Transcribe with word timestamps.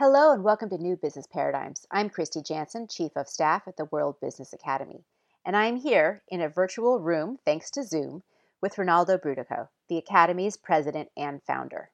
Hello 0.00 0.32
and 0.32 0.42
welcome 0.42 0.70
to 0.70 0.78
New 0.78 0.96
Business 0.96 1.26
Paradigms. 1.26 1.86
I'm 1.90 2.08
Kristy 2.08 2.42
Jansen, 2.42 2.88
Chief 2.88 3.12
of 3.16 3.28
Staff 3.28 3.68
at 3.68 3.76
the 3.76 3.84
World 3.84 4.18
Business 4.18 4.54
Academy, 4.54 5.04
and 5.44 5.54
I'm 5.54 5.76
here 5.76 6.22
in 6.28 6.40
a 6.40 6.48
virtual 6.48 7.00
room, 7.00 7.38
thanks 7.44 7.70
to 7.72 7.82
Zoom, 7.82 8.22
with 8.62 8.78
Rinaldo 8.78 9.18
Brutoco, 9.18 9.68
the 9.90 9.98
Academy's 9.98 10.56
president 10.56 11.10
and 11.18 11.42
founder. 11.42 11.90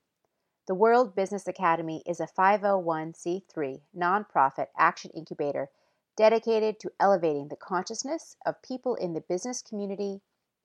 The 0.68 0.74
World 0.76 1.16
Business 1.16 1.48
Academy 1.48 2.04
is 2.06 2.20
a 2.20 2.28
501c3 2.28 3.80
nonprofit 3.98 4.68
action 4.78 5.10
incubator 5.12 5.68
dedicated 6.16 6.78
to 6.78 6.92
elevating 7.00 7.48
the 7.48 7.56
consciousness 7.56 8.36
of 8.46 8.62
people 8.62 8.94
in 8.94 9.14
the 9.14 9.20
business 9.20 9.62
community 9.62 10.20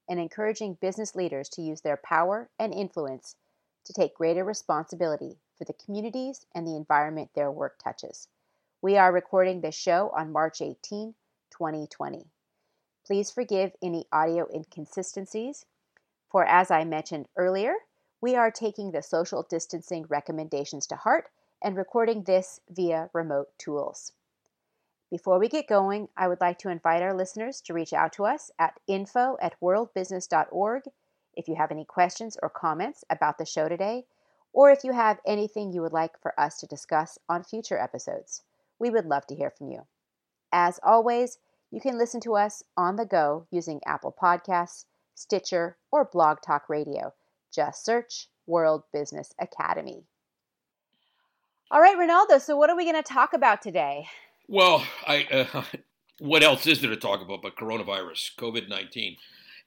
and 0.08 0.20
encouraging 0.20 0.78
business 0.80 1.16
leaders 1.16 1.50
to 1.50 1.64
use 1.64 1.82
their 1.82 1.98
power 1.98 2.52
and 2.60 2.71
influence 2.71 3.36
to 3.86 3.94
take 3.94 4.14
greater 4.14 4.44
responsibility 4.44 5.39
for 5.62 5.66
the 5.66 5.86
communities 5.86 6.48
and 6.55 6.66
the 6.66 6.75
environment 6.75 7.30
their 7.36 7.52
work 7.52 7.78
touches. 7.78 8.28
We 8.82 8.97
are 8.97 9.14
recording 9.14 9.61
this 9.61 9.75
show 9.75 10.11
on 10.18 10.32
March 10.32 10.60
18, 10.60 11.14
2020. 11.51 12.25
Please 13.06 13.29
forgive 13.29 13.74
any 13.79 14.06
audio 14.11 14.47
inconsistencies, 14.51 15.68
for 16.32 16.43
as 16.47 16.71
I 16.71 16.84
mentioned 16.84 17.28
earlier, 17.37 17.75
we 18.20 18.36
are 18.36 18.50
taking 18.50 18.89
the 18.89 19.04
social 19.04 19.46
distancing 19.47 20.07
recommendations 20.10 20.87
to 20.87 20.96
heart 20.96 21.29
and 21.62 21.78
recording 21.78 22.23
this 22.23 22.59
via 22.68 23.12
remote 23.14 23.50
tools. 23.59 24.14
Before 25.12 25.37
we 25.37 25.48
get 25.48 25.68
going, 25.68 26.07
I 26.18 26.28
would 26.28 26.42
like 26.42 26.57
to 26.59 26.70
invite 26.70 27.04
our 27.04 27.14
listeners 27.14 27.62
to 27.65 27.73
reach 27.75 27.93
out 27.93 28.14
to 28.14 28.25
us 28.25 28.50
at 28.57 28.79
info 28.87 29.37
at 29.39 29.62
worldbusiness.org 29.62 30.86
if 31.36 31.48
you 31.48 31.54
have 31.54 31.70
any 31.70 31.86
questions 31.86 32.36
or 32.42 32.50
comments 32.50 33.03
about 33.12 33.38
the 33.38 33.45
show 33.45 33.70
today 33.70 34.06
or 34.53 34.72
if 34.72 34.83
you 34.83 34.94
have 34.94 35.19
anything 35.25 35.72
you 35.72 35.81
would 35.81 35.94
like 35.94 36.19
for 36.22 36.39
us 36.39 36.58
to 36.58 36.67
discuss 36.67 37.17
on 37.30 37.44
future 37.44 37.78
episodes. 37.78 38.44
We 38.80 38.89
would 38.89 39.05
love 39.05 39.25
to 39.28 39.36
hear 39.36 39.52
from 39.52 39.69
you. 39.69 39.86
As 40.52 40.80
always, 40.84 41.38
you 41.72 41.80
can 41.80 41.98
listen 41.98 42.20
to 42.22 42.36
us 42.36 42.64
on 42.76 42.95
the 42.95 43.06
go 43.06 43.48
using 43.52 43.80
Apple 43.86 44.14
Podcasts, 44.22 44.86
Stitcher, 45.16 45.78
or 45.92 46.09
Blog 46.11 46.39
Talk 46.42 46.67
Radio. 46.67 47.14
Just 47.53 47.86
search 47.86 48.28
World 48.45 48.84
Business 48.92 49.34
Academy. 49.39 50.03
All 51.70 51.80
right, 51.80 51.98
Rinaldo, 51.98 52.38
so 52.38 52.58
what 52.58 52.70
are 52.70 52.76
we 52.76 52.83
going 52.83 53.02
to 53.02 53.04
talk 53.04 53.33
about 53.33 53.61
today? 53.61 54.08
Well, 54.50 54.86
I 55.08 55.48
uh, 55.54 55.64
what 56.20 56.44
else 56.44 56.67
is 56.67 56.81
there 56.81 56.89
to 56.89 56.98
talk 56.98 57.22
about 57.22 57.42
but 57.42 57.56
coronavirus, 57.56 58.36
COVID 58.38 58.67
19? 58.67 59.16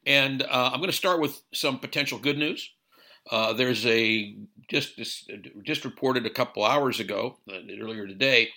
And 0.06 0.42
uh, 0.42 0.70
I'm 0.72 0.81
going 0.81 0.91
to 0.91 0.97
start 0.97 1.20
with 1.20 1.41
some 1.55 1.78
potential 1.78 2.19
good 2.19 2.37
news. 2.37 2.70
Uh, 3.31 3.55
there's 3.55 3.87
a 3.87 4.37
just 4.69 5.31
just 5.62 5.84
reported 5.84 6.27
a 6.27 6.31
couple 6.31 6.65
hours 6.65 7.01
ago, 7.01 7.39
uh, 7.51 7.59
earlier 7.81 8.07
today, 8.07 8.51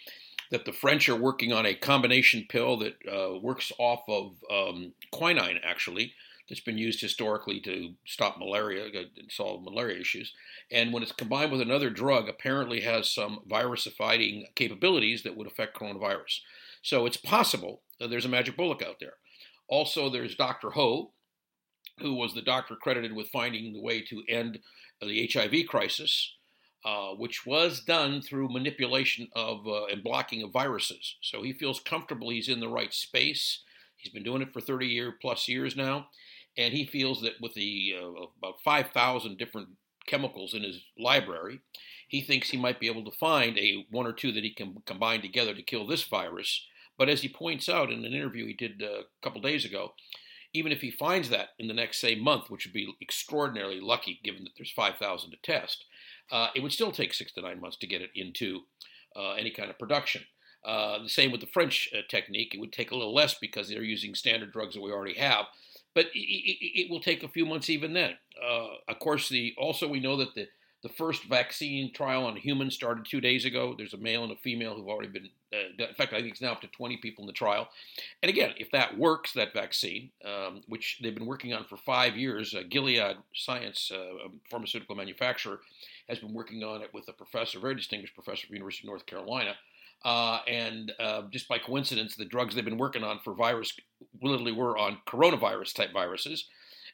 that 0.52 0.66
the 0.66 0.74
French 0.74 1.10
are 1.10 1.16
working 1.16 1.52
on 1.52 1.66
a 1.66 1.76
combination 1.76 2.46
pill 2.48 2.78
that 2.78 2.96
uh, 3.12 3.38
works 3.40 3.72
off 3.78 4.02
of 4.08 4.36
um, 4.52 4.94
quinine, 5.12 5.60
actually, 5.64 6.14
that's 6.48 6.62
been 6.62 6.78
used 6.78 7.02
historically 7.02 7.60
to 7.62 7.94
stop 8.06 8.38
malaria, 8.38 8.86
and 8.86 9.32
solve 9.32 9.64
malaria 9.64 10.00
issues. 10.00 10.34
And 10.72 10.94
when 10.94 11.04
it's 11.04 11.12
combined 11.12 11.52
with 11.52 11.62
another 11.62 11.90
drug, 11.90 12.30
apparently 12.30 12.82
has 12.82 13.10
some 13.10 13.42
virus-fighting 13.48 14.48
capabilities 14.56 15.24
that 15.24 15.36
would 15.36 15.48
affect 15.48 15.78
coronavirus. 15.78 16.40
So 16.82 17.06
it's 17.06 17.18
possible 17.18 17.82
there's 18.00 18.26
a 18.26 18.30
magic 18.30 18.56
bullet 18.56 18.82
out 18.82 18.98
there. 19.00 19.14
Also, 19.68 20.10
there's 20.10 20.36
Dr. 20.36 20.72
Ho, 20.72 21.12
who 22.00 22.14
was 22.14 22.34
the 22.34 22.42
doctor 22.42 22.76
credited 22.76 23.14
with 23.14 23.28
finding 23.28 23.74
the 23.74 23.82
way 23.82 24.02
to 24.02 24.24
end 24.30 24.60
the 25.02 25.30
HIV 25.32 25.68
crisis, 25.68 26.34
uh, 26.86 27.10
which 27.12 27.46
was 27.46 27.82
done 27.82 28.22
through 28.22 28.50
manipulation 28.50 29.28
of 29.36 29.68
uh, 29.68 29.86
and 29.86 30.04
blocking 30.04 30.44
of 30.44 30.52
viruses. 30.52 31.16
So 31.22 31.44
he 31.44 31.54
feels 31.54 31.80
comfortable 31.80 32.30
he's 32.30 32.50
in 32.50 32.60
the 32.60 32.70
right 32.70 32.94
space. 32.94 33.64
He's 33.98 34.14
been 34.14 34.24
doing 34.24 34.42
it 34.42 34.54
for 34.54 34.62
30 34.62 34.88
year 34.88 35.16
plus 35.20 35.48
years 35.48 35.76
now, 35.76 36.08
and 36.58 36.74
he 36.74 36.86
feels 36.86 37.22
that 37.22 37.42
with 37.42 37.54
the 37.54 37.96
uh, 38.00 38.26
about 38.38 38.62
5,000 38.64 39.38
different 39.38 39.70
chemicals 40.08 40.54
in 40.54 40.64
his 40.64 40.82
library, 40.98 41.60
he 42.08 42.22
thinks 42.22 42.50
he 42.50 42.58
might 42.58 42.80
be 42.80 42.88
able 42.88 43.04
to 43.04 43.18
find 43.18 43.58
a 43.58 43.86
one 43.92 44.08
or 44.08 44.14
two 44.14 44.32
that 44.32 44.44
he 44.44 44.54
can 44.54 44.78
combine 44.86 45.22
together 45.22 45.54
to 45.54 45.62
kill 45.62 45.86
this 45.86 46.04
virus. 46.04 46.66
But 46.98 47.10
as 47.10 47.22
he 47.22 47.30
points 47.30 47.70
out 47.70 47.92
in 47.92 48.06
an 48.06 48.14
interview 48.14 48.48
he 48.48 48.54
did 48.54 48.82
uh, 48.82 49.02
a 49.02 49.04
couple 49.22 49.42
days 49.42 49.66
ago, 49.66 49.94
even 50.58 50.72
if 50.72 50.82
he 50.82 50.92
finds 50.92 51.30
that 51.30 51.50
in 51.60 51.68
the 51.68 51.74
next, 51.74 52.02
say, 52.02 52.16
month, 52.16 52.50
which 52.50 52.66
would 52.66 52.74
be 52.74 52.94
extraordinarily 53.02 53.80
lucky 53.80 54.20
given 54.24 54.44
that 54.44 54.54
there's 54.58 54.72
5,000 54.72 55.32
to 55.32 55.38
test, 55.44 55.86
uh, 56.32 56.48
it 56.56 56.62
would 56.62 56.74
still 56.74 56.92
take 56.92 57.14
six 57.14 57.32
to 57.34 57.42
nine 57.42 57.62
months 57.62 57.78
to 57.78 57.88
get 57.88 58.02
it 58.02 58.10
into 58.16 58.62
uh, 59.16 59.34
any 59.34 59.52
kind 59.52 59.70
of 59.70 59.80
production. 59.80 60.24
Uh, 60.66 61.02
the 61.02 61.10
same 61.10 61.32
with 61.32 61.42
the 61.42 61.48
French 61.48 61.90
uh, 61.94 62.02
technique. 62.10 62.54
It 62.54 62.60
would 62.60 62.74
take 62.74 62.92
a 62.92 62.96
little 62.96 63.14
less 63.14 63.36
because 63.36 63.70
they're 63.70 63.84
using 63.84 64.16
standard 64.16 64.52
drugs 64.52 64.74
that 64.74 64.82
we 64.82 64.92
already 64.92 65.14
have, 65.14 65.46
but 65.94 66.08
it, 66.08 66.20
it, 66.20 66.82
it 66.82 66.92
will 66.92 67.00
take 67.00 67.24
a 67.24 67.30
few 67.30 67.46
months 67.46 67.70
even 67.70 67.94
then. 67.94 68.16
Uh, 68.44 68.68
of 68.88 69.00
course, 69.00 69.30
the 69.30 69.54
also 69.58 69.88
we 69.88 70.00
know 70.00 70.18
that 70.18 70.36
the 70.36 70.48
the 70.84 70.90
first 70.90 71.24
vaccine 71.26 71.92
trial 71.92 72.26
on 72.26 72.36
humans 72.36 72.76
started 72.76 73.06
two 73.06 73.20
days 73.20 73.46
ago. 73.46 73.74
There's 73.76 73.94
a 73.94 73.98
male 73.98 74.24
and 74.24 74.32
a 74.32 74.36
female 74.36 74.76
who've 74.76 74.88
already 74.88 75.10
been, 75.10 75.30
uh, 75.52 75.84
in 75.84 75.96
fact, 75.96 76.14
I 76.14 76.20
think 76.20 76.32
it's 76.32 76.42
now 76.42 76.52
up 76.52 76.62
to 76.62 76.68
20 76.68 76.98
people 76.98 77.24
in 77.24 77.28
the 77.28 77.34
trial. 77.34 77.68
And 78.22 78.30
again, 78.30 78.54
if 78.58 78.70
that 78.72 78.98
works, 78.98 79.34
that 79.34 79.54
vaccine, 79.54 80.12
um, 80.24 80.62
which 80.68 81.00
they've 81.02 81.16
been 81.16 81.26
working 81.26 81.54
on 81.54 81.66
for 81.66 81.78
five 81.78 82.16
years, 82.16 82.54
uh, 82.54 82.62
Gilead 82.70 83.18
Science, 83.34 83.92
uh, 83.92 84.28
pharmaceutical 84.50 84.96
manufacturer, 84.96 85.62
has 86.08 86.20
been 86.20 86.34
working 86.34 86.64
on 86.64 86.82
it 86.84 86.94
with 86.94 87.08
a 87.10 87.14
professor, 87.14 87.60
very 87.60 87.76
distinguished 87.76 88.14
professor 88.14 88.46
of 88.46 88.54
University 88.54 88.88
of 88.88 88.92
North 88.92 89.06
Carolina. 89.06 89.56
Uh, 90.06 90.40
and 90.48 90.94
uh, 91.00 91.24
just 91.32 91.48
by 91.48 91.58
coincidence, 91.58 92.16
the 92.16 92.24
drugs 92.24 92.54
they've 92.54 92.64
been 92.64 92.78
working 92.78 93.04
on 93.04 93.20
for 93.24 93.34
virus 93.34 93.74
literally 94.22 94.52
were 94.52 94.78
on 94.78 95.00
coronavirus 95.08 95.74
type 95.74 95.92
viruses. 95.92 96.46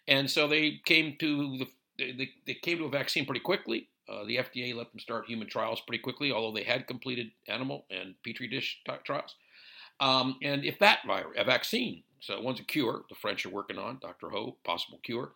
And 0.07 0.29
so 0.29 0.47
they 0.47 0.81
came 0.85 1.15
to 1.19 1.57
the 1.57 1.67
they, 1.97 2.31
they 2.45 2.53
came 2.53 2.77
to 2.79 2.85
a 2.85 2.89
vaccine 2.89 3.25
pretty 3.25 3.41
quickly. 3.41 3.89
Uh, 4.09 4.25
the 4.25 4.37
FDA 4.37 4.75
let 4.75 4.91
them 4.91 4.99
start 4.99 5.25
human 5.25 5.47
trials 5.47 5.81
pretty 5.81 6.01
quickly, 6.01 6.31
although 6.31 6.55
they 6.55 6.65
had 6.65 6.87
completed 6.87 7.31
animal 7.47 7.85
and 7.89 8.15
petri 8.23 8.47
dish 8.47 8.81
t- 8.85 8.93
trials. 9.03 9.35
Um, 9.99 10.37
and 10.41 10.65
if 10.65 10.79
that 10.79 10.99
virus, 11.07 11.37
a 11.37 11.43
vaccine, 11.43 12.03
so 12.19 12.41
one's 12.41 12.59
a 12.59 12.63
cure, 12.63 13.03
the 13.09 13.15
French 13.15 13.45
are 13.45 13.49
working 13.49 13.77
on, 13.77 13.99
Dr. 14.01 14.29
Ho, 14.29 14.57
possible 14.63 14.99
cure. 15.03 15.31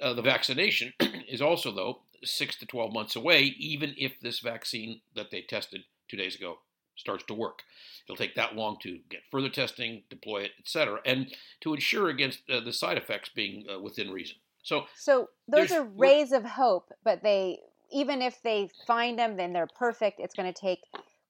Uh, 0.00 0.12
the 0.12 0.22
vaccination 0.22 0.92
is 1.28 1.40
also, 1.40 1.70
though, 1.72 2.00
six 2.22 2.56
to 2.56 2.66
12 2.66 2.92
months 2.92 3.16
away, 3.16 3.54
even 3.58 3.94
if 3.96 4.20
this 4.20 4.40
vaccine 4.40 5.00
that 5.14 5.30
they 5.30 5.42
tested 5.42 5.84
two 6.08 6.16
days 6.16 6.34
ago 6.34 6.58
starts 6.96 7.24
to 7.24 7.34
work. 7.34 7.62
It'll 8.06 8.16
take 8.16 8.34
that 8.34 8.54
long 8.54 8.76
to 8.82 9.00
get 9.08 9.22
further 9.30 9.48
testing, 9.48 10.02
deploy 10.10 10.42
it, 10.42 10.52
etc., 10.58 11.00
and 11.04 11.34
to 11.62 11.74
ensure 11.74 12.08
against 12.08 12.40
uh, 12.50 12.60
the 12.60 12.72
side 12.72 12.98
effects 12.98 13.30
being 13.34 13.66
uh, 13.72 13.80
within 13.80 14.10
reason. 14.10 14.36
So, 14.64 14.86
so 14.96 15.28
those 15.46 15.70
are 15.70 15.84
rays 15.84 16.32
of 16.32 16.44
hope, 16.44 16.90
but 17.04 17.22
they 17.22 17.60
even 17.92 18.22
if 18.22 18.42
they 18.42 18.70
find 18.86 19.18
them, 19.18 19.36
then 19.36 19.52
they're 19.52 19.68
perfect. 19.78 20.18
It's 20.18 20.34
going 20.34 20.52
to 20.52 20.58
take 20.58 20.80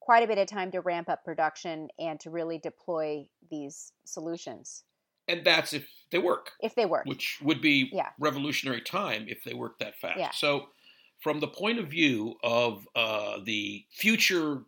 quite 0.00 0.22
a 0.22 0.26
bit 0.26 0.38
of 0.38 0.46
time 0.46 0.70
to 0.70 0.80
ramp 0.80 1.08
up 1.08 1.24
production 1.24 1.88
and 1.98 2.18
to 2.20 2.30
really 2.30 2.58
deploy 2.58 3.26
these 3.50 3.92
solutions. 4.04 4.84
And 5.28 5.44
that's 5.44 5.72
if 5.72 5.86
they 6.10 6.18
work. 6.18 6.52
If 6.60 6.74
they 6.74 6.86
work, 6.86 7.06
which 7.06 7.38
would 7.42 7.60
be 7.60 7.90
yeah. 7.92 8.10
revolutionary 8.18 8.80
time 8.80 9.26
if 9.28 9.42
they 9.44 9.54
work 9.54 9.78
that 9.78 9.98
fast. 9.98 10.18
Yeah. 10.18 10.30
So, 10.30 10.68
from 11.20 11.40
the 11.40 11.48
point 11.48 11.78
of 11.78 11.88
view 11.88 12.36
of 12.42 12.86
uh, 12.94 13.38
the 13.44 13.84
future 13.90 14.62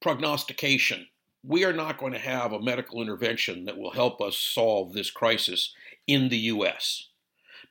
prognostication, 0.00 1.06
we 1.42 1.64
are 1.64 1.72
not 1.72 1.98
going 1.98 2.12
to 2.12 2.18
have 2.18 2.52
a 2.52 2.60
medical 2.60 3.00
intervention 3.02 3.64
that 3.64 3.78
will 3.78 3.92
help 3.92 4.20
us 4.20 4.36
solve 4.36 4.92
this 4.92 5.10
crisis 5.10 5.74
in 6.06 6.28
the 6.28 6.36
U.S 6.36 7.08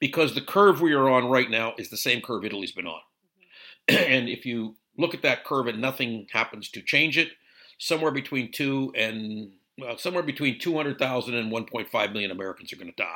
because 0.01 0.34
the 0.34 0.41
curve 0.41 0.81
we 0.81 0.91
are 0.91 1.07
on 1.07 1.29
right 1.29 1.50
now 1.50 1.73
is 1.78 1.89
the 1.89 1.95
same 1.95 2.22
curve 2.22 2.44
Italy's 2.44 2.73
been 2.73 2.88
on. 2.88 3.00
Mm-hmm. 3.89 4.03
and 4.13 4.28
if 4.28 4.45
you 4.45 4.75
look 4.97 5.13
at 5.13 5.22
that 5.22 5.45
curve 5.45 5.67
and 5.67 5.79
nothing 5.79 6.28
happens 6.34 6.67
to 6.72 6.81
change 6.81 7.18
it, 7.18 7.30
somewhere 7.77 8.12
between 8.12 8.51
two 8.51 8.92
and 8.98 9.51
well, 9.77 9.98
somewhere 9.98 10.24
between 10.24 10.59
200,000 10.59 11.33
and 11.33 11.51
1.5 11.51 12.12
million 12.12 12.31
Americans 12.31 12.74
are 12.74 12.75
going 12.75 12.92
to 12.92 12.95
die. 12.95 13.15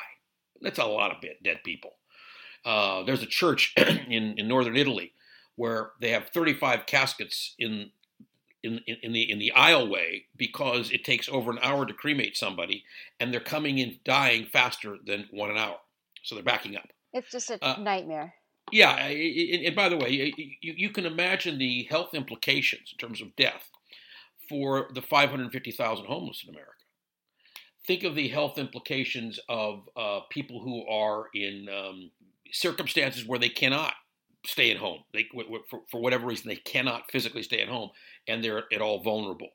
That's 0.61 0.79
a 0.79 0.85
lot 0.85 1.11
of 1.11 1.21
dead 1.43 1.59
people. 1.65 1.95
Uh, 2.63 3.03
there's 3.03 3.21
a 3.21 3.27
church 3.27 3.73
in, 3.77 4.35
in 4.37 4.47
northern 4.47 4.77
Italy 4.77 5.11
where 5.57 5.91
they 5.99 6.11
have 6.11 6.29
35 6.29 6.85
caskets 6.85 7.55
in 7.59 7.91
in, 8.63 8.79
in, 8.87 9.13
the 9.13 9.29
in 9.29 9.37
the 9.37 9.53
aisleway 9.55 10.23
because 10.35 10.89
it 10.89 11.03
takes 11.03 11.29
over 11.29 11.51
an 11.51 11.59
hour 11.61 11.85
to 11.85 11.93
cremate 11.93 12.35
somebody, 12.35 12.83
and 13.19 13.31
they're 13.31 13.39
coming 13.39 13.77
in 13.77 13.99
dying 14.03 14.47
faster 14.51 14.97
than 15.05 15.27
one 15.29 15.51
an 15.51 15.57
hour 15.57 15.77
so 16.25 16.35
they're 16.35 16.43
backing 16.43 16.75
up. 16.75 16.87
It's 17.13 17.31
just 17.31 17.49
a 17.49 17.63
uh, 17.63 17.77
nightmare. 17.79 18.33
Yeah, 18.71 18.95
and 18.95 19.75
by 19.75 19.89
the 19.89 19.97
way, 19.97 20.33
you, 20.37 20.73
you 20.75 20.89
can 20.89 21.05
imagine 21.05 21.59
the 21.59 21.87
health 21.89 22.15
implications 22.15 22.91
in 22.91 22.97
terms 22.97 23.21
of 23.21 23.35
death 23.35 23.69
for 24.49 24.89
the 24.93 25.03
550,000 25.03 26.05
homeless 26.05 26.43
in 26.43 26.53
America. 26.53 26.71
Think 27.85 28.03
of 28.03 28.15
the 28.15 28.27
health 28.27 28.57
implications 28.57 29.39
of 29.47 29.87
uh, 29.95 30.21
people 30.31 30.61
who 30.61 30.85
are 30.87 31.27
in 31.35 31.67
um, 31.69 32.11
circumstances 32.51 33.27
where 33.27 33.37
they 33.37 33.49
cannot 33.49 33.93
stay 34.47 34.71
at 34.71 34.77
home. 34.77 35.03
They, 35.13 35.27
for, 35.69 35.81
for 35.91 36.01
whatever 36.01 36.25
reason, 36.25 36.49
they 36.49 36.55
cannot 36.55 37.11
physically 37.11 37.43
stay 37.43 37.61
at 37.61 37.67
home, 37.67 37.91
and 38.27 38.43
they're 38.43 38.63
at 38.73 38.81
all 38.81 39.03
vulnerable. 39.03 39.49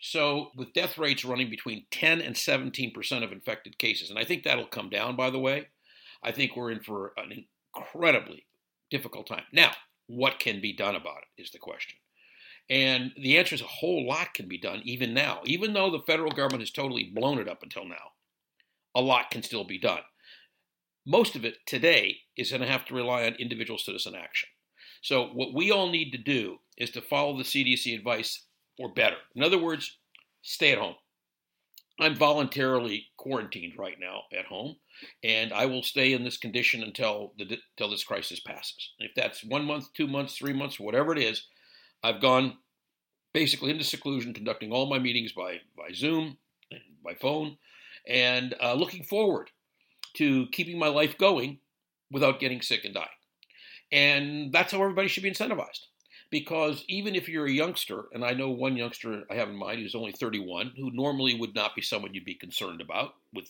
So, 0.00 0.50
with 0.54 0.74
death 0.74 0.98
rates 0.98 1.24
running 1.24 1.48
between 1.48 1.86
10 1.90 2.20
and 2.20 2.36
17 2.36 2.92
percent 2.92 3.24
of 3.24 3.32
infected 3.32 3.78
cases, 3.78 4.10
and 4.10 4.18
I 4.18 4.24
think 4.24 4.42
that'll 4.42 4.66
come 4.66 4.90
down. 4.90 5.16
By 5.16 5.30
the 5.30 5.38
way, 5.38 5.68
I 6.24 6.32
think 6.32 6.56
we're 6.56 6.70
in 6.70 6.80
for 6.80 7.12
an 7.16 7.44
incredibly 7.76 8.46
difficult 8.90 9.26
time. 9.26 9.44
Now, 9.52 9.72
what 10.06 10.38
can 10.38 10.60
be 10.60 10.72
done 10.72 10.96
about 10.96 11.22
it 11.36 11.42
is 11.42 11.50
the 11.50 11.58
question. 11.58 11.96
And 12.70 13.12
the 13.16 13.36
answer 13.38 13.54
is 13.54 13.60
a 13.60 13.66
whole 13.66 14.06
lot 14.06 14.32
can 14.32 14.48
be 14.48 14.58
done 14.58 14.80
even 14.84 15.12
now. 15.12 15.40
Even 15.44 15.74
though 15.74 15.90
the 15.90 16.04
federal 16.06 16.30
government 16.30 16.62
has 16.62 16.70
totally 16.70 17.12
blown 17.14 17.38
it 17.38 17.48
up 17.48 17.62
until 17.62 17.84
now, 17.84 18.12
a 18.94 19.02
lot 19.02 19.30
can 19.30 19.42
still 19.42 19.64
be 19.64 19.78
done. 19.78 20.00
Most 21.06 21.36
of 21.36 21.44
it 21.44 21.58
today 21.66 22.18
is 22.36 22.50
going 22.50 22.62
to 22.62 22.68
have 22.68 22.86
to 22.86 22.94
rely 22.94 23.26
on 23.26 23.34
individual 23.34 23.78
citizen 23.78 24.14
action. 24.14 24.48
So, 25.02 25.26
what 25.26 25.52
we 25.52 25.70
all 25.70 25.90
need 25.90 26.12
to 26.12 26.18
do 26.18 26.60
is 26.78 26.90
to 26.92 27.02
follow 27.02 27.36
the 27.36 27.44
CDC 27.44 27.94
advice 27.94 28.44
or 28.78 28.88
better. 28.88 29.16
In 29.34 29.42
other 29.42 29.58
words, 29.58 29.98
stay 30.40 30.72
at 30.72 30.78
home. 30.78 30.94
I'm 32.00 32.16
voluntarily 32.16 33.06
quarantined 33.16 33.78
right 33.78 33.96
now 34.00 34.22
at 34.36 34.46
home, 34.46 34.76
and 35.22 35.52
I 35.52 35.66
will 35.66 35.82
stay 35.82 36.12
in 36.12 36.24
this 36.24 36.36
condition 36.36 36.82
until 36.82 37.32
the 37.38 37.44
until 37.44 37.90
this 37.90 38.04
crisis 38.04 38.40
passes. 38.40 38.90
If 38.98 39.12
that's 39.14 39.44
one 39.44 39.64
month, 39.64 39.92
two 39.94 40.08
months, 40.08 40.36
three 40.36 40.52
months, 40.52 40.80
whatever 40.80 41.12
it 41.12 41.18
is, 41.18 41.46
I've 42.02 42.20
gone 42.20 42.58
basically 43.32 43.70
into 43.70 43.84
seclusion, 43.84 44.34
conducting 44.34 44.72
all 44.72 44.86
my 44.86 44.98
meetings 44.98 45.32
by 45.32 45.60
by 45.76 45.92
Zoom, 45.92 46.38
and 46.70 46.80
by 47.04 47.14
phone, 47.14 47.58
and 48.08 48.54
uh, 48.60 48.74
looking 48.74 49.04
forward 49.04 49.50
to 50.14 50.46
keeping 50.48 50.78
my 50.78 50.88
life 50.88 51.16
going 51.16 51.60
without 52.10 52.40
getting 52.40 52.60
sick 52.60 52.84
and 52.84 52.94
dying. 52.94 53.08
And 53.92 54.52
that's 54.52 54.72
how 54.72 54.82
everybody 54.82 55.06
should 55.08 55.22
be 55.22 55.30
incentivized 55.30 55.86
because 56.34 56.84
even 56.88 57.14
if 57.14 57.28
you're 57.28 57.46
a 57.46 57.52
youngster, 57.52 58.06
and 58.12 58.24
I 58.24 58.32
know 58.32 58.50
one 58.50 58.76
youngster 58.76 59.22
I 59.30 59.34
have 59.34 59.48
in 59.48 59.54
mind 59.54 59.78
who's 59.78 59.94
only 59.94 60.10
31, 60.10 60.72
who 60.76 60.90
normally 60.90 61.36
would 61.36 61.54
not 61.54 61.76
be 61.76 61.80
someone 61.80 62.12
you'd 62.12 62.24
be 62.24 62.34
concerned 62.34 62.80
about 62.80 63.12
with 63.32 63.46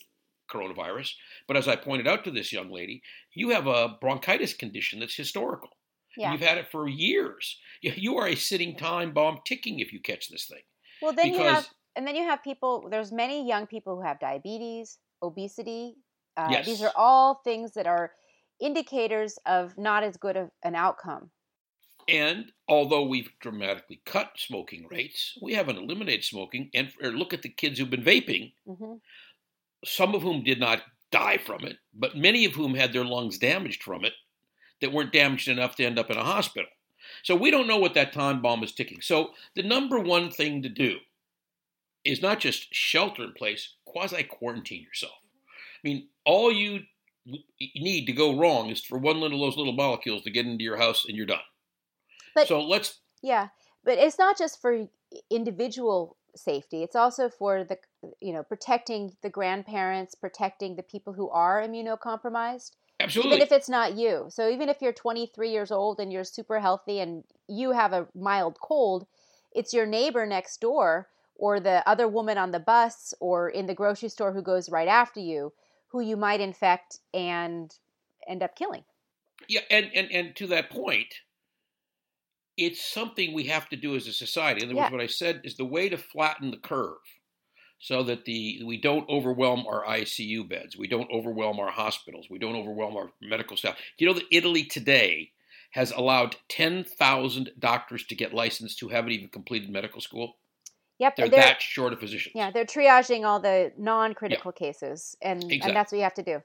coronavirus, 0.53 1.13
but 1.47 1.57
as 1.57 1.67
I 1.67 1.77
pointed 1.77 2.07
out 2.07 2.23
to 2.25 2.31
this 2.31 2.53
young 2.53 2.69
lady, 2.69 3.01
you 3.33 3.49
have 3.49 3.65
a 3.65 3.97
bronchitis 3.99 4.53
condition 4.53 4.99
that's 4.99 5.15
historical. 5.15 5.71
Yeah. 6.15 6.31
You've 6.31 6.41
had 6.41 6.59
it 6.59 6.67
for 6.71 6.87
years. 6.87 7.57
You 7.81 8.17
are 8.17 8.27
a 8.27 8.35
sitting 8.35 8.77
time 8.77 9.13
bomb 9.13 9.39
ticking 9.45 9.79
if 9.79 9.91
you 9.91 9.99
catch 9.99 10.29
this 10.29 10.45
thing. 10.45 10.61
Well, 11.01 11.13
then 11.13 11.31
because, 11.31 11.39
you 11.39 11.47
have, 11.47 11.67
and 11.95 12.07
then 12.07 12.15
you 12.15 12.23
have 12.23 12.43
people. 12.43 12.87
There's 12.91 13.11
many 13.11 13.47
young 13.47 13.65
people 13.65 13.95
who 13.95 14.03
have 14.03 14.19
diabetes, 14.19 14.99
obesity. 15.23 15.95
Uh, 16.37 16.49
yes. 16.51 16.67
These 16.67 16.83
are 16.83 16.91
all 16.95 17.41
things 17.43 17.73
that 17.73 17.87
are 17.87 18.11
indicators 18.59 19.39
of 19.47 19.75
not 19.75 20.03
as 20.03 20.17
good 20.17 20.37
of 20.37 20.51
an 20.63 20.75
outcome. 20.75 21.31
And 22.07 22.51
although 22.67 23.05
we've 23.05 23.29
dramatically 23.39 24.01
cut 24.05 24.31
smoking 24.37 24.87
rates, 24.91 25.37
we 25.41 25.53
haven't 25.53 25.77
eliminated 25.77 26.23
smoking. 26.23 26.69
And 26.73 26.91
look 27.01 27.33
at 27.33 27.41
the 27.41 27.49
kids 27.49 27.79
who've 27.79 27.89
been 27.89 28.03
vaping, 28.03 28.53
mm-hmm. 28.67 28.93
some 29.83 30.13
of 30.13 30.21
whom 30.21 30.43
did 30.43 30.59
not 30.59 30.83
die 31.11 31.37
from 31.37 31.63
it, 31.63 31.77
but 31.93 32.15
many 32.15 32.45
of 32.45 32.53
whom 32.53 32.75
had 32.75 32.93
their 32.93 33.05
lungs 33.05 33.37
damaged 33.37 33.81
from 33.81 34.05
it 34.05 34.13
that 34.81 34.91
weren't 34.91 35.13
damaged 35.13 35.47
enough 35.47 35.75
to 35.75 35.85
end 35.85 35.97
up 35.97 36.11
in 36.11 36.17
a 36.17 36.23
hospital. 36.23 36.69
So 37.23 37.35
we 37.35 37.49
don't 37.49 37.67
know 37.67 37.77
what 37.77 37.93
that 37.93 38.13
time 38.13 38.41
bomb 38.41 38.63
is 38.63 38.73
ticking. 38.73 39.01
So 39.01 39.31
the 39.55 39.63
number 39.63 39.99
one 39.99 40.29
thing 40.29 40.61
to 40.63 40.69
do 40.69 40.97
is 42.03 42.21
not 42.21 42.39
just 42.39 42.73
shelter 42.73 43.23
in 43.23 43.33
place, 43.33 43.73
quasi 43.85 44.23
quarantine 44.23 44.83
yourself. 44.83 45.13
I 45.83 45.87
mean, 45.87 46.07
all 46.25 46.51
you 46.51 46.81
need 47.75 48.05
to 48.05 48.11
go 48.11 48.37
wrong 48.37 48.69
is 48.69 48.81
for 48.81 48.97
one 48.97 49.19
little 49.19 49.43
of 49.43 49.51
those 49.51 49.57
little 49.57 49.73
molecules 49.73 50.23
to 50.23 50.31
get 50.31 50.45
into 50.45 50.63
your 50.63 50.77
house 50.77 51.05
and 51.07 51.15
you're 51.15 51.25
done. 51.25 51.39
But 52.35 52.47
so 52.47 52.61
let's 52.61 52.99
yeah, 53.21 53.47
but 53.83 53.97
it's 53.97 54.19
not 54.19 54.37
just 54.37 54.61
for 54.61 54.87
individual 55.29 56.17
safety. 56.35 56.83
It's 56.83 56.95
also 56.95 57.29
for 57.29 57.63
the 57.63 57.77
you 58.21 58.33
know 58.33 58.43
protecting 58.43 59.15
the 59.23 59.29
grandparents, 59.29 60.13
protecting 60.15 60.75
the 60.75 60.83
people 60.83 61.13
who 61.13 61.29
are 61.29 61.65
immunocompromised. 61.65 62.71
Absolutely. 62.99 63.33
Even 63.33 63.45
if 63.45 63.51
it's 63.51 63.67
not 63.67 63.95
you. 63.95 64.27
So 64.29 64.49
even 64.49 64.69
if 64.69 64.81
you're 64.81 64.93
23 64.93 65.49
years 65.49 65.69
old 65.69 65.99
and 65.99 66.13
you're 66.13 66.23
super 66.23 66.61
healthy 66.61 66.99
and 66.99 67.25
you 67.47 67.71
have 67.71 67.91
a 67.91 68.07
mild 68.15 68.57
cold, 68.61 69.05
it's 69.51 69.73
your 69.73 69.85
neighbor 69.85 70.25
next 70.25 70.61
door 70.61 71.09
or 71.35 71.59
the 71.59 71.83
other 71.89 72.07
woman 72.07 72.37
on 72.37 72.51
the 72.51 72.59
bus 72.59 73.13
or 73.19 73.49
in 73.49 73.65
the 73.65 73.73
grocery 73.73 74.07
store 74.07 74.31
who 74.31 74.41
goes 74.41 74.69
right 74.69 74.87
after 74.87 75.19
you 75.19 75.51
who 75.95 76.01
you 76.01 76.17
might 76.17 76.41
infect 76.41 76.99
and 77.13 77.73
end 78.27 78.43
up 78.43 78.53
killing. 78.55 78.83
Yeah, 79.47 79.61
and 79.69 79.89
and 79.95 80.11
and 80.11 80.35
to 80.35 80.47
that 80.47 80.69
point, 80.69 81.13
it's 82.57 82.83
something 82.83 83.33
we 83.33 83.45
have 83.45 83.69
to 83.69 83.75
do 83.75 83.95
as 83.95 84.07
a 84.07 84.13
society. 84.13 84.63
In 84.63 84.69
other 84.69 84.75
yeah. 84.75 84.83
words, 84.83 84.91
what 84.91 85.01
I 85.01 85.07
said 85.07 85.41
is 85.43 85.57
the 85.57 85.65
way 85.65 85.89
to 85.89 85.97
flatten 85.97 86.51
the 86.51 86.57
curve 86.57 86.97
so 87.79 88.03
that 88.03 88.25
the 88.25 88.61
we 88.65 88.79
don't 88.79 89.07
overwhelm 89.09 89.65
our 89.67 89.83
ICU 89.85 90.47
beds, 90.47 90.77
we 90.77 90.87
don't 90.87 91.11
overwhelm 91.11 91.59
our 91.59 91.71
hospitals, 91.71 92.27
we 92.29 92.39
don't 92.39 92.55
overwhelm 92.55 92.95
our 92.95 93.11
medical 93.21 93.57
staff. 93.57 93.77
You 93.97 94.07
know 94.07 94.13
that 94.13 94.23
Italy 94.31 94.63
today 94.63 95.31
has 95.71 95.91
allowed 95.91 96.37
10,000 96.47 97.51
doctors 97.59 98.05
to 98.05 98.15
get 98.15 98.33
licensed 98.33 98.79
who 98.79 98.87
haven't 98.87 99.11
even 99.11 99.27
completed 99.27 99.69
medical 99.69 99.99
school. 99.99 100.37
Yep, 100.99 101.17
they're, 101.17 101.27
they're 101.27 101.41
that 101.41 101.61
short 101.61 101.91
of 101.91 101.99
physicians. 101.99 102.33
Yeah, 102.33 102.49
they're 102.51 102.63
triaging 102.63 103.25
all 103.25 103.41
the 103.41 103.73
non-critical 103.77 104.53
yeah. 104.55 104.67
cases, 104.67 105.17
and 105.21 105.43
exactly. 105.43 105.67
and 105.67 105.75
that's 105.75 105.91
what 105.91 105.97
you 105.97 106.03
have 106.05 106.13
to 106.13 106.23
do. 106.23 106.41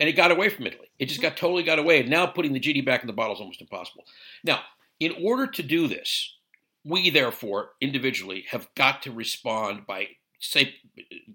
And 0.00 0.08
it 0.08 0.14
got 0.14 0.32
away 0.32 0.48
from 0.48 0.66
Italy. 0.66 0.88
It 0.98 1.06
just 1.06 1.20
mm-hmm. 1.20 1.28
got 1.28 1.36
totally 1.36 1.62
got 1.62 1.78
away. 1.78 2.00
And 2.00 2.10
now 2.10 2.26
putting 2.26 2.52
the 2.52 2.58
genie 2.58 2.80
back 2.80 3.02
in 3.02 3.06
the 3.06 3.12
bottle 3.12 3.34
is 3.34 3.40
almost 3.40 3.60
impossible. 3.60 4.04
Now, 4.42 4.60
in 5.04 5.24
order 5.24 5.46
to 5.46 5.62
do 5.62 5.86
this, 5.86 6.36
we 6.84 7.10
therefore 7.10 7.70
individually 7.80 8.44
have 8.50 8.68
got 8.74 9.02
to 9.02 9.12
respond 9.12 9.86
by 9.86 10.08
say, 10.38 10.74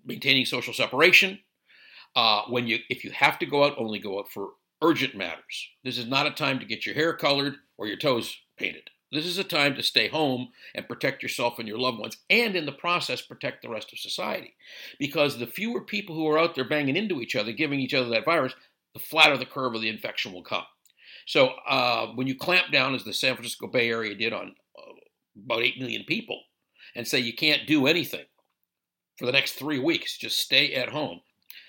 maintaining 0.05 0.45
social 0.45 0.73
separation. 0.73 1.39
Uh, 2.15 2.43
when 2.49 2.67
you, 2.67 2.79
if 2.89 3.03
you 3.03 3.11
have 3.11 3.37
to 3.39 3.45
go 3.45 3.63
out, 3.63 3.75
only 3.77 3.99
go 3.99 4.19
out 4.19 4.31
for 4.31 4.49
urgent 4.81 5.15
matters. 5.15 5.69
This 5.83 5.97
is 5.97 6.07
not 6.07 6.27
a 6.27 6.31
time 6.31 6.59
to 6.59 6.65
get 6.65 6.85
your 6.85 6.95
hair 6.95 7.13
colored 7.13 7.55
or 7.77 7.87
your 7.87 7.97
toes 7.97 8.35
painted. 8.57 8.89
This 9.11 9.25
is 9.25 9.39
a 9.39 9.43
time 9.43 9.75
to 9.75 9.83
stay 9.83 10.07
home 10.07 10.49
and 10.75 10.87
protect 10.87 11.23
yourself 11.23 11.57
and 11.57 11.67
your 11.67 11.79
loved 11.79 11.99
ones, 11.99 12.17
and 12.29 12.55
in 12.55 12.67
the 12.67 12.71
process, 12.71 13.21
protect 13.21 13.63
the 13.63 13.69
rest 13.69 13.91
of 13.91 13.97
society. 13.97 14.53
Because 14.99 15.37
the 15.37 15.47
fewer 15.47 15.81
people 15.81 16.15
who 16.15 16.27
are 16.27 16.37
out 16.37 16.53
there 16.53 16.67
banging 16.67 16.95
into 16.95 17.19
each 17.19 17.35
other, 17.35 17.51
giving 17.51 17.79
each 17.79 17.95
other 17.95 18.09
that 18.09 18.25
virus, 18.25 18.53
the 18.93 18.99
flatter 18.99 19.37
the 19.37 19.45
curve 19.45 19.73
of 19.73 19.81
the 19.81 19.89
infection 19.89 20.31
will 20.31 20.43
come. 20.43 20.65
So 21.29 21.49
uh, 21.67 22.07
when 22.15 22.25
you 22.25 22.33
clamp 22.33 22.71
down, 22.71 22.95
as 22.95 23.03
the 23.03 23.13
San 23.13 23.35
Francisco 23.35 23.67
Bay 23.67 23.87
Area 23.87 24.15
did 24.15 24.33
on 24.33 24.55
uh, 24.75 24.93
about 25.45 25.61
8 25.61 25.77
million 25.77 26.03
people, 26.07 26.41
and 26.95 27.07
say 27.07 27.19
you 27.19 27.35
can't 27.35 27.67
do 27.67 27.85
anything 27.85 28.25
for 29.15 29.27
the 29.27 29.31
next 29.31 29.51
three 29.51 29.77
weeks, 29.77 30.17
just 30.17 30.39
stay 30.39 30.73
at 30.73 30.89
home. 30.89 31.21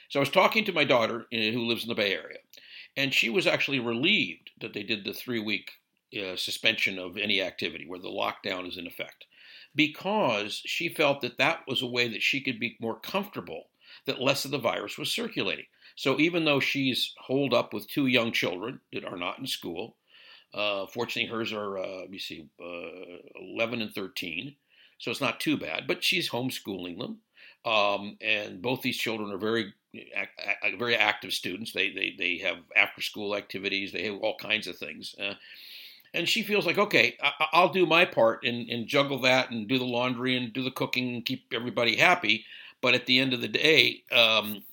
So 0.09 0.19
I 0.19 0.23
was 0.23 0.31
talking 0.31 0.65
to 0.65 0.73
my 0.73 0.85
daughter 0.85 1.27
uh, 1.31 1.37
who 1.37 1.67
lives 1.67 1.83
in 1.83 1.91
the 1.91 1.95
Bay 1.95 2.15
Area, 2.15 2.39
and 2.97 3.13
she 3.13 3.29
was 3.29 3.47
actually 3.47 3.81
relieved 3.81 4.49
that 4.63 4.73
they 4.73 4.83
did 4.83 5.05
the 5.05 5.13
three 5.13 5.41
week 5.41 5.73
uh, 6.19 6.37
suspension 6.37 6.99
of 6.99 7.19
any 7.19 7.43
activity 7.43 7.85
where 7.87 8.01
the 8.01 8.09
lockdown 8.09 8.67
is 8.67 8.79
in 8.79 8.87
effect 8.87 9.27
because 9.75 10.63
she 10.65 10.89
felt 10.89 11.21
that 11.21 11.37
that 11.37 11.61
was 11.69 11.83
a 11.83 11.87
way 11.87 12.09
that 12.09 12.23
she 12.23 12.41
could 12.41 12.59
be 12.59 12.79
more 12.81 12.99
comfortable 12.99 13.65
that 14.07 14.23
less 14.23 14.47
of 14.47 14.53
the 14.53 14.59
virus 14.59 14.97
was 14.97 15.13
circulating. 15.13 15.67
So 16.01 16.19
even 16.19 16.47
though 16.47 16.61
she's 16.61 17.13
holed 17.19 17.53
up 17.53 17.75
with 17.75 17.87
two 17.87 18.07
young 18.07 18.33
children 18.33 18.81
that 18.91 19.05
are 19.05 19.19
not 19.19 19.39
in 19.39 19.47
school, 19.47 19.99
uh, 20.55 20.87
fortunately 20.87 21.31
hers 21.31 21.53
are, 21.53 21.77
uh, 21.77 22.01
let 22.01 22.11
me 22.11 22.19
see, 22.19 22.49
uh, 22.59 23.19
11 23.39 23.83
and 23.83 23.95
13, 23.95 24.57
so 24.97 25.11
it's 25.11 25.21
not 25.21 25.41
too 25.41 25.59
bad. 25.59 25.87
But 25.87 26.03
she's 26.03 26.31
homeschooling 26.31 26.97
them, 26.99 27.21
um, 27.71 28.17
and 28.23 28.63
both 28.63 28.81
these 28.81 28.97
children 28.97 29.31
are 29.31 29.37
very 29.37 29.75
very 30.79 30.97
active 30.97 31.35
students. 31.35 31.73
They 31.75 31.91
they 31.91 32.15
they 32.19 32.39
have 32.39 32.61
after 32.75 33.03
school 33.03 33.37
activities. 33.37 33.93
They 33.93 34.05
have 34.05 34.21
all 34.23 34.37
kinds 34.39 34.69
of 34.69 34.79
things. 34.79 35.15
Uh, 35.21 35.35
and 36.15 36.27
she 36.27 36.43
feels 36.43 36.67
like, 36.67 36.79
okay, 36.79 37.19
I- 37.23 37.61
will 37.63 37.73
do 37.73 37.87
my 37.87 38.07
part 38.07 38.45
and, 38.45 38.71
and 38.71 38.87
juggle 38.87 39.19
that 39.21 39.51
and 39.51 39.69
do 39.69 39.79
the 39.79 39.85
laundry 39.85 40.35
and 40.37 40.53
do 40.53 40.63
the 40.63 40.71
cooking 40.71 41.15
and 41.15 41.27
keep 41.27 41.53
everybody 41.53 41.97
happy. 41.97 42.47
But 42.81 42.95
at 42.95 43.07
the 43.07 43.19
end 43.19 43.35
of 43.35 43.43
the 43.43 43.49
day, 43.49 44.05
um, 44.11 44.65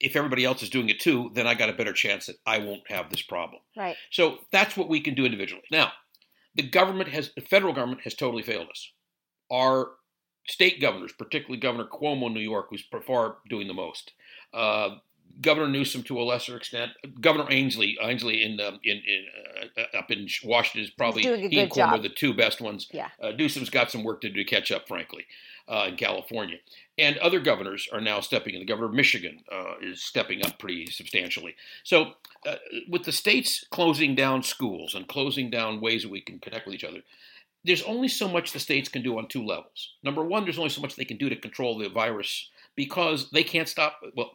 if 0.00 0.16
everybody 0.16 0.44
else 0.44 0.62
is 0.62 0.70
doing 0.70 0.88
it 0.88 0.98
too, 0.98 1.30
then 1.34 1.46
I 1.46 1.54
got 1.54 1.68
a 1.68 1.74
better 1.74 1.92
chance 1.92 2.26
that 2.26 2.36
I 2.46 2.58
won't 2.58 2.90
have 2.90 3.10
this 3.10 3.22
problem. 3.22 3.60
Right. 3.76 3.96
So 4.10 4.38
that's 4.50 4.76
what 4.76 4.88
we 4.88 5.00
can 5.00 5.14
do 5.14 5.24
individually. 5.24 5.64
Now, 5.70 5.92
the 6.54 6.62
government 6.62 7.10
has, 7.10 7.32
the 7.34 7.42
federal 7.42 7.74
government 7.74 8.02
has 8.02 8.14
totally 8.14 8.42
failed 8.42 8.68
us. 8.70 8.90
Our 9.52 9.90
state 10.48 10.80
governors, 10.80 11.12
particularly 11.12 11.60
Governor 11.60 11.86
Cuomo 11.86 12.26
in 12.26 12.34
New 12.34 12.40
York, 12.40 12.68
who's 12.70 12.82
by 12.90 13.00
far 13.00 13.36
doing 13.48 13.68
the 13.68 13.74
most, 13.74 14.12
uh, 14.54 14.96
Governor 15.40 15.68
Newsom 15.68 16.02
to 16.04 16.20
a 16.20 16.22
lesser 16.22 16.56
extent. 16.56 16.92
Governor 17.20 17.46
Inslee, 17.46 17.96
Inslee 17.98 18.44
in 18.44 18.60
um, 18.60 18.78
in, 18.84 18.96
in 19.06 19.26
uh, 19.76 19.98
up 19.98 20.10
in 20.10 20.28
Washington 20.44 20.82
is 20.82 20.90
probably 20.90 21.22
he 21.22 21.60
and 21.60 21.70
Cuomo 21.70 21.92
are 21.92 21.98
the 21.98 22.08
two 22.08 22.34
best 22.34 22.60
ones. 22.60 22.88
Yeah. 22.92 23.08
Uh, 23.22 23.30
Newsom's 23.30 23.70
got 23.70 23.90
some 23.90 24.04
work 24.04 24.20
to 24.22 24.28
do 24.28 24.42
to 24.42 24.44
catch 24.44 24.70
up, 24.70 24.86
frankly, 24.88 25.26
uh, 25.68 25.86
in 25.88 25.96
California, 25.96 26.58
and 26.98 27.16
other 27.18 27.40
governors 27.40 27.88
are 27.92 28.00
now 28.00 28.20
stepping 28.20 28.54
in. 28.54 28.60
The 28.60 28.66
governor 28.66 28.88
of 28.88 28.94
Michigan 28.94 29.40
uh, 29.50 29.74
is 29.80 30.02
stepping 30.02 30.44
up 30.44 30.58
pretty 30.58 30.86
substantially. 30.86 31.54
So, 31.84 32.12
uh, 32.46 32.56
with 32.88 33.04
the 33.04 33.12
states 33.12 33.64
closing 33.70 34.14
down 34.14 34.42
schools 34.42 34.94
and 34.94 35.08
closing 35.08 35.50
down 35.50 35.80
ways 35.80 36.02
that 36.02 36.10
we 36.10 36.20
can 36.20 36.38
connect 36.38 36.66
with 36.66 36.74
each 36.74 36.84
other, 36.84 37.00
there's 37.64 37.82
only 37.82 38.08
so 38.08 38.28
much 38.28 38.52
the 38.52 38.60
states 38.60 38.88
can 38.88 39.02
do 39.02 39.18
on 39.18 39.28
two 39.28 39.44
levels. 39.44 39.94
Number 40.02 40.24
one, 40.24 40.44
there's 40.44 40.58
only 40.58 40.70
so 40.70 40.80
much 40.80 40.96
they 40.96 41.04
can 41.04 41.18
do 41.18 41.28
to 41.28 41.36
control 41.36 41.78
the 41.78 41.88
virus 41.88 42.50
because 42.74 43.30
they 43.30 43.44
can't 43.44 43.68
stop. 43.68 44.00
Well, 44.16 44.32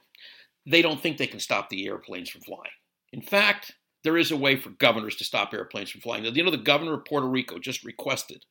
they 0.66 0.82
don't 0.82 1.02
think 1.02 1.18
they 1.18 1.28
can 1.28 1.40
stop 1.40 1.70
the 1.70 1.86
airplanes 1.86 2.30
from 2.30 2.42
flying. 2.42 2.72
In 3.14 3.22
fact, 3.22 3.76
there 4.04 4.18
is 4.18 4.32
a 4.32 4.38
way 4.38 4.56
for 4.56 4.70
governors 4.70 5.16
to 5.18 5.24
stop 5.24 5.54
airplanes 5.54 5.90
from 5.90 6.02
flying. 6.02 6.26
You 6.26 6.44
know, 6.44 6.52
the 6.52 6.58
governor 6.58 6.94
of 6.94 7.06
Puerto 7.06 7.28
Rico 7.28 7.60
just 7.60 7.84
requested 7.84 8.46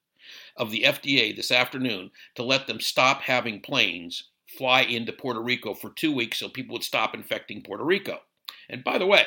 of 0.56 0.71
the 0.71 0.83
FDA 0.83 1.35
this 1.35 1.50
afternoon 1.50 2.11
to 2.35 2.42
let 2.42 2.66
them 2.66 2.80
stop 2.80 3.23
having 3.23 3.61
planes 3.61 4.30
fly 4.47 4.83
into 4.83 5.12
Puerto 5.12 5.40
Rico 5.40 5.75
for 5.75 5.90
two 5.90 6.12
weeks 6.14 6.38
so 6.38 6.49
people 6.49 6.75
would 6.75 6.83
stop 6.83 7.14
infecting 7.14 7.62
Puerto 7.62 7.85
Rico. 7.85 8.21
And 8.68 8.83
by 8.83 8.99
the 8.99 9.06
way, 9.06 9.25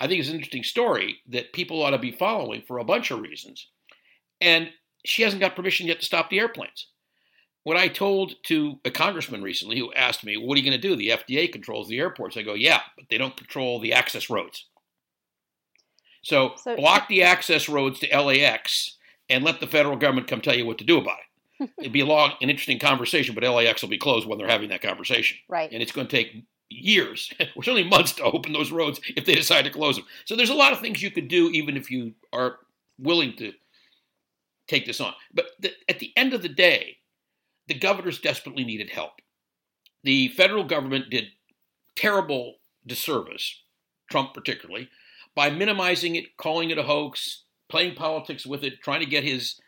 I 0.00 0.06
think 0.06 0.20
it's 0.20 0.28
an 0.28 0.36
interesting 0.36 0.64
story 0.64 1.18
that 1.28 1.52
people 1.52 1.82
ought 1.82 1.90
to 1.90 1.98
be 1.98 2.12
following 2.12 2.62
for 2.62 2.78
a 2.78 2.84
bunch 2.84 3.10
of 3.10 3.20
reasons. 3.20 3.68
And 4.40 4.70
she 5.04 5.22
hasn't 5.22 5.40
got 5.40 5.56
permission 5.56 5.86
yet 5.86 6.00
to 6.00 6.06
stop 6.06 6.30
the 6.30 6.38
airplanes. 6.38 6.86
What 7.64 7.76
I 7.76 7.88
told 7.88 8.34
to 8.44 8.78
a 8.84 8.90
congressman 8.90 9.42
recently 9.42 9.78
who 9.78 9.92
asked 9.92 10.24
me, 10.24 10.36
What 10.36 10.56
are 10.56 10.60
you 10.60 10.70
going 10.70 10.80
to 10.80 10.88
do? 10.88 10.96
The 10.96 11.10
FDA 11.10 11.52
controls 11.52 11.88
the 11.88 11.98
airports. 11.98 12.36
I 12.36 12.42
go, 12.42 12.54
Yeah, 12.54 12.80
but 12.96 13.06
they 13.10 13.18
don't 13.18 13.36
control 13.36 13.80
the 13.80 13.92
access 13.92 14.30
roads. 14.30 14.66
So, 16.22 16.54
so 16.56 16.76
block 16.76 17.08
the 17.08 17.22
access 17.22 17.68
roads 17.68 18.00
to 18.00 18.20
LAX 18.20 18.96
and 19.28 19.44
let 19.44 19.60
the 19.60 19.66
federal 19.66 19.96
government 19.96 20.28
come 20.28 20.40
tell 20.40 20.56
you 20.56 20.66
what 20.66 20.78
to 20.78 20.84
do 20.84 20.98
about 20.98 21.18
it. 21.18 21.70
It'd 21.78 21.92
be 21.92 22.00
a 22.00 22.06
long 22.06 22.32
and 22.40 22.50
interesting 22.50 22.78
conversation, 22.78 23.34
but 23.34 23.44
LAX 23.44 23.82
will 23.82 23.88
be 23.88 23.98
closed 23.98 24.26
when 24.26 24.38
they're 24.38 24.48
having 24.48 24.70
that 24.70 24.82
conversation. 24.82 25.38
Right. 25.48 25.70
And 25.70 25.82
it's 25.82 25.92
going 25.92 26.06
to 26.06 26.16
take 26.16 26.44
years, 26.70 27.32
or 27.56 27.62
certainly 27.62 27.88
months 27.88 28.12
to 28.12 28.24
open 28.24 28.52
those 28.52 28.70
roads 28.70 29.00
if 29.16 29.24
they 29.24 29.34
decide 29.34 29.62
to 29.62 29.70
close 29.70 29.96
them. 29.96 30.06
So 30.24 30.36
there's 30.36 30.50
a 30.50 30.54
lot 30.54 30.72
of 30.72 30.80
things 30.80 31.02
you 31.02 31.10
could 31.10 31.28
do 31.28 31.50
even 31.50 31.76
if 31.76 31.90
you 31.90 32.14
are 32.32 32.58
willing 32.98 33.34
to 33.36 33.52
take 34.66 34.86
this 34.86 35.00
on. 35.00 35.14
But 35.32 35.46
the, 35.60 35.72
at 35.88 35.98
the 35.98 36.12
end 36.16 36.34
of 36.34 36.42
the 36.42 36.48
day, 36.48 36.97
the 37.68 37.78
governors 37.78 38.18
desperately 38.18 38.64
needed 38.64 38.90
help. 38.90 39.12
The 40.02 40.28
federal 40.28 40.64
government 40.64 41.10
did 41.10 41.26
terrible 41.94 42.56
disservice, 42.86 43.62
Trump 44.10 44.34
particularly, 44.34 44.88
by 45.34 45.50
minimizing 45.50 46.16
it, 46.16 46.36
calling 46.36 46.70
it 46.70 46.78
a 46.78 46.82
hoax, 46.82 47.44
playing 47.68 47.94
politics 47.94 48.46
with 48.46 48.64
it, 48.64 48.82
trying 48.82 49.00
to 49.00 49.06
get 49.06 49.24
his 49.24 49.60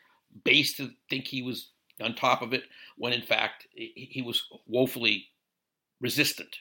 base 0.45 0.77
to 0.77 0.91
think 1.09 1.27
he 1.27 1.43
was 1.43 1.71
on 2.01 2.15
top 2.15 2.41
of 2.41 2.53
it, 2.55 2.65
when 2.97 3.13
in 3.13 3.23
fact 3.23 3.67
he 3.75 4.23
was 4.25 4.43
woefully 4.67 5.27
resistant. 6.01 6.57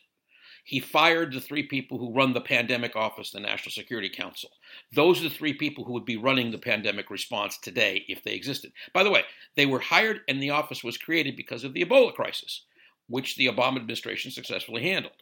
He 0.69 0.79
fired 0.79 1.33
the 1.33 1.41
three 1.41 1.63
people 1.63 1.97
who 1.97 2.13
run 2.13 2.33
the 2.33 2.41
pandemic 2.41 2.95
office, 2.95 3.31
the 3.31 3.39
National 3.39 3.71
Security 3.71 4.07
Council. 4.07 4.51
Those 4.93 5.19
are 5.19 5.23
the 5.23 5.33
three 5.33 5.55
people 5.55 5.83
who 5.83 5.93
would 5.93 6.05
be 6.05 6.15
running 6.15 6.51
the 6.51 6.59
pandemic 6.59 7.09
response 7.09 7.57
today 7.57 8.05
if 8.07 8.23
they 8.23 8.33
existed. 8.33 8.71
By 8.93 9.01
the 9.01 9.09
way, 9.09 9.23
they 9.55 9.65
were 9.65 9.79
hired 9.79 10.19
and 10.27 10.39
the 10.39 10.51
office 10.51 10.83
was 10.83 10.95
created 10.95 11.35
because 11.35 11.63
of 11.63 11.73
the 11.73 11.83
Ebola 11.83 12.13
crisis, 12.13 12.65
which 13.07 13.35
the 13.35 13.47
Obama 13.47 13.77
administration 13.77 14.29
successfully 14.29 14.83
handled. 14.83 15.15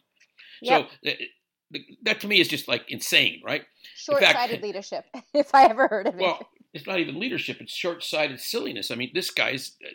Yep. 0.60 0.90
Eh, 1.06 1.10
eh, 1.12 1.14
so 1.72 1.80
that 2.02 2.20
to 2.20 2.28
me 2.28 2.40
is 2.40 2.48
just 2.48 2.68
like 2.68 2.84
insane, 2.90 3.40
right? 3.42 3.64
Short-sighted 3.96 4.60
leadership, 4.60 5.06
if 5.32 5.54
I 5.54 5.64
ever 5.64 5.88
heard 5.88 6.08
of 6.08 6.16
it. 6.16 6.20
Well, 6.20 6.46
it's 6.74 6.86
not 6.86 7.00
even 7.00 7.18
leadership; 7.18 7.60
it's 7.60 7.72
short-sighted 7.72 8.40
silliness. 8.40 8.90
I 8.90 8.94
mean, 8.94 9.10
this 9.14 9.30
guy's 9.30 9.76
uh, 9.84 9.88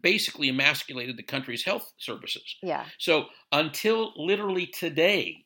basically 0.00 0.48
emasculated 0.48 1.16
the 1.16 1.22
country's 1.22 1.64
health 1.64 1.92
services. 1.98 2.56
Yeah. 2.62 2.84
So 2.98 3.26
until 3.52 4.12
literally 4.16 4.66
today, 4.66 5.44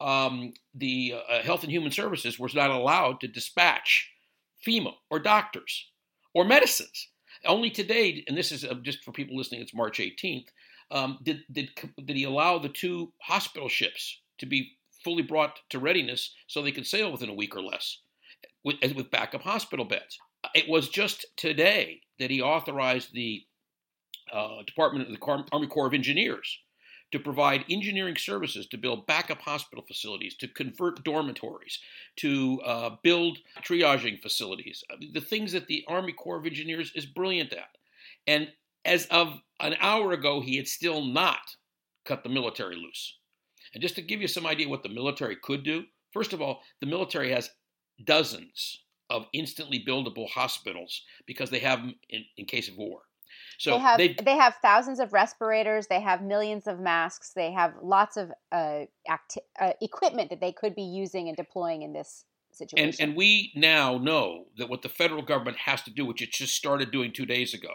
um, 0.00 0.52
the 0.74 1.14
uh, 1.28 1.42
Health 1.42 1.62
and 1.62 1.72
Human 1.72 1.90
Services 1.90 2.38
was 2.38 2.54
not 2.54 2.70
allowed 2.70 3.20
to 3.20 3.28
dispatch 3.28 4.10
FEMA 4.66 4.92
or 5.10 5.18
doctors 5.18 5.86
or 6.34 6.44
medicines. 6.44 7.08
Only 7.44 7.70
today, 7.70 8.24
and 8.26 8.36
this 8.36 8.50
is 8.50 8.64
uh, 8.64 8.74
just 8.82 9.04
for 9.04 9.12
people 9.12 9.36
listening, 9.36 9.60
it's 9.60 9.74
March 9.74 9.98
18th. 9.98 10.46
Um, 10.90 11.18
did 11.22 11.42
did 11.52 11.70
did 12.04 12.16
he 12.16 12.24
allow 12.24 12.58
the 12.58 12.68
two 12.68 13.12
hospital 13.20 13.68
ships 13.68 14.20
to 14.38 14.46
be 14.46 14.72
fully 15.04 15.22
brought 15.22 15.60
to 15.70 15.78
readiness 15.78 16.34
so 16.46 16.62
they 16.62 16.72
could 16.72 16.86
sail 16.86 17.12
within 17.12 17.28
a 17.28 17.34
week 17.34 17.54
or 17.54 17.62
less 17.62 17.98
with, 18.68 18.94
with 18.94 19.10
backup 19.10 19.42
hospital 19.42 19.84
beds. 19.84 20.18
It 20.54 20.68
was 20.68 20.88
just 20.88 21.26
today 21.36 22.02
that 22.18 22.30
he 22.30 22.40
authorized 22.40 23.12
the 23.12 23.42
uh, 24.32 24.62
Department 24.66 25.08
of 25.08 25.12
the 25.12 25.44
Army 25.52 25.66
Corps 25.66 25.86
of 25.86 25.94
Engineers 25.94 26.58
to 27.10 27.18
provide 27.18 27.64
engineering 27.70 28.16
services 28.16 28.66
to 28.66 28.76
build 28.76 29.06
backup 29.06 29.40
hospital 29.40 29.82
facilities, 29.88 30.36
to 30.36 30.46
convert 30.46 31.02
dormitories, 31.04 31.78
to 32.16 32.60
uh, 32.64 32.90
build 33.02 33.38
triaging 33.62 34.20
facilities, 34.20 34.84
the 35.14 35.20
things 35.20 35.52
that 35.52 35.66
the 35.66 35.84
Army 35.88 36.12
Corps 36.12 36.36
of 36.36 36.46
Engineers 36.46 36.92
is 36.94 37.06
brilliant 37.06 37.54
at. 37.54 37.70
And 38.26 38.48
as 38.84 39.06
of 39.06 39.40
an 39.60 39.76
hour 39.80 40.12
ago, 40.12 40.42
he 40.42 40.56
had 40.56 40.68
still 40.68 41.02
not 41.02 41.40
cut 42.04 42.22
the 42.22 42.28
military 42.28 42.76
loose. 42.76 43.16
And 43.72 43.82
just 43.82 43.96
to 43.96 44.02
give 44.02 44.20
you 44.20 44.28
some 44.28 44.46
idea 44.46 44.68
what 44.68 44.82
the 44.82 44.88
military 44.90 45.36
could 45.42 45.64
do, 45.64 45.84
first 46.12 46.34
of 46.34 46.42
all, 46.42 46.60
the 46.80 46.86
military 46.86 47.30
has 47.32 47.50
dozens 48.04 48.82
of 49.10 49.26
instantly 49.32 49.82
buildable 49.86 50.28
hospitals 50.28 51.02
because 51.26 51.50
they 51.50 51.60
have 51.60 51.80
them 51.80 51.94
in, 52.08 52.24
in 52.36 52.44
case 52.44 52.68
of 52.68 52.76
war. 52.76 53.00
So 53.58 53.72
they 53.72 53.78
have 53.78 54.24
they 54.24 54.36
have 54.36 54.56
thousands 54.62 55.00
of 55.00 55.12
respirators. 55.12 55.86
They 55.88 56.00
have 56.00 56.22
millions 56.22 56.66
of 56.66 56.78
masks. 56.78 57.32
They 57.34 57.52
have 57.52 57.74
lots 57.82 58.16
of 58.16 58.30
uh, 58.52 58.82
acti- 59.08 59.40
uh, 59.60 59.72
equipment 59.82 60.30
that 60.30 60.40
they 60.40 60.52
could 60.52 60.74
be 60.74 60.82
using 60.82 61.28
and 61.28 61.36
deploying 61.36 61.82
in 61.82 61.92
this 61.92 62.24
situation. 62.52 62.88
And, 62.88 63.10
and 63.10 63.16
we 63.16 63.52
now 63.54 63.98
know 63.98 64.46
that 64.58 64.68
what 64.68 64.82
the 64.82 64.88
federal 64.88 65.22
government 65.22 65.56
has 65.58 65.82
to 65.82 65.90
do, 65.90 66.04
which 66.04 66.22
it 66.22 66.32
just 66.32 66.54
started 66.54 66.90
doing 66.90 67.12
two 67.12 67.26
days 67.26 67.52
ago, 67.52 67.74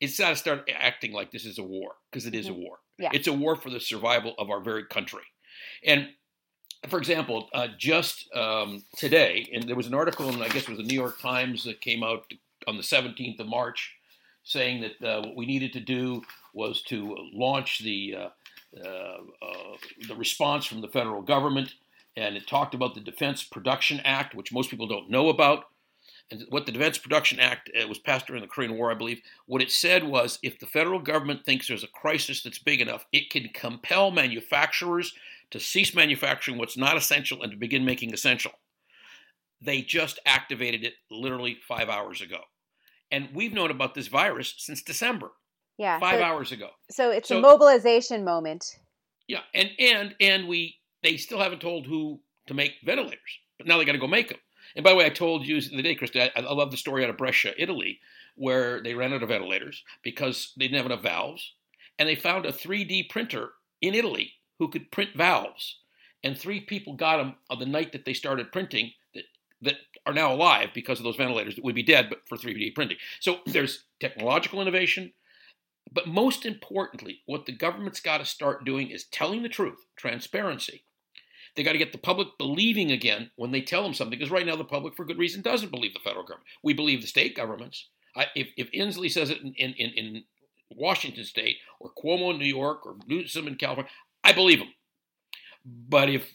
it's 0.00 0.18
got 0.18 0.30
to 0.30 0.36
start 0.36 0.68
acting 0.74 1.12
like 1.12 1.30
this 1.30 1.44
is 1.44 1.58
a 1.58 1.62
war 1.62 1.92
because 2.10 2.26
it 2.26 2.34
is 2.34 2.46
mm-hmm. 2.46 2.56
a 2.56 2.64
war. 2.64 2.78
Yeah. 2.98 3.10
It's 3.12 3.28
a 3.28 3.32
war 3.32 3.56
for 3.56 3.70
the 3.70 3.80
survival 3.80 4.34
of 4.38 4.50
our 4.50 4.60
very 4.60 4.84
country. 4.84 5.22
And 5.84 6.08
for 6.88 6.98
example, 6.98 7.48
uh, 7.52 7.68
just 7.76 8.34
um, 8.34 8.84
today, 8.96 9.48
and 9.52 9.64
there 9.68 9.76
was 9.76 9.86
an 9.86 9.94
article, 9.94 10.28
and 10.28 10.42
I 10.42 10.48
guess 10.48 10.62
it 10.62 10.70
was 10.70 10.78
the 10.78 10.84
New 10.84 10.94
York 10.94 11.20
Times 11.20 11.64
that 11.64 11.80
came 11.80 12.02
out 12.02 12.24
on 12.66 12.76
the 12.76 12.82
17th 12.82 13.38
of 13.40 13.46
March, 13.46 13.94
saying 14.44 14.80
that 14.80 15.06
uh, 15.06 15.20
what 15.22 15.36
we 15.36 15.46
needed 15.46 15.72
to 15.74 15.80
do 15.80 16.22
was 16.54 16.82
to 16.82 17.16
launch 17.32 17.80
the 17.80 18.16
uh, 18.16 18.28
uh, 18.82 19.18
uh 19.42 19.76
the 20.08 20.14
response 20.14 20.64
from 20.64 20.80
the 20.80 20.88
federal 20.88 21.20
government, 21.20 21.74
and 22.16 22.36
it 22.36 22.46
talked 22.46 22.74
about 22.74 22.94
the 22.94 23.00
Defense 23.00 23.44
Production 23.44 24.00
Act, 24.04 24.34
which 24.34 24.52
most 24.52 24.70
people 24.70 24.86
don't 24.86 25.10
know 25.10 25.28
about. 25.28 25.64
And 26.32 26.44
what 26.48 26.64
the 26.64 26.72
Defense 26.72 26.96
Production 26.96 27.40
Act 27.40 27.70
was 27.88 27.98
passed 27.98 28.28
during 28.28 28.40
the 28.40 28.48
Korean 28.48 28.76
War, 28.76 28.92
I 28.92 28.94
believe. 28.94 29.20
What 29.46 29.62
it 29.62 29.72
said 29.72 30.04
was, 30.04 30.38
if 30.44 30.60
the 30.60 30.66
federal 30.66 31.00
government 31.00 31.44
thinks 31.44 31.66
there's 31.66 31.82
a 31.82 31.88
crisis 31.88 32.44
that's 32.44 32.60
big 32.60 32.80
enough, 32.80 33.04
it 33.12 33.30
can 33.30 33.48
compel 33.52 34.12
manufacturers 34.12 35.12
to 35.50 35.60
cease 35.60 35.94
manufacturing 35.94 36.58
what's 36.58 36.76
not 36.76 36.96
essential 36.96 37.42
and 37.42 37.52
to 37.52 37.58
begin 37.58 37.84
making 37.84 38.12
essential. 38.12 38.52
They 39.60 39.82
just 39.82 40.18
activated 40.24 40.84
it 40.84 40.94
literally 41.10 41.58
five 41.66 41.88
hours 41.88 42.20
ago. 42.20 42.38
And 43.10 43.28
we've 43.34 43.52
known 43.52 43.70
about 43.70 43.94
this 43.94 44.06
virus 44.06 44.54
since 44.58 44.82
December. 44.82 45.32
Yeah. 45.76 45.98
Five 45.98 46.18
so, 46.18 46.24
hours 46.24 46.52
ago. 46.52 46.68
So 46.90 47.10
it's 47.10 47.28
so, 47.28 47.38
a 47.38 47.40
mobilization 47.40 48.24
moment. 48.24 48.78
Yeah, 49.26 49.40
and 49.54 49.70
and 49.78 50.14
and 50.20 50.48
we 50.48 50.76
they 51.02 51.16
still 51.16 51.38
haven't 51.38 51.60
told 51.60 51.86
who 51.86 52.20
to 52.48 52.54
make 52.54 52.72
ventilators, 52.84 53.38
but 53.58 53.66
now 53.66 53.78
they 53.78 53.84
got 53.84 53.92
to 53.92 53.98
go 53.98 54.06
make 54.06 54.28
them. 54.28 54.38
And 54.76 54.84
by 54.84 54.90
the 54.90 54.96
way, 54.96 55.06
I 55.06 55.10
told 55.10 55.46
you 55.46 55.60
the 55.60 55.82
day, 55.82 55.96
Krista, 55.96 56.30
I, 56.36 56.40
I 56.40 56.52
love 56.52 56.70
the 56.70 56.76
story 56.76 57.02
out 57.02 57.10
of 57.10 57.16
Brescia, 57.16 57.54
Italy, 57.56 57.98
where 58.34 58.82
they 58.82 58.94
ran 58.94 59.12
out 59.12 59.22
of 59.22 59.28
ventilators 59.28 59.82
because 60.02 60.52
they 60.56 60.66
didn't 60.66 60.78
have 60.78 60.86
enough 60.86 61.02
valves, 61.02 61.54
and 61.98 62.08
they 62.08 62.14
found 62.14 62.44
a 62.44 62.52
3D 62.52 63.08
printer 63.08 63.50
in 63.80 63.94
Italy 63.94 64.34
who 64.60 64.68
could 64.68 64.92
print 64.92 65.10
valves. 65.16 65.78
And 66.22 66.38
three 66.38 66.60
people 66.60 66.92
got 66.92 67.16
them 67.16 67.34
on 67.48 67.58
the 67.58 67.66
night 67.66 67.92
that 67.92 68.04
they 68.04 68.12
started 68.12 68.52
printing 68.52 68.92
that, 69.14 69.24
that 69.62 69.76
are 70.06 70.12
now 70.12 70.32
alive 70.32 70.68
because 70.74 70.98
of 70.98 71.04
those 71.04 71.16
ventilators 71.16 71.56
that 71.56 71.64
would 71.64 71.74
be 71.74 71.82
dead 71.82 72.08
but 72.10 72.20
for 72.28 72.36
3D 72.36 72.74
printing. 72.74 72.98
So 73.18 73.38
there's 73.46 73.84
technological 73.98 74.60
innovation. 74.60 75.12
But 75.92 76.06
most 76.06 76.46
importantly, 76.46 77.22
what 77.26 77.46
the 77.46 77.52
government's 77.52 78.00
got 78.00 78.18
to 78.18 78.24
start 78.24 78.64
doing 78.64 78.90
is 78.90 79.04
telling 79.04 79.42
the 79.42 79.48
truth, 79.48 79.86
transparency. 79.96 80.84
They 81.56 81.64
got 81.64 81.72
to 81.72 81.78
get 81.78 81.90
the 81.90 81.98
public 81.98 82.28
believing 82.38 82.92
again 82.92 83.30
when 83.34 83.50
they 83.50 83.62
tell 83.62 83.82
them 83.82 83.94
something, 83.94 84.16
because 84.16 84.30
right 84.30 84.46
now 84.46 84.54
the 84.54 84.62
public, 84.62 84.94
for 84.94 85.04
good 85.04 85.18
reason, 85.18 85.42
doesn't 85.42 85.72
believe 85.72 85.94
the 85.94 86.00
federal 86.00 86.22
government. 86.22 86.46
We 86.62 86.74
believe 86.74 87.00
the 87.00 87.08
state 87.08 87.34
governments. 87.34 87.88
I, 88.14 88.26
if, 88.36 88.50
if 88.56 88.70
Inslee 88.70 89.10
says 89.10 89.30
it 89.30 89.40
in, 89.40 89.52
in, 89.54 89.74
in 89.74 90.24
Washington 90.70 91.24
State, 91.24 91.56
or 91.80 91.90
Cuomo 91.90 92.32
in 92.32 92.38
New 92.38 92.44
York, 92.44 92.86
or 92.86 92.96
Newsom 93.08 93.48
in 93.48 93.56
California, 93.56 93.90
I 94.30 94.32
believe 94.32 94.60
him. 94.60 94.68
But 95.64 96.08
if 96.08 96.30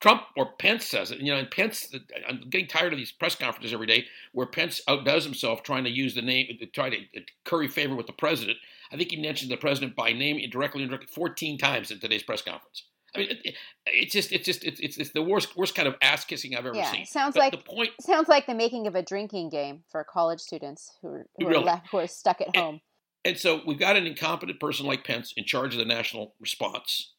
Trump 0.00 0.22
or 0.36 0.52
Pence 0.58 0.84
says 0.84 1.10
it, 1.10 1.20
you 1.20 1.32
know, 1.32 1.38
and 1.38 1.50
Pence, 1.50 1.94
I'm 2.28 2.48
getting 2.50 2.66
tired 2.66 2.92
of 2.92 2.98
these 2.98 3.12
press 3.12 3.34
conferences 3.34 3.72
every 3.72 3.86
day 3.86 4.06
where 4.32 4.46
Pence 4.46 4.80
outdoes 4.88 5.24
himself 5.24 5.62
trying 5.62 5.84
to 5.84 5.90
use 5.90 6.14
the 6.14 6.22
name, 6.22 6.48
to 6.58 6.66
try 6.66 6.90
to 6.90 6.96
curry 7.44 7.68
favor 7.68 7.94
with 7.94 8.06
the 8.06 8.12
president. 8.12 8.58
I 8.92 8.96
think 8.96 9.10
he 9.10 9.20
mentioned 9.20 9.50
the 9.50 9.56
president 9.56 9.96
by 9.96 10.12
name 10.12 10.38
directly 10.50 10.82
indirectly 10.82 11.08
14 11.12 11.56
times 11.56 11.90
in 11.90 12.00
today's 12.00 12.22
press 12.22 12.42
conference. 12.42 12.84
I 13.14 13.18
mean, 13.18 13.28
it, 13.44 13.54
it's 13.86 14.12
just, 14.12 14.32
it's 14.32 14.44
just, 14.44 14.64
it's, 14.64 14.80
it's, 14.80 14.96
it's, 14.96 15.10
the 15.10 15.22
worst, 15.22 15.56
worst 15.56 15.74
kind 15.74 15.86
of 15.86 15.94
ass 16.02 16.24
kissing 16.24 16.56
I've 16.56 16.66
ever 16.66 16.74
yeah, 16.74 16.90
seen. 16.90 17.06
Sounds 17.06 17.34
but 17.34 17.40
like 17.40 17.52
the 17.52 17.58
point. 17.58 17.90
Sounds 18.00 18.28
like 18.28 18.46
the 18.46 18.54
making 18.54 18.86
of 18.86 18.94
a 18.94 19.02
drinking 19.02 19.50
game 19.50 19.84
for 19.90 20.02
college 20.02 20.40
students 20.40 20.92
who 21.00 21.08
are, 21.08 21.26
who, 21.38 21.46
Really? 21.46 21.62
are, 21.62 21.66
left, 21.66 21.88
who 21.90 21.98
are 21.98 22.06
stuck 22.06 22.40
at 22.40 22.56
home. 22.56 22.80
And 23.24 23.38
so 23.38 23.60
we've 23.66 23.78
got 23.78 23.96
an 23.96 24.06
incompetent 24.06 24.58
person 24.58 24.86
like 24.86 25.04
Pence 25.04 25.32
in 25.36 25.44
charge 25.44 25.74
of 25.74 25.78
the 25.78 25.84
national 25.84 26.34
response. 26.40 27.12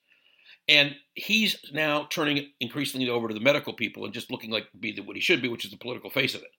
And 0.67 0.95
he's 1.15 1.57
now 1.73 2.07
turning 2.09 2.49
increasingly 2.59 3.09
over 3.09 3.27
to 3.27 3.33
the 3.33 3.39
medical 3.39 3.73
people 3.73 4.05
and 4.05 4.13
just 4.13 4.31
looking 4.31 4.49
like 4.49 4.67
be 4.79 4.93
the, 4.93 5.01
what 5.01 5.15
he 5.15 5.21
should 5.21 5.41
be, 5.41 5.49
which 5.49 5.65
is 5.65 5.71
the 5.71 5.77
political 5.77 6.09
face 6.09 6.35
of 6.35 6.41
it. 6.41 6.51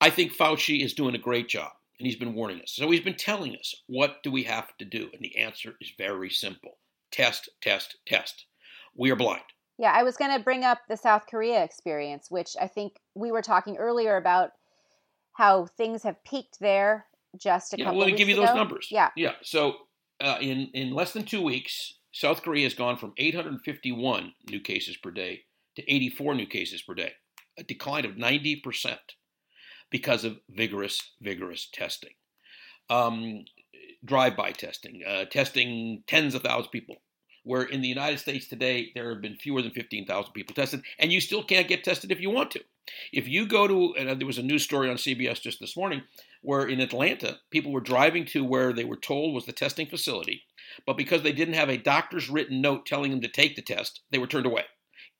I 0.00 0.10
think 0.10 0.36
Fauci 0.36 0.82
is 0.84 0.94
doing 0.94 1.14
a 1.14 1.18
great 1.18 1.48
job, 1.48 1.72
and 1.98 2.06
he's 2.06 2.16
been 2.16 2.34
warning 2.34 2.60
us. 2.60 2.72
So 2.74 2.90
he's 2.90 3.00
been 3.00 3.16
telling 3.16 3.54
us 3.56 3.74
what 3.86 4.22
do 4.22 4.30
we 4.30 4.44
have 4.44 4.76
to 4.78 4.84
do, 4.84 5.10
and 5.12 5.22
the 5.22 5.36
answer 5.38 5.74
is 5.80 5.92
very 5.96 6.30
simple: 6.30 6.78
test, 7.10 7.48
test, 7.60 7.96
test. 8.06 8.46
We 8.96 9.10
are 9.10 9.16
blind. 9.16 9.42
Yeah, 9.78 9.92
I 9.92 10.02
was 10.02 10.16
going 10.16 10.36
to 10.36 10.42
bring 10.42 10.64
up 10.64 10.78
the 10.88 10.96
South 10.96 11.26
Korea 11.26 11.64
experience, 11.64 12.30
which 12.30 12.56
I 12.60 12.68
think 12.68 12.96
we 13.14 13.32
were 13.32 13.42
talking 13.42 13.76
earlier 13.76 14.16
about 14.16 14.52
how 15.32 15.66
things 15.66 16.02
have 16.04 16.22
peaked 16.24 16.60
there 16.60 17.06
just 17.36 17.74
a 17.74 17.78
Yeah, 17.78 17.86
couple 17.86 17.98
let 17.98 18.06
me 18.06 18.12
weeks 18.12 18.18
give 18.18 18.28
you 18.28 18.36
ago. 18.36 18.46
those 18.46 18.54
numbers. 18.54 18.88
Yeah. 18.90 19.10
yeah. 19.16 19.32
So 19.42 19.74
uh, 20.20 20.38
in 20.40 20.68
in 20.74 20.92
less 20.92 21.12
than 21.12 21.24
two 21.24 21.42
weeks, 21.42 21.94
South 22.14 22.42
Korea 22.42 22.62
has 22.62 22.74
gone 22.74 22.96
from 22.96 23.12
851 23.18 24.34
new 24.48 24.60
cases 24.60 24.96
per 24.96 25.10
day 25.10 25.40
to 25.74 25.92
84 25.92 26.36
new 26.36 26.46
cases 26.46 26.80
per 26.80 26.94
day, 26.94 27.10
a 27.58 27.64
decline 27.64 28.04
of 28.04 28.16
90 28.16 28.60
percent 28.60 29.00
because 29.90 30.24
of 30.24 30.38
vigorous, 30.48 31.02
vigorous 31.20 31.68
testing, 31.72 32.12
um, 32.88 33.44
drive-by 34.04 34.52
testing, 34.52 35.02
uh, 35.04 35.24
testing 35.24 36.04
tens 36.06 36.36
of 36.36 36.42
thousands 36.42 36.66
of 36.66 36.72
people. 36.72 36.96
Where 37.42 37.64
in 37.64 37.82
the 37.82 37.88
United 37.88 38.20
States 38.20 38.46
today 38.46 38.92
there 38.94 39.12
have 39.12 39.20
been 39.20 39.36
fewer 39.36 39.60
than 39.60 39.72
15,000 39.72 40.32
people 40.32 40.54
tested, 40.54 40.82
and 41.00 41.12
you 41.12 41.20
still 41.20 41.42
can't 41.42 41.68
get 41.68 41.82
tested 41.82 42.12
if 42.12 42.20
you 42.20 42.30
want 42.30 42.52
to. 42.52 42.60
If 43.12 43.28
you 43.28 43.46
go 43.46 43.66
to, 43.66 43.94
and 43.96 44.20
there 44.20 44.26
was 44.26 44.38
a 44.38 44.42
news 44.42 44.62
story 44.62 44.90
on 44.90 44.96
CBS 44.96 45.40
just 45.40 45.60
this 45.60 45.76
morning 45.76 46.02
where 46.42 46.66
in 46.66 46.80
Atlanta, 46.80 47.38
people 47.50 47.72
were 47.72 47.80
driving 47.80 48.26
to 48.26 48.44
where 48.44 48.72
they 48.72 48.84
were 48.84 48.96
told 48.96 49.34
was 49.34 49.46
the 49.46 49.52
testing 49.52 49.86
facility, 49.86 50.42
but 50.86 50.96
because 50.96 51.22
they 51.22 51.32
didn't 51.32 51.54
have 51.54 51.70
a 51.70 51.78
doctor's 51.78 52.28
written 52.28 52.60
note 52.60 52.84
telling 52.84 53.10
them 53.10 53.22
to 53.22 53.28
take 53.28 53.56
the 53.56 53.62
test, 53.62 54.02
they 54.10 54.18
were 54.18 54.26
turned 54.26 54.44
away, 54.44 54.64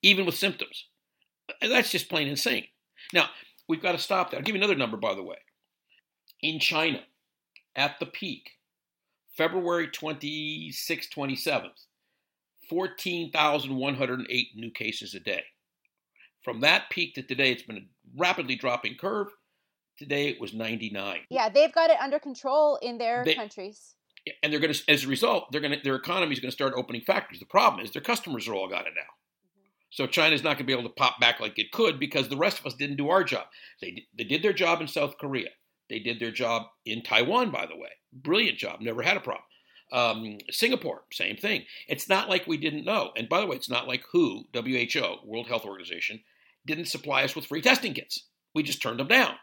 even 0.03 0.27
with 0.27 0.35
symptoms. 0.35 0.89
That's 1.63 1.91
just 1.91 2.11
plain 2.11 2.29
insane. 2.29 2.67
Now, 3.13 3.31
we've 3.69 3.83
got 3.83 3.93
to 3.93 3.99
stop 3.99 4.31
that. 4.31 4.37
I'll 4.39 4.43
give 4.43 4.55
you 4.55 4.61
another 4.61 4.77
number, 4.77 4.97
by 4.99 5.15
the 5.15 5.23
way. 5.23 5.37
In 6.43 6.59
China, 6.59 7.01
at 7.75 7.99
the 7.99 8.07
peak, 8.07 8.51
February 9.37 9.89
26th, 9.89 11.09
27th, 11.17 11.87
14,108 12.69 14.47
new 14.55 14.71
cases 14.71 15.15
a 15.15 15.21
day. 15.21 15.45
From 16.45 16.61
that 16.61 16.91
peak 16.91 17.15
to 17.15 17.23
today, 17.23 17.51
it's 17.53 17.63
been 17.63 17.79
a 17.79 17.87
rapidly 18.17 18.55
dropping 18.55 18.97
curve. 18.97 19.29
Today 19.99 20.29
it 20.29 20.41
was 20.41 20.53
99. 20.53 21.21
Yeah, 21.31 21.49
they've 21.49 21.73
got 21.73 21.91
it 21.91 21.97
under 22.01 22.19
control 22.19 22.77
in 22.83 22.99
their 22.99 23.25
They- 23.25 23.35
countries. 23.35 23.95
and 24.43 24.51
they're 24.53 24.61
going 24.61 24.73
to, 24.73 24.83
as 24.91 25.05
a 25.05 25.09
result, 25.09 25.51
they're 25.53 25.61
going 25.61 25.77
to, 25.77 25.81
their 25.85 25.97
economy 25.97 26.33
is 26.33 26.41
going 26.41 26.51
to 26.51 26.55
start 26.55 26.73
opening 26.77 27.03
factories. 27.03 27.41
The 27.41 27.47
problem 27.47 27.85
is 27.85 27.91
their 27.93 28.01
customers 28.03 28.49
are 28.49 28.55
all 28.55 28.69
got 28.69 28.87
it 28.87 28.95
now. 28.97 29.03
So 29.91 30.07
China's 30.07 30.43
not 30.43 30.57
going 30.57 30.59
to 30.59 30.65
be 30.65 30.73
able 30.73 30.83
to 30.85 30.89
pop 30.95 31.21
back 31.21 31.41
like 31.41 31.59
it 31.59 31.71
could 31.73 32.01
because 32.01 32.29
the 32.29 32.37
rest 32.37 32.59
of 32.59 32.67
us 32.67 32.75
didn't 32.75 32.97
do 32.97 33.11
our 33.11 33.23
job. 33.23 33.47
They 33.81 34.07
they 34.15 34.25
did 34.25 34.43
their 34.43 34.53
job 34.53 34.81
in 34.81 34.89
South 34.89 35.19
Korea. 35.19 35.51
They 35.89 35.99
did 36.01 36.19
their 36.19 36.33
job 36.33 36.63
in 36.85 37.03
Taiwan, 37.03 37.51
by 37.53 37.67
the 37.67 37.77
way. 37.77 37.91
Brilliant 38.13 38.59
job. 38.59 38.81
Never 38.81 39.03
had 39.03 39.17
a 39.17 39.21
problem. 39.21 39.45
Um, 39.93 40.39
Singapore, 40.51 41.05
same 41.13 41.37
thing. 41.37 41.67
It's 41.87 42.09
not 42.09 42.29
like 42.29 42.47
we 42.49 42.57
didn't 42.57 42.85
know. 42.87 43.13
And 43.17 43.29
by 43.29 43.41
the 43.41 43.47
way, 43.47 43.55
it's 43.57 43.69
not 43.71 43.87
like 43.87 44.03
WHO, 44.11 44.47
WHO, 44.53 45.19
World 45.25 45.47
Health 45.47 45.65
Organization, 45.67 46.25
didn't 46.67 46.87
supply 46.87 47.25
us 47.25 47.35
with 47.37 47.47
free 47.47 47.63
testing 47.63 47.95
kits. 47.95 48.25
We 48.55 48.63
just 48.63 48.83
turned 48.83 49.01
them 49.01 49.09
down, 49.09 49.35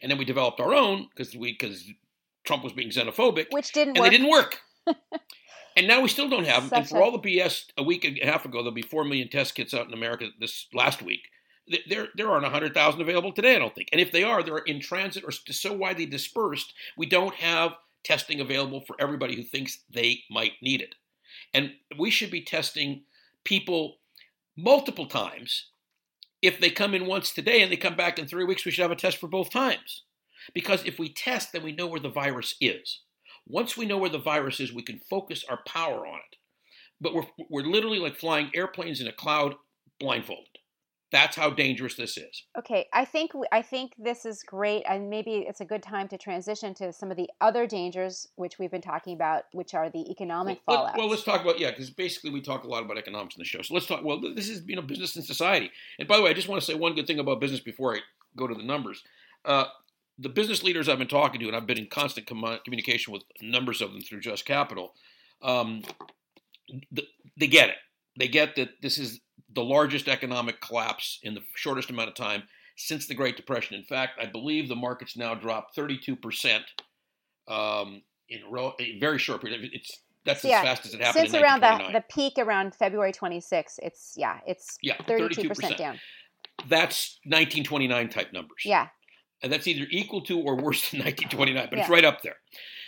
and 0.00 0.10
then 0.10 0.18
we 0.18 0.24
developed 0.24 0.60
our 0.60 0.74
own 0.74 1.08
because 1.14 1.34
we 1.34 1.52
because 1.52 1.84
Trump 2.44 2.62
was 2.62 2.72
being 2.72 2.90
xenophobic 2.90 3.46
Which 3.50 3.72
didn't 3.72 3.96
and 3.96 4.00
work. 4.00 4.10
they 4.10 4.16
didn't 4.16 4.30
work. 4.30 4.60
and 5.76 5.88
now 5.88 6.00
we 6.00 6.08
still 6.08 6.28
don't 6.28 6.46
have 6.46 6.68
them. 6.70 6.80
And 6.80 6.88
for 6.88 6.98
a- 6.98 7.04
all 7.04 7.10
the 7.10 7.18
BS, 7.18 7.64
a 7.76 7.82
week 7.82 8.04
and 8.04 8.18
a 8.18 8.26
half 8.26 8.44
ago, 8.44 8.58
there'll 8.58 8.72
be 8.72 8.82
four 8.82 9.04
million 9.04 9.28
test 9.28 9.54
kits 9.54 9.74
out 9.74 9.86
in 9.86 9.94
America 9.94 10.28
this 10.38 10.66
last 10.72 11.02
week. 11.02 11.22
There, 11.88 12.08
there 12.14 12.30
aren't 12.30 12.42
100,000 12.42 13.00
available 13.00 13.32
today, 13.32 13.56
I 13.56 13.58
don't 13.58 13.74
think. 13.74 13.88
And 13.90 14.00
if 14.00 14.12
they 14.12 14.22
are, 14.22 14.42
they're 14.42 14.58
in 14.58 14.80
transit 14.80 15.24
or 15.24 15.30
so 15.32 15.72
widely 15.72 16.04
dispersed, 16.04 16.74
we 16.98 17.06
don't 17.06 17.34
have 17.36 17.72
testing 18.04 18.38
available 18.40 18.82
for 18.86 18.96
everybody 19.00 19.34
who 19.34 19.42
thinks 19.42 19.78
they 19.90 20.24
might 20.30 20.52
need 20.60 20.82
it. 20.82 20.94
And 21.54 21.72
we 21.98 22.10
should 22.10 22.30
be 22.30 22.42
testing 22.42 23.04
people 23.44 23.96
multiple 24.56 25.06
times. 25.06 25.70
If 26.44 26.60
they 26.60 26.68
come 26.68 26.94
in 26.94 27.06
once 27.06 27.32
today 27.32 27.62
and 27.62 27.72
they 27.72 27.76
come 27.78 27.96
back 27.96 28.18
in 28.18 28.26
three 28.26 28.44
weeks, 28.44 28.66
we 28.66 28.70
should 28.70 28.82
have 28.82 28.90
a 28.90 28.96
test 28.96 29.16
for 29.16 29.28
both 29.28 29.48
times. 29.48 30.02
Because 30.52 30.84
if 30.84 30.98
we 30.98 31.08
test, 31.08 31.52
then 31.52 31.62
we 31.62 31.72
know 31.72 31.86
where 31.86 32.00
the 32.00 32.10
virus 32.10 32.54
is. 32.60 33.00
Once 33.46 33.78
we 33.78 33.86
know 33.86 33.96
where 33.96 34.10
the 34.10 34.18
virus 34.18 34.60
is, 34.60 34.70
we 34.70 34.82
can 34.82 35.00
focus 35.08 35.42
our 35.48 35.60
power 35.66 36.06
on 36.06 36.18
it. 36.18 36.36
But 37.00 37.14
we're, 37.14 37.24
we're 37.48 37.62
literally 37.62 37.98
like 37.98 38.18
flying 38.18 38.50
airplanes 38.54 39.00
in 39.00 39.06
a 39.06 39.12
cloud 39.12 39.54
blindfolded. 39.98 40.58
That's 41.14 41.36
how 41.36 41.50
dangerous 41.50 41.94
this 41.94 42.16
is. 42.16 42.42
Okay, 42.58 42.88
I 42.92 43.04
think 43.04 43.30
I 43.52 43.62
think 43.62 43.92
this 43.96 44.26
is 44.26 44.42
great, 44.42 44.82
and 44.88 45.08
maybe 45.08 45.44
it's 45.48 45.60
a 45.60 45.64
good 45.64 45.80
time 45.80 46.08
to 46.08 46.18
transition 46.18 46.74
to 46.74 46.92
some 46.92 47.12
of 47.12 47.16
the 47.16 47.30
other 47.40 47.68
dangers 47.68 48.26
which 48.34 48.58
we've 48.58 48.72
been 48.72 48.82
talking 48.82 49.14
about, 49.14 49.44
which 49.52 49.74
are 49.74 49.88
the 49.88 50.10
economic 50.10 50.58
well, 50.66 50.78
fallout. 50.78 50.98
well, 50.98 51.08
let's 51.08 51.22
talk 51.22 51.40
about 51.40 51.60
yeah, 51.60 51.70
because 51.70 51.88
basically 51.88 52.32
we 52.32 52.40
talk 52.40 52.64
a 52.64 52.66
lot 52.66 52.82
about 52.82 52.98
economics 52.98 53.36
in 53.36 53.40
the 53.40 53.44
show. 53.44 53.62
So 53.62 53.74
let's 53.74 53.86
talk. 53.86 54.02
Well, 54.02 54.20
this 54.34 54.48
is 54.48 54.64
you 54.66 54.74
know 54.74 54.82
business 54.82 55.14
and 55.14 55.24
society. 55.24 55.70
And 56.00 56.08
by 56.08 56.16
the 56.16 56.24
way, 56.24 56.30
I 56.30 56.34
just 56.34 56.48
want 56.48 56.60
to 56.60 56.66
say 56.66 56.74
one 56.74 56.96
good 56.96 57.06
thing 57.06 57.20
about 57.20 57.40
business 57.40 57.60
before 57.60 57.94
I 57.94 58.00
go 58.36 58.48
to 58.48 58.54
the 58.54 58.64
numbers. 58.64 59.04
Uh, 59.44 59.66
the 60.18 60.30
business 60.30 60.64
leaders 60.64 60.88
I've 60.88 60.98
been 60.98 61.06
talking 61.06 61.38
to, 61.38 61.46
and 61.46 61.54
I've 61.54 61.68
been 61.68 61.78
in 61.78 61.86
constant 61.86 62.26
commu- 62.26 62.64
communication 62.64 63.12
with 63.12 63.22
numbers 63.40 63.80
of 63.80 63.92
them 63.92 64.02
through 64.02 64.18
Just 64.18 64.46
Capital, 64.46 64.94
um, 65.42 65.82
th- 66.92 67.08
they 67.36 67.46
get 67.46 67.68
it. 67.68 67.76
They 68.18 68.26
get 68.26 68.56
that 68.56 68.70
this 68.82 68.98
is 68.98 69.20
the 69.54 69.62
largest 69.62 70.08
economic 70.08 70.60
collapse 70.60 71.18
in 71.22 71.34
the 71.34 71.42
shortest 71.54 71.90
amount 71.90 72.08
of 72.08 72.14
time 72.14 72.44
since 72.76 73.06
the 73.06 73.14
Great 73.14 73.36
Depression. 73.36 73.76
In 73.76 73.84
fact, 73.84 74.18
I 74.20 74.26
believe 74.26 74.68
the 74.68 74.76
market's 74.76 75.16
now 75.16 75.34
dropped 75.34 75.74
32 75.74 76.16
percent 76.16 76.64
um, 77.48 78.02
in 78.28 78.40
a 78.80 78.98
very 78.98 79.18
short 79.18 79.42
period. 79.42 79.70
It's 79.72 80.00
that's 80.24 80.44
Yeah, 80.44 80.58
as 80.58 80.64
fast 80.64 80.86
as 80.86 80.94
it 80.94 81.00
happened 81.00 81.22
Since 81.26 81.34
in 81.34 81.42
around 81.42 81.60
the, 81.60 81.92
the 81.92 82.04
peak 82.10 82.34
around 82.38 82.74
February 82.74 83.12
26th, 83.12 83.78
it's 83.82 84.14
yeah, 84.16 84.40
it's 84.46 84.78
yeah, 84.82 84.96
32 85.06 85.42
32 85.42 85.48
percent 85.48 85.76
down. 85.78 86.00
That's 86.68 87.18
1929 87.24 88.08
type 88.08 88.32
numbers. 88.32 88.62
Yeah, 88.64 88.88
and 89.42 89.52
that's 89.52 89.66
either 89.66 89.86
equal 89.90 90.22
to 90.22 90.40
or 90.40 90.56
worse 90.56 90.90
than 90.90 91.00
1929, 91.00 91.68
but 91.70 91.78
it's 91.78 91.88
right 91.88 92.04
up 92.04 92.22
there. 92.22 92.36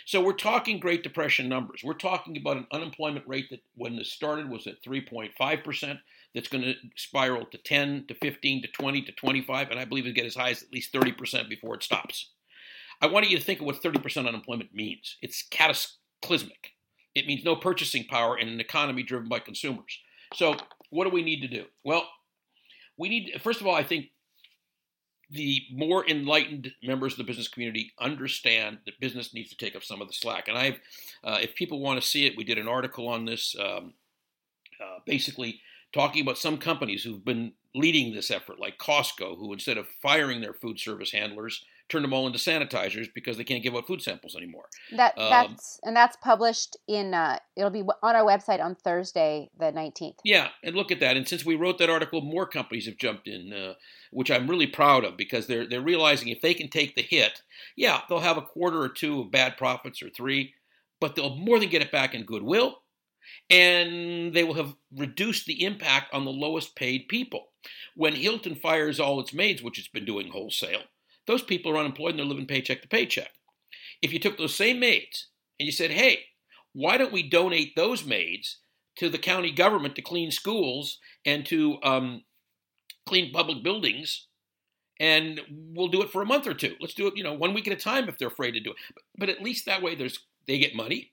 So 0.05 0.21
we're 0.21 0.33
talking 0.33 0.79
Great 0.79 1.03
Depression 1.03 1.49
numbers. 1.49 1.81
We're 1.83 1.93
talking 1.93 2.37
about 2.37 2.57
an 2.57 2.67
unemployment 2.71 3.27
rate 3.27 3.49
that, 3.51 3.59
when 3.75 3.95
this 3.95 4.11
started, 4.11 4.49
was 4.49 4.65
at 4.65 4.81
3.5 4.81 5.63
percent. 5.63 5.99
That's 6.35 6.49
going 6.49 6.63
to 6.63 6.75
spiral 6.95 7.45
to 7.45 7.57
10 7.57 8.05
to 8.09 8.13
15 8.13 8.61
to 8.61 8.67
20 8.67 9.01
to 9.03 9.11
25, 9.11 9.71
and 9.71 9.79
I 9.79 9.85
believe 9.85 10.05
it'll 10.05 10.15
get 10.15 10.25
as 10.25 10.35
high 10.35 10.51
as 10.51 10.61
at 10.61 10.71
least 10.71 10.91
30 10.91 11.13
percent 11.13 11.49
before 11.49 11.75
it 11.75 11.83
stops. 11.83 12.31
I 13.01 13.07
want 13.07 13.29
you 13.29 13.37
to 13.37 13.43
think 13.43 13.59
of 13.59 13.65
what 13.65 13.81
30 13.81 13.99
percent 13.99 14.27
unemployment 14.27 14.73
means. 14.73 15.17
It's 15.21 15.43
cataclysmic. 15.49 16.73
It 17.15 17.25
means 17.25 17.43
no 17.43 17.55
purchasing 17.55 18.05
power 18.05 18.37
in 18.37 18.47
an 18.47 18.59
economy 18.59 19.03
driven 19.03 19.29
by 19.29 19.39
consumers. 19.39 19.99
So 20.33 20.55
what 20.89 21.05
do 21.05 21.09
we 21.09 21.23
need 21.23 21.41
to 21.41 21.47
do? 21.47 21.65
Well, 21.83 22.07
we 22.97 23.09
need 23.09 23.41
first 23.41 23.61
of 23.61 23.67
all, 23.67 23.75
I 23.75 23.83
think 23.83 24.07
the 25.29 25.61
more 25.71 26.07
enlightened 26.07 26.71
members 26.81 27.13
of 27.13 27.17
the 27.17 27.23
business 27.23 27.47
community 27.47 27.91
understand 27.99 28.79
that 28.85 28.99
business 28.99 29.33
needs 29.33 29.49
to 29.49 29.57
take 29.57 29.75
up 29.75 29.83
some 29.83 30.01
of 30.01 30.07
the 30.07 30.13
slack. 30.13 30.47
And 30.47 30.57
I've, 30.57 30.79
uh, 31.23 31.39
if 31.41 31.53
people 31.55 31.79
want 31.79 32.01
to 32.01 32.07
see 32.07 32.25
it, 32.25 32.37
we 32.37 32.43
did 32.43 32.57
an 32.57 32.67
article 32.67 33.07
on 33.09 33.25
this, 33.25 33.55
um, 33.59 33.93
uh, 34.81 34.99
basically 35.05 35.59
talking 35.93 36.21
about 36.21 36.37
some 36.37 36.57
companies 36.57 37.03
who've 37.03 37.23
been 37.23 37.53
leading 37.73 38.13
this 38.13 38.31
effort, 38.31 38.59
like 38.59 38.77
Costco, 38.77 39.37
who 39.37 39.53
instead 39.53 39.77
of 39.77 39.87
firing 40.01 40.41
their 40.41 40.53
food 40.53 40.79
service 40.79 41.11
handlers, 41.11 41.63
turned 41.89 42.03
them 42.03 42.13
all 42.13 42.27
into 42.27 42.39
sanitizers 42.39 43.07
because 43.13 43.37
they 43.37 43.43
can't 43.43 43.63
give 43.63 43.75
out 43.75 43.87
food 43.87 44.01
samples 44.01 44.35
anymore. 44.35 44.65
that 44.95 45.17
Um, 45.17 45.29
that's 45.29 45.79
and 45.83 45.95
that's 45.95 46.17
published 46.17 46.75
in 46.87 47.13
uh, 47.13 47.39
it'll 47.55 47.69
be 47.69 47.83
on 48.03 48.15
our 48.15 48.25
website 48.25 48.61
on 48.61 48.75
Thursday 48.75 49.49
the 49.57 49.65
19th. 49.71 50.15
Yeah, 50.23 50.49
and 50.63 50.75
look 50.75 50.91
at 50.91 50.99
that. 50.99 51.17
And 51.17 51.27
since 51.27 51.45
we 51.45 51.55
wrote 51.55 51.77
that 51.77 51.89
article, 51.89 52.21
more 52.21 52.45
companies 52.45 52.85
have 52.87 52.97
jumped 52.97 53.27
in, 53.27 53.53
uh, 53.53 53.73
which 54.11 54.31
I'm 54.31 54.49
really 54.49 54.67
proud 54.67 55.05
of 55.05 55.17
because 55.17 55.47
they're 55.47 55.67
they're 55.67 55.81
realizing 55.81 56.27
if 56.29 56.41
they 56.41 56.53
can 56.53 56.69
take 56.69 56.95
the 56.95 57.01
hit, 57.01 57.41
yeah, 57.75 58.01
they'll 58.09 58.19
have 58.19 58.37
a 58.37 58.41
quarter 58.41 58.81
or 58.81 58.89
two 58.89 59.21
of 59.21 59.31
bad 59.31 59.57
profits 59.57 60.01
or 60.01 60.09
three, 60.09 60.53
but 60.99 61.15
they'll 61.15 61.35
more 61.35 61.59
than 61.59 61.69
get 61.69 61.81
it 61.81 61.91
back 61.91 62.13
in 62.13 62.23
goodwill, 62.23 62.81
and 63.49 64.33
they 64.33 64.43
will 64.43 64.55
have 64.55 64.75
reduced 64.95 65.45
the 65.45 65.63
impact 65.63 66.13
on 66.13 66.25
the 66.25 66.31
lowest 66.31 66.75
paid 66.75 67.07
people. 67.07 67.47
When 67.95 68.15
Hilton 68.15 68.55
fires 68.55 68.99
all 68.99 69.19
its 69.19 69.33
maids, 69.33 69.61
which 69.61 69.79
it's 69.79 69.87
been 69.87 70.05
doing 70.05 70.29
wholesale, 70.29 70.83
those 71.25 71.41
people 71.41 71.71
are 71.71 71.77
unemployed 71.77 72.11
and 72.11 72.19
they're 72.19 72.25
living 72.25 72.47
paycheck 72.47 72.81
to 72.81 72.87
paycheck. 72.87 73.31
If 74.01 74.13
you 74.13 74.19
took 74.19 74.37
those 74.37 74.55
same 74.55 74.79
maids 74.79 75.27
and 75.59 75.65
you 75.65 75.71
said, 75.71 75.91
hey, 75.91 76.19
why 76.73 76.97
don't 76.97 77.13
we 77.13 77.27
donate 77.27 77.75
those 77.75 78.05
maids 78.05 78.59
to 78.97 79.09
the 79.09 79.17
county 79.17 79.51
government 79.51 79.95
to 79.95 80.01
clean 80.01 80.31
schools 80.31 80.99
and 81.25 81.45
to 81.47 81.77
um, 81.83 82.23
clean 83.05 83.31
public 83.31 83.63
buildings 83.63 84.27
and 84.99 85.41
we'll 85.49 85.87
do 85.87 86.01
it 86.01 86.09
for 86.09 86.21
a 86.21 86.25
month 86.25 86.47
or 86.47 86.53
two. 86.53 86.75
Let's 86.79 86.93
do 86.93 87.07
it, 87.07 87.15
you 87.15 87.23
know, 87.23 87.33
one 87.33 87.53
week 87.53 87.67
at 87.67 87.73
a 87.73 87.77
time 87.77 88.09
if 88.09 88.17
they're 88.17 88.27
afraid 88.27 88.51
to 88.51 88.59
do 88.59 88.71
it. 88.71 88.77
But, 88.93 89.03
but 89.17 89.29
at 89.29 89.41
least 89.41 89.65
that 89.65 89.81
way, 89.81 89.95
there's 89.95 90.19
they 90.47 90.57
get 90.57 90.75
money. 90.75 91.11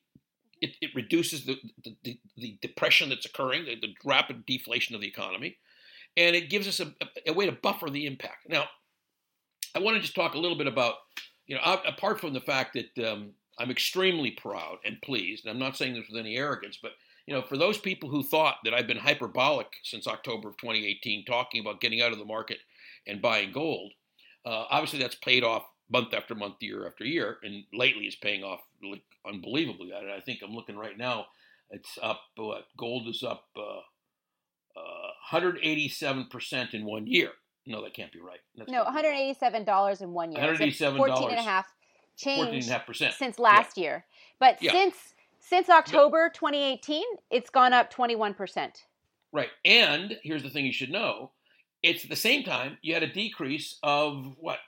It, 0.65 0.77
it 0.81 0.95
reduces 0.95 1.45
the, 1.45 1.59
the, 1.85 2.19
the, 2.39 2.59
depression 2.63 3.11
that's 3.11 3.27
occurring, 3.27 3.67
the, 3.67 3.77
the, 3.77 3.95
rapid 4.03 4.47
deflation 4.47 4.95
of 4.95 5.03
the 5.03 5.07
economy, 5.07 5.59
and 6.17 6.35
it 6.35 6.49
gives 6.49 6.67
us 6.67 6.81
a, 6.81 6.95
a, 7.27 7.35
way 7.35 7.45
to 7.45 7.53
buffer 7.53 7.91
the 7.91 8.07
impact. 8.07 8.49
Now, 8.49 8.65
I 9.75 9.81
want 9.81 9.97
to 9.97 10.01
just 10.01 10.15
talk 10.15 10.35
a 10.35 10.39
little 10.39 10.57
bit 10.57 10.67
about, 10.67 10.95
you 11.47 11.55
know, 11.55 11.61
apart 11.87 12.19
from 12.19 12.33
the 12.33 12.41
fact 12.41 12.75
that 12.75 13.07
um, 13.07 13.33
I'm 13.59 13.71
extremely 13.71 14.31
proud 14.31 14.79
and 14.87 15.03
pleased, 15.03 15.45
and 15.45 15.53
I'm 15.53 15.59
not 15.59 15.77
saying 15.77 15.93
this 15.93 16.09
with 16.11 16.19
any 16.19 16.37
arrogance, 16.37 16.79
but 16.81 16.93
you 17.27 17.35
know, 17.35 17.43
for 17.43 17.57
those 17.59 17.79
people 17.79 18.09
who 18.09 18.23
thought 18.23 18.57
that 18.65 18.75
I've 18.75 18.87
been 18.87 18.97
hyperbolic 18.97 19.67
since 19.83 20.07
October 20.07 20.49
of 20.49 20.57
2018, 20.57 21.25
talking 21.25 21.61
about 21.61 21.81
getting 21.81 22.01
out 22.01 22.13
of 22.13 22.19
the 22.19 22.25
market 22.25 22.59
and 23.07 23.23
buying 23.23 23.53
gold, 23.53 23.93
uh, 24.47 24.65
obviously 24.71 24.99
that's 24.99 25.15
paid 25.15 25.43
off 25.43 25.65
month 25.91 26.15
after 26.15 26.35
month, 26.35 26.57
year 26.61 26.87
after 26.87 27.05
year, 27.05 27.39
and 27.43 27.65
lately 27.73 28.05
it's 28.05 28.17
paying 28.17 28.43
off 28.43 28.61
really 28.83 29.03
unbelievably. 29.27 29.93
I, 29.93 30.17
I 30.17 30.21
think 30.21 30.41
I'm 30.43 30.55
looking 30.55 30.77
right 30.77 30.97
now, 30.97 31.27
it's 31.71 31.99
up. 32.03 32.21
What 32.37 32.67
gold 32.77 33.09
is 33.09 33.23
up 33.23 33.45
uh, 33.57 33.81
uh, 34.79 35.11
187% 35.33 36.75
in 36.75 36.85
one 36.85 37.07
year. 37.07 37.31
No, 37.67 37.83
that 37.83 37.95
can't 37.95 38.13
be 38.13 38.21
right. 38.21 38.41
That's 38.57 38.71
no, 38.71 38.85
$187 38.85 40.03
in 40.03 40.13
one 40.13 40.33
year. 40.33 40.43
$187. 40.43 40.97
14 40.97 41.31
and 41.31 41.39
a 41.39 41.43
half 41.43 41.67
change 42.17 42.71
since 43.17 43.39
last 43.39 43.77
yeah. 43.77 43.83
year. 43.83 44.05
But 44.39 44.63
yeah. 44.63 44.73
since 44.73 45.15
since 45.41 45.69
October 45.69 46.31
2018, 46.33 47.05
it's 47.31 47.51
gone 47.51 47.75
up 47.75 47.93
21%. 47.93 48.71
Right. 49.31 49.51
And 49.65 50.17
here's 50.23 50.43
the 50.43 50.49
thing 50.49 50.65
you 50.65 50.73
should 50.73 50.91
know 50.91 51.33
it's 51.83 52.03
at 52.03 52.11
the 52.11 52.17
same 52.17 52.45
time 52.45 52.79
you 52.81 52.95
had 52.95 53.03
a 53.03 53.13
decrease 53.13 53.79
of 53.83 54.37
what? 54.39 54.59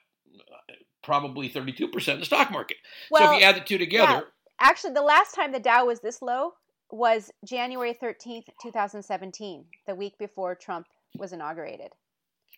Probably 1.06 1.48
32% 1.48 2.08
in 2.08 2.20
the 2.20 2.26
stock 2.26 2.50
market. 2.50 2.78
Well, 3.10 3.22
so 3.22 3.34
if 3.34 3.40
you 3.40 3.46
add 3.46 3.56
the 3.56 3.60
two 3.60 3.78
together. 3.78 4.12
Yeah. 4.12 4.20
Actually, 4.60 4.94
the 4.94 5.02
last 5.02 5.34
time 5.34 5.52
the 5.52 5.60
Dow 5.60 5.86
was 5.86 6.00
this 6.00 6.20
low 6.20 6.54
was 6.90 7.30
January 7.44 7.94
13th, 7.94 8.46
2017, 8.60 9.64
the 9.86 9.94
week 9.94 10.18
before 10.18 10.56
Trump 10.56 10.86
was 11.16 11.32
inaugurated. 11.32 11.92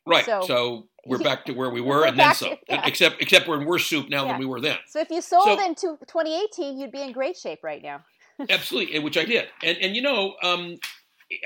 Right. 0.06 0.24
So, 0.24 0.40
so 0.46 0.88
we're 1.04 1.18
back 1.18 1.44
to 1.44 1.52
where 1.52 1.68
we 1.68 1.80
were, 1.82 2.06
and 2.06 2.18
then 2.18 2.34
some. 2.34 2.54
Yeah. 2.68 2.86
Except, 2.86 3.20
except 3.20 3.46
we're 3.46 3.60
in 3.60 3.66
worse 3.66 3.86
soup 3.86 4.08
now 4.08 4.24
yeah. 4.24 4.32
than 4.32 4.40
we 4.40 4.46
were 4.46 4.60
then. 4.60 4.78
So 4.86 5.00
if 5.00 5.10
you 5.10 5.20
sold 5.20 5.44
so, 5.44 5.62
in 5.62 5.74
2018, 5.74 6.78
you'd 6.78 6.90
be 6.90 7.02
in 7.02 7.12
great 7.12 7.36
shape 7.36 7.60
right 7.62 7.82
now. 7.82 8.02
absolutely, 8.48 8.98
which 9.00 9.18
I 9.18 9.24
did. 9.24 9.48
And 9.62 9.76
and 9.78 9.96
you 9.96 10.00
know, 10.00 10.36
um, 10.42 10.78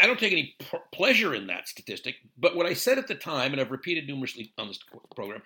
I 0.01 0.07
don't 0.07 0.19
take 0.19 0.33
any 0.33 0.55
p- 0.59 0.79
pleasure 0.93 1.35
in 1.35 1.47
that 1.49 1.67
statistic. 1.69 2.17
But 2.39 2.55
what 2.55 2.67
I 2.67 2.75
said 2.75 2.99
at 2.99 3.09
the 3.09 3.15
time, 3.15 3.53
and 3.53 3.61
I've 3.61 3.71
repeated 3.71 4.07
numerously 4.07 4.53
on 4.59 4.69
this 4.69 4.79
program, 5.15 5.43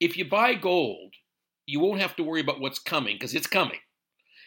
if 0.00 0.16
you 0.16 0.28
buy 0.28 0.54
gold, 0.54 1.14
you 1.66 1.80
won't 1.80 2.00
have 2.00 2.16
to 2.16 2.22
worry 2.22 2.40
about 2.40 2.60
what's 2.60 2.78
coming 2.78 3.16
because 3.16 3.34
it's 3.34 3.46
coming. 3.46 3.78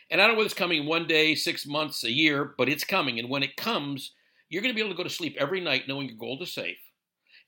And 0.09 0.19
I 0.19 0.25
don't 0.25 0.33
know 0.33 0.39
whether 0.39 0.47
it's 0.47 0.53
coming 0.53 0.85
one 0.85 1.07
day, 1.07 1.35
six 1.35 1.65
months, 1.65 2.03
a 2.03 2.11
year, 2.11 2.53
but 2.57 2.67
it's 2.67 2.83
coming. 2.83 3.19
And 3.19 3.29
when 3.29 3.43
it 3.43 3.55
comes, 3.55 4.13
you're 4.49 4.61
going 4.61 4.73
to 4.73 4.75
be 4.75 4.81
able 4.81 4.91
to 4.91 4.97
go 4.97 5.03
to 5.03 5.09
sleep 5.09 5.37
every 5.39 5.61
night 5.61 5.83
knowing 5.87 6.07
your 6.07 6.17
gold 6.17 6.41
is 6.41 6.53
safe 6.53 6.77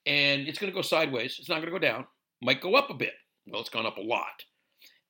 and 0.06 0.48
it's 0.48 0.60
going 0.60 0.72
to 0.72 0.76
go 0.76 0.82
sideways. 0.82 1.38
It's 1.40 1.50
not 1.50 1.56
going 1.56 1.68
to 1.68 1.72
go 1.72 1.80
down. 1.80 2.06
Might 2.42 2.62
go 2.62 2.76
up 2.76 2.90
a 2.90 2.94
bit. 2.94 3.14
Well, 3.48 3.62
it's 3.62 3.70
gone 3.70 3.86
up 3.86 3.98
a 3.98 4.02
lot. 4.02 4.44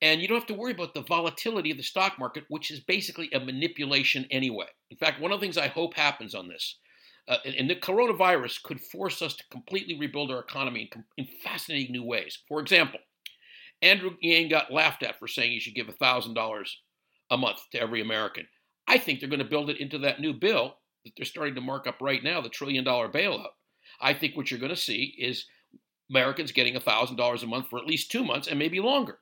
And 0.02 0.20
you 0.20 0.28
don't 0.28 0.38
have 0.38 0.46
to 0.48 0.54
worry 0.54 0.72
about 0.72 0.94
the 0.94 1.02
volatility 1.02 1.70
of 1.70 1.76
the 1.76 1.82
stock 1.82 2.18
market, 2.18 2.44
which 2.48 2.70
is 2.70 2.80
basically 2.80 3.30
a 3.32 3.40
manipulation 3.40 4.26
anyway. 4.30 4.66
In 4.90 4.96
fact, 4.96 5.20
one 5.20 5.32
of 5.32 5.40
the 5.40 5.44
things 5.44 5.56
I 5.56 5.68
hope 5.68 5.94
happens 5.94 6.34
on 6.34 6.48
this, 6.48 6.78
uh, 7.26 7.36
and 7.44 7.70
the 7.70 7.76
coronavirus 7.76 8.62
could 8.62 8.80
force 8.80 9.22
us 9.22 9.34
to 9.34 9.44
completely 9.50 9.98
rebuild 9.98 10.30
our 10.30 10.40
economy 10.40 10.90
in, 10.94 11.04
in 11.16 11.26
fascinating 11.42 11.92
new 11.92 12.04
ways. 12.04 12.38
For 12.48 12.60
example, 12.60 13.00
Andrew 13.80 14.10
Yang 14.20 14.48
got 14.50 14.72
laughed 14.72 15.02
at 15.02 15.18
for 15.18 15.26
saying 15.26 15.52
you 15.52 15.60
should 15.60 15.74
give 15.74 15.86
$1,000 15.86 16.68
a 17.30 17.36
month 17.36 17.58
to 17.72 17.80
every 17.80 18.00
American. 18.00 18.46
I 18.86 18.98
think 18.98 19.20
they're 19.20 19.28
going 19.28 19.38
to 19.38 19.44
build 19.44 19.70
it 19.70 19.80
into 19.80 19.98
that 19.98 20.20
new 20.20 20.34
bill 20.34 20.76
that 21.04 21.12
they're 21.16 21.24
starting 21.24 21.54
to 21.54 21.60
mark 21.60 21.86
up 21.86 21.96
right 22.00 22.22
now, 22.22 22.40
the 22.40 22.48
trillion 22.48 22.84
dollar 22.84 23.08
bailout. 23.08 23.52
I 24.00 24.12
think 24.12 24.36
what 24.36 24.50
you're 24.50 24.60
going 24.60 24.70
to 24.70 24.76
see 24.76 25.14
is 25.18 25.46
Americans 26.10 26.52
getting 26.52 26.74
$1,000 26.74 27.42
a 27.42 27.46
month 27.46 27.68
for 27.68 27.78
at 27.78 27.86
least 27.86 28.10
two 28.10 28.24
months 28.24 28.48
and 28.48 28.58
maybe 28.58 28.80
longer. 28.80 29.18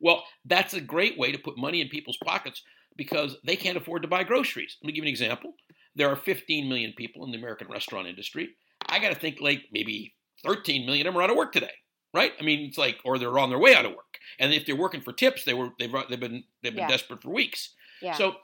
Well, 0.00 0.24
that's 0.44 0.74
a 0.74 0.80
great 0.80 1.18
way 1.18 1.32
to 1.32 1.38
put 1.38 1.58
money 1.58 1.80
in 1.80 1.88
people's 1.88 2.18
pockets 2.24 2.62
because 2.96 3.36
they 3.44 3.56
can't 3.56 3.76
afford 3.76 4.02
to 4.02 4.08
buy 4.08 4.24
groceries. 4.24 4.76
Let 4.82 4.88
me 4.88 4.92
give 4.92 5.04
you 5.04 5.08
an 5.08 5.12
example. 5.12 5.54
There 5.98 6.10
are 6.10 6.16
15 6.16 6.68
million 6.68 6.94
people 6.96 7.24
in 7.24 7.32
the 7.32 7.38
American 7.38 7.68
restaurant 7.68 8.08
industry. 8.08 8.50
I 8.86 8.98
got 8.98 9.10
to 9.10 9.18
think 9.18 9.40
like 9.40 9.64
maybe 9.72 10.14
13 10.44 10.86
million 10.86 11.06
of 11.06 11.12
them 11.12 11.20
are 11.20 11.24
out 11.24 11.30
of 11.30 11.36
work 11.36 11.52
today, 11.52 11.72
right? 12.14 12.32
I 12.40 12.42
mean, 12.42 12.60
it's 12.60 12.78
like, 12.78 12.96
or 13.04 13.18
they're 13.18 13.38
on 13.38 13.50
their 13.50 13.58
way 13.58 13.74
out 13.74 13.84
of 13.84 13.90
work. 13.92 14.18
And 14.38 14.52
if 14.54 14.64
they're 14.64 14.76
working 14.76 15.02
for 15.02 15.12
tips, 15.12 15.44
they 15.44 15.54
were 15.54 15.70
they've 15.78 15.92
they've 16.08 16.20
been 16.20 16.44
they've 16.62 16.74
been 16.74 16.84
yeah. 16.84 16.88
desperate 16.88 17.22
for 17.22 17.30
weeks. 17.30 17.74
Yeah. 18.00 18.14
So 18.14 18.36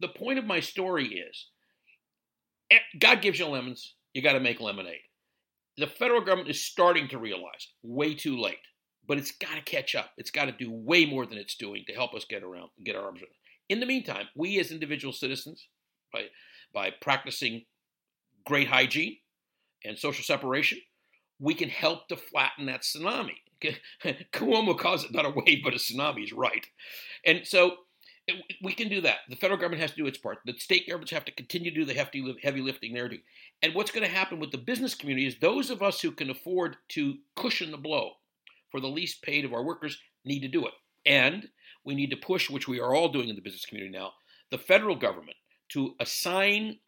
the 0.00 0.08
point 0.08 0.38
of 0.38 0.44
my 0.44 0.60
story 0.60 1.06
is, 1.06 1.46
eh, 2.70 2.78
God 3.00 3.22
gives 3.22 3.38
you 3.38 3.46
lemons 3.46 3.94
you 4.18 4.22
got 4.22 4.32
to 4.32 4.40
make 4.40 4.60
lemonade. 4.60 5.00
The 5.76 5.86
federal 5.86 6.20
government 6.20 6.50
is 6.50 6.62
starting 6.62 7.08
to 7.08 7.18
realize 7.18 7.68
way 7.82 8.14
too 8.14 8.36
late, 8.36 8.58
but 9.06 9.18
it's 9.18 9.30
got 9.30 9.54
to 9.54 9.62
catch 9.62 9.94
up. 9.94 10.10
It's 10.16 10.32
got 10.32 10.46
to 10.46 10.52
do 10.52 10.72
way 10.72 11.06
more 11.06 11.24
than 11.24 11.38
it's 11.38 11.56
doing 11.56 11.84
to 11.86 11.94
help 11.94 12.14
us 12.14 12.24
get 12.28 12.42
around, 12.42 12.70
get 12.84 12.96
our 12.96 13.04
arms 13.04 13.20
around. 13.20 13.30
In 13.68 13.80
the 13.80 13.86
meantime, 13.86 14.26
we 14.34 14.58
as 14.58 14.72
individual 14.72 15.12
citizens, 15.12 15.68
by 16.12 16.24
by 16.72 16.90
practicing 16.90 17.64
great 18.44 18.68
hygiene 18.68 19.16
and 19.84 19.98
social 19.98 20.24
separation, 20.24 20.78
we 21.38 21.54
can 21.54 21.68
help 21.68 22.08
to 22.08 22.16
flatten 22.16 22.66
that 22.66 22.82
tsunami. 22.82 23.36
Cuomo 24.32 24.78
calls 24.78 25.04
it 25.04 25.12
not 25.12 25.26
a 25.26 25.30
wave 25.30 25.60
but 25.64 25.74
a 25.74 25.78
tsunami. 25.78 26.24
Is 26.24 26.32
right, 26.32 26.66
and 27.24 27.46
so 27.46 27.76
we 28.62 28.72
can 28.72 28.88
do 28.88 29.00
that. 29.00 29.18
The 29.28 29.36
federal 29.36 29.58
government 29.58 29.82
has 29.82 29.92
to 29.92 29.96
do 29.96 30.06
its 30.06 30.18
part. 30.18 30.38
The 30.44 30.54
state 30.58 30.86
governments 30.86 31.12
have 31.12 31.24
to 31.24 31.32
continue 31.32 31.70
to 31.70 31.76
do 31.76 31.84
the 31.84 31.94
hefty, 31.94 32.36
heavy 32.42 32.60
lifting 32.60 32.92
they're 32.92 33.08
doing. 33.08 33.22
And 33.62 33.74
what's 33.74 33.90
going 33.90 34.06
to 34.06 34.14
happen 34.14 34.38
with 34.38 34.52
the 34.52 34.58
business 34.58 34.94
community 34.94 35.26
is 35.26 35.36
those 35.38 35.70
of 35.70 35.82
us 35.82 36.00
who 36.00 36.12
can 36.12 36.30
afford 36.30 36.76
to 36.90 37.14
cushion 37.36 37.70
the 37.70 37.78
blow 37.78 38.12
for 38.70 38.80
the 38.80 38.88
least 38.88 39.22
paid 39.22 39.44
of 39.44 39.52
our 39.52 39.64
workers 39.64 39.98
need 40.24 40.40
to 40.40 40.48
do 40.48 40.66
it. 40.66 40.74
And 41.06 41.48
we 41.84 41.94
need 41.94 42.10
to 42.10 42.16
push, 42.16 42.50
which 42.50 42.68
we 42.68 42.80
are 42.80 42.94
all 42.94 43.08
doing 43.08 43.28
in 43.28 43.36
the 43.36 43.42
business 43.42 43.64
community 43.64 43.96
now, 43.96 44.12
the 44.50 44.58
federal 44.58 44.96
government 44.96 45.36
to 45.70 45.94
assign 46.00 46.78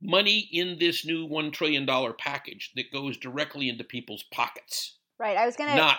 money 0.00 0.48
in 0.52 0.78
this 0.78 1.04
new 1.04 1.26
$1 1.28 1.52
trillion 1.52 1.86
package 2.18 2.72
that 2.76 2.92
goes 2.92 3.16
directly 3.16 3.68
into 3.68 3.84
people's 3.84 4.24
pockets. 4.32 4.98
Right. 5.18 5.36
I 5.36 5.46
was 5.46 5.56
going 5.56 5.70
to. 5.70 5.76
Not. 5.76 5.98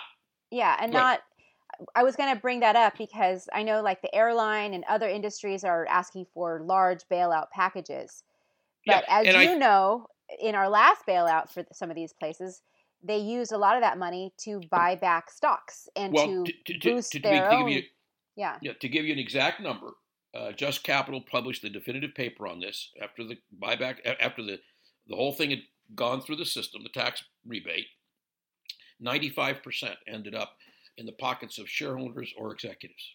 Yeah, 0.50 0.76
and 0.80 0.92
not 0.92 1.20
I 1.94 2.02
was 2.02 2.16
going 2.16 2.34
to 2.34 2.40
bring 2.40 2.60
that 2.60 2.76
up 2.76 2.96
because 2.98 3.48
I 3.52 3.62
know 3.62 3.82
like 3.82 4.02
the 4.02 4.14
airline 4.14 4.74
and 4.74 4.84
other 4.88 5.08
industries 5.08 5.64
are 5.64 5.86
asking 5.88 6.26
for 6.34 6.60
large 6.60 7.04
bailout 7.10 7.50
packages. 7.50 8.24
But 8.86 9.04
yeah, 9.08 9.20
as 9.20 9.26
you 9.26 9.52
I, 9.52 9.56
know, 9.56 10.06
in 10.40 10.54
our 10.54 10.68
last 10.68 11.06
bailout 11.06 11.50
for 11.50 11.64
some 11.72 11.90
of 11.90 11.96
these 11.96 12.12
places, 12.12 12.62
they 13.02 13.18
used 13.18 13.52
a 13.52 13.58
lot 13.58 13.76
of 13.76 13.82
that 13.82 13.98
money 13.98 14.32
to 14.38 14.60
buy 14.70 14.94
back 14.94 15.30
stocks 15.30 15.88
and 15.96 16.12
well, 16.12 16.44
to, 16.44 16.52
to, 16.66 16.78
to, 16.78 16.90
boost 16.94 17.12
to, 17.12 17.20
their 17.20 17.50
own. 17.50 17.68
You, 17.68 17.82
yeah. 18.36 18.56
yeah. 18.60 18.72
To 18.80 18.88
give 18.88 19.04
you 19.04 19.12
an 19.12 19.18
exact 19.18 19.60
number, 19.60 19.92
uh, 20.34 20.52
Just 20.52 20.82
Capital 20.82 21.20
published 21.20 21.62
the 21.62 21.70
definitive 21.70 22.14
paper 22.14 22.46
on 22.46 22.60
this 22.60 22.90
after 23.02 23.24
the 23.24 23.38
buyback, 23.60 23.96
after 24.20 24.42
the 24.42 24.60
the 25.08 25.16
whole 25.16 25.32
thing 25.32 25.50
had 25.50 25.62
gone 25.94 26.20
through 26.20 26.36
the 26.36 26.46
system, 26.46 26.82
the 26.82 26.88
tax 26.88 27.24
rebate. 27.46 27.86
Ninety-five 29.00 29.62
percent 29.62 29.96
ended 30.06 30.34
up 30.34 30.56
in 30.96 31.06
the 31.06 31.12
pockets 31.12 31.58
of 31.58 31.68
shareholders 31.68 32.32
or 32.36 32.52
executives. 32.52 33.14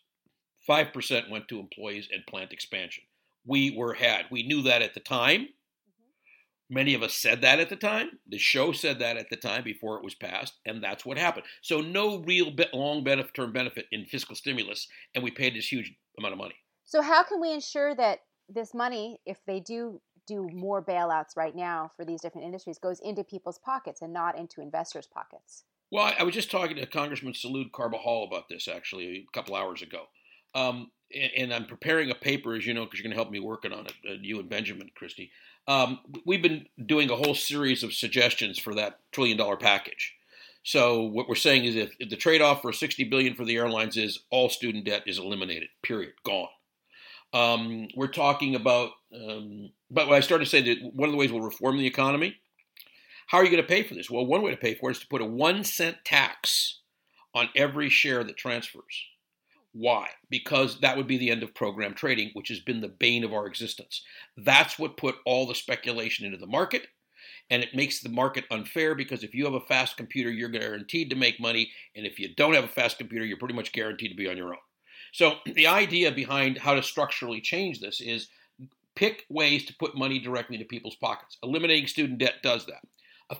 5% 0.67 1.29
went 1.29 1.47
to 1.47 1.59
employees 1.59 2.09
and 2.11 2.25
plant 2.25 2.51
expansion. 2.51 3.03
We 3.45 3.75
were 3.75 3.93
had. 3.93 4.25
We 4.31 4.43
knew 4.43 4.63
that 4.63 4.81
at 4.81 4.95
the 4.95 4.99
time. 4.99 5.41
Mm-hmm. 5.41 6.73
Many 6.73 6.95
of 6.95 7.03
us 7.03 7.13
said 7.13 7.41
that 7.41 7.59
at 7.59 7.69
the 7.69 7.75
time. 7.75 8.09
The 8.27 8.39
show 8.39 8.71
said 8.71 8.99
that 8.99 9.17
at 9.17 9.29
the 9.29 9.35
time 9.35 9.63
before 9.63 9.97
it 9.97 10.03
was 10.03 10.15
passed, 10.15 10.55
and 10.65 10.83
that's 10.83 11.05
what 11.05 11.19
happened. 11.19 11.45
So, 11.61 11.81
no 11.81 12.23
real 12.23 12.51
long 12.73 13.05
term 13.35 13.53
benefit 13.53 13.85
in 13.91 14.05
fiscal 14.05 14.35
stimulus, 14.35 14.87
and 15.13 15.23
we 15.23 15.29
paid 15.29 15.55
this 15.55 15.71
huge 15.71 15.93
amount 16.17 16.33
of 16.33 16.39
money. 16.39 16.55
So, 16.85 17.01
how 17.01 17.23
can 17.23 17.41
we 17.41 17.51
ensure 17.51 17.95
that 17.95 18.19
this 18.47 18.73
money, 18.73 19.19
if 19.25 19.39
they 19.45 19.59
do 19.59 20.01
do 20.27 20.49
more 20.53 20.83
bailouts 20.83 21.35
right 21.37 21.55
now 21.55 21.91
for 21.95 22.05
these 22.05 22.21
different 22.21 22.45
industries, 22.45 22.79
goes 22.79 22.99
into 22.99 23.23
people's 23.23 23.59
pockets 23.59 24.01
and 24.01 24.13
not 24.13 24.37
into 24.37 24.61
investors' 24.61 25.07
pockets? 25.11 25.65
Well, 25.91 26.13
I 26.17 26.23
was 26.23 26.33
just 26.33 26.49
talking 26.49 26.77
to 26.77 26.85
Congressman 26.85 27.33
Salud 27.33 27.71
Carbajal 27.71 28.27
about 28.27 28.49
this 28.49 28.67
actually 28.67 29.27
a 29.27 29.33
couple 29.33 29.55
hours 29.55 29.81
ago. 29.81 30.03
Um, 30.55 30.91
and 31.37 31.53
I'm 31.53 31.65
preparing 31.65 32.09
a 32.09 32.15
paper, 32.15 32.55
as 32.55 32.65
you 32.65 32.73
know, 32.73 32.85
because 32.85 32.99
you're 32.99 33.03
going 33.03 33.15
to 33.15 33.21
help 33.21 33.31
me 33.31 33.39
working 33.39 33.71
on 33.71 33.85
it, 33.85 33.93
uh, 34.09 34.13
you 34.21 34.39
and 34.39 34.49
Benjamin, 34.49 34.89
Kristy. 34.99 35.29
Um, 35.67 35.99
we've 36.25 36.41
been 36.41 36.65
doing 36.83 37.09
a 37.09 37.15
whole 37.15 37.35
series 37.35 37.83
of 37.83 37.93
suggestions 37.93 38.57
for 38.57 38.73
that 38.75 38.99
trillion 39.11 39.37
dollar 39.37 39.57
package. 39.57 40.13
So 40.63 41.03
what 41.03 41.29
we're 41.29 41.35
saying 41.35 41.65
is, 41.65 41.75
if, 41.75 41.95
if 41.99 42.09
the 42.09 42.15
trade 42.15 42.41
off 42.41 42.63
for 42.63 42.73
60 42.73 43.03
billion 43.05 43.35
for 43.35 43.45
the 43.45 43.55
airlines 43.55 43.97
is 43.97 44.23
all 44.31 44.49
student 44.49 44.85
debt 44.85 45.03
is 45.05 45.19
eliminated, 45.19 45.69
period, 45.83 46.13
gone. 46.25 46.47
Um, 47.33 47.87
we're 47.95 48.07
talking 48.07 48.55
about, 48.55 48.91
um, 49.13 49.71
but 49.91 50.09
I 50.09 50.19
started 50.21 50.45
to 50.45 50.49
say 50.49 50.61
that 50.61 50.93
one 50.93 51.09
of 51.09 51.13
the 51.13 51.17
ways 51.17 51.31
we'll 51.31 51.41
reform 51.41 51.77
the 51.77 51.87
economy, 51.87 52.35
how 53.27 53.39
are 53.39 53.43
you 53.43 53.51
going 53.51 53.61
to 53.61 53.67
pay 53.67 53.83
for 53.83 53.95
this? 53.95 54.09
Well, 54.09 54.25
one 54.25 54.41
way 54.41 54.51
to 54.51 54.57
pay 54.57 54.75
for 54.75 54.89
it 54.89 54.97
is 54.97 54.99
to 55.01 55.07
put 55.07 55.21
a 55.21 55.25
one 55.25 55.63
cent 55.63 55.97
tax 56.05 56.79
on 57.33 57.49
every 57.55 57.89
share 57.89 58.23
that 58.23 58.37
transfers. 58.37 59.03
Why? 59.73 60.07
Because 60.29 60.79
that 60.79 60.95
would 60.95 61.07
be 61.07 61.17
the 61.17 61.29
end 61.29 61.43
of 61.43 61.53
program 61.53 61.93
trading, 61.93 62.31
which 62.33 62.47
has 62.47 62.61
been 62.61 62.79
the 62.79 62.87
bane 62.87 63.25
of 63.25 63.33
our 63.33 63.45
existence. 63.45 64.03
That's 64.37 64.79
what 64.79 64.95
put 64.95 65.15
all 65.25 65.45
the 65.45 65.55
speculation 65.55 66.25
into 66.25 66.37
the 66.37 66.47
market, 66.47 66.87
and 67.49 67.61
it 67.61 67.75
makes 67.75 67.99
the 67.99 68.07
market 68.07 68.45
unfair 68.51 68.95
because 68.95 69.21
if 69.21 69.33
you 69.33 69.43
have 69.43 69.53
a 69.53 69.59
fast 69.59 69.97
computer, 69.97 70.31
you're 70.31 70.47
guaranteed 70.47 71.09
to 71.09 71.17
make 71.17 71.41
money, 71.41 71.69
and 71.93 72.05
if 72.05 72.19
you 72.19 72.33
don't 72.35 72.53
have 72.53 72.63
a 72.63 72.69
fast 72.69 72.97
computer, 72.97 73.25
you're 73.25 73.37
pretty 73.37 73.53
much 73.53 73.73
guaranteed 73.73 74.11
to 74.11 74.15
be 74.15 74.29
on 74.29 74.37
your 74.37 74.53
own. 74.53 74.64
So 75.15 75.35
the 75.45 75.67
idea 75.67 76.11
behind 76.11 76.57
how 76.57 76.73
to 76.73 76.83
structurally 76.83 77.39
change 77.39 77.79
this 77.79 78.01
is 78.01 78.27
pick 78.95 79.23
ways 79.29 79.65
to 79.65 79.75
put 79.77 79.97
money 79.97 80.19
directly 80.19 80.57
into 80.57 80.67
people's 80.67 80.97
pockets. 80.97 81.37
Eliminating 81.41 81.87
student 81.87 82.19
debt 82.19 82.35
does 82.43 82.65
that 82.65 82.81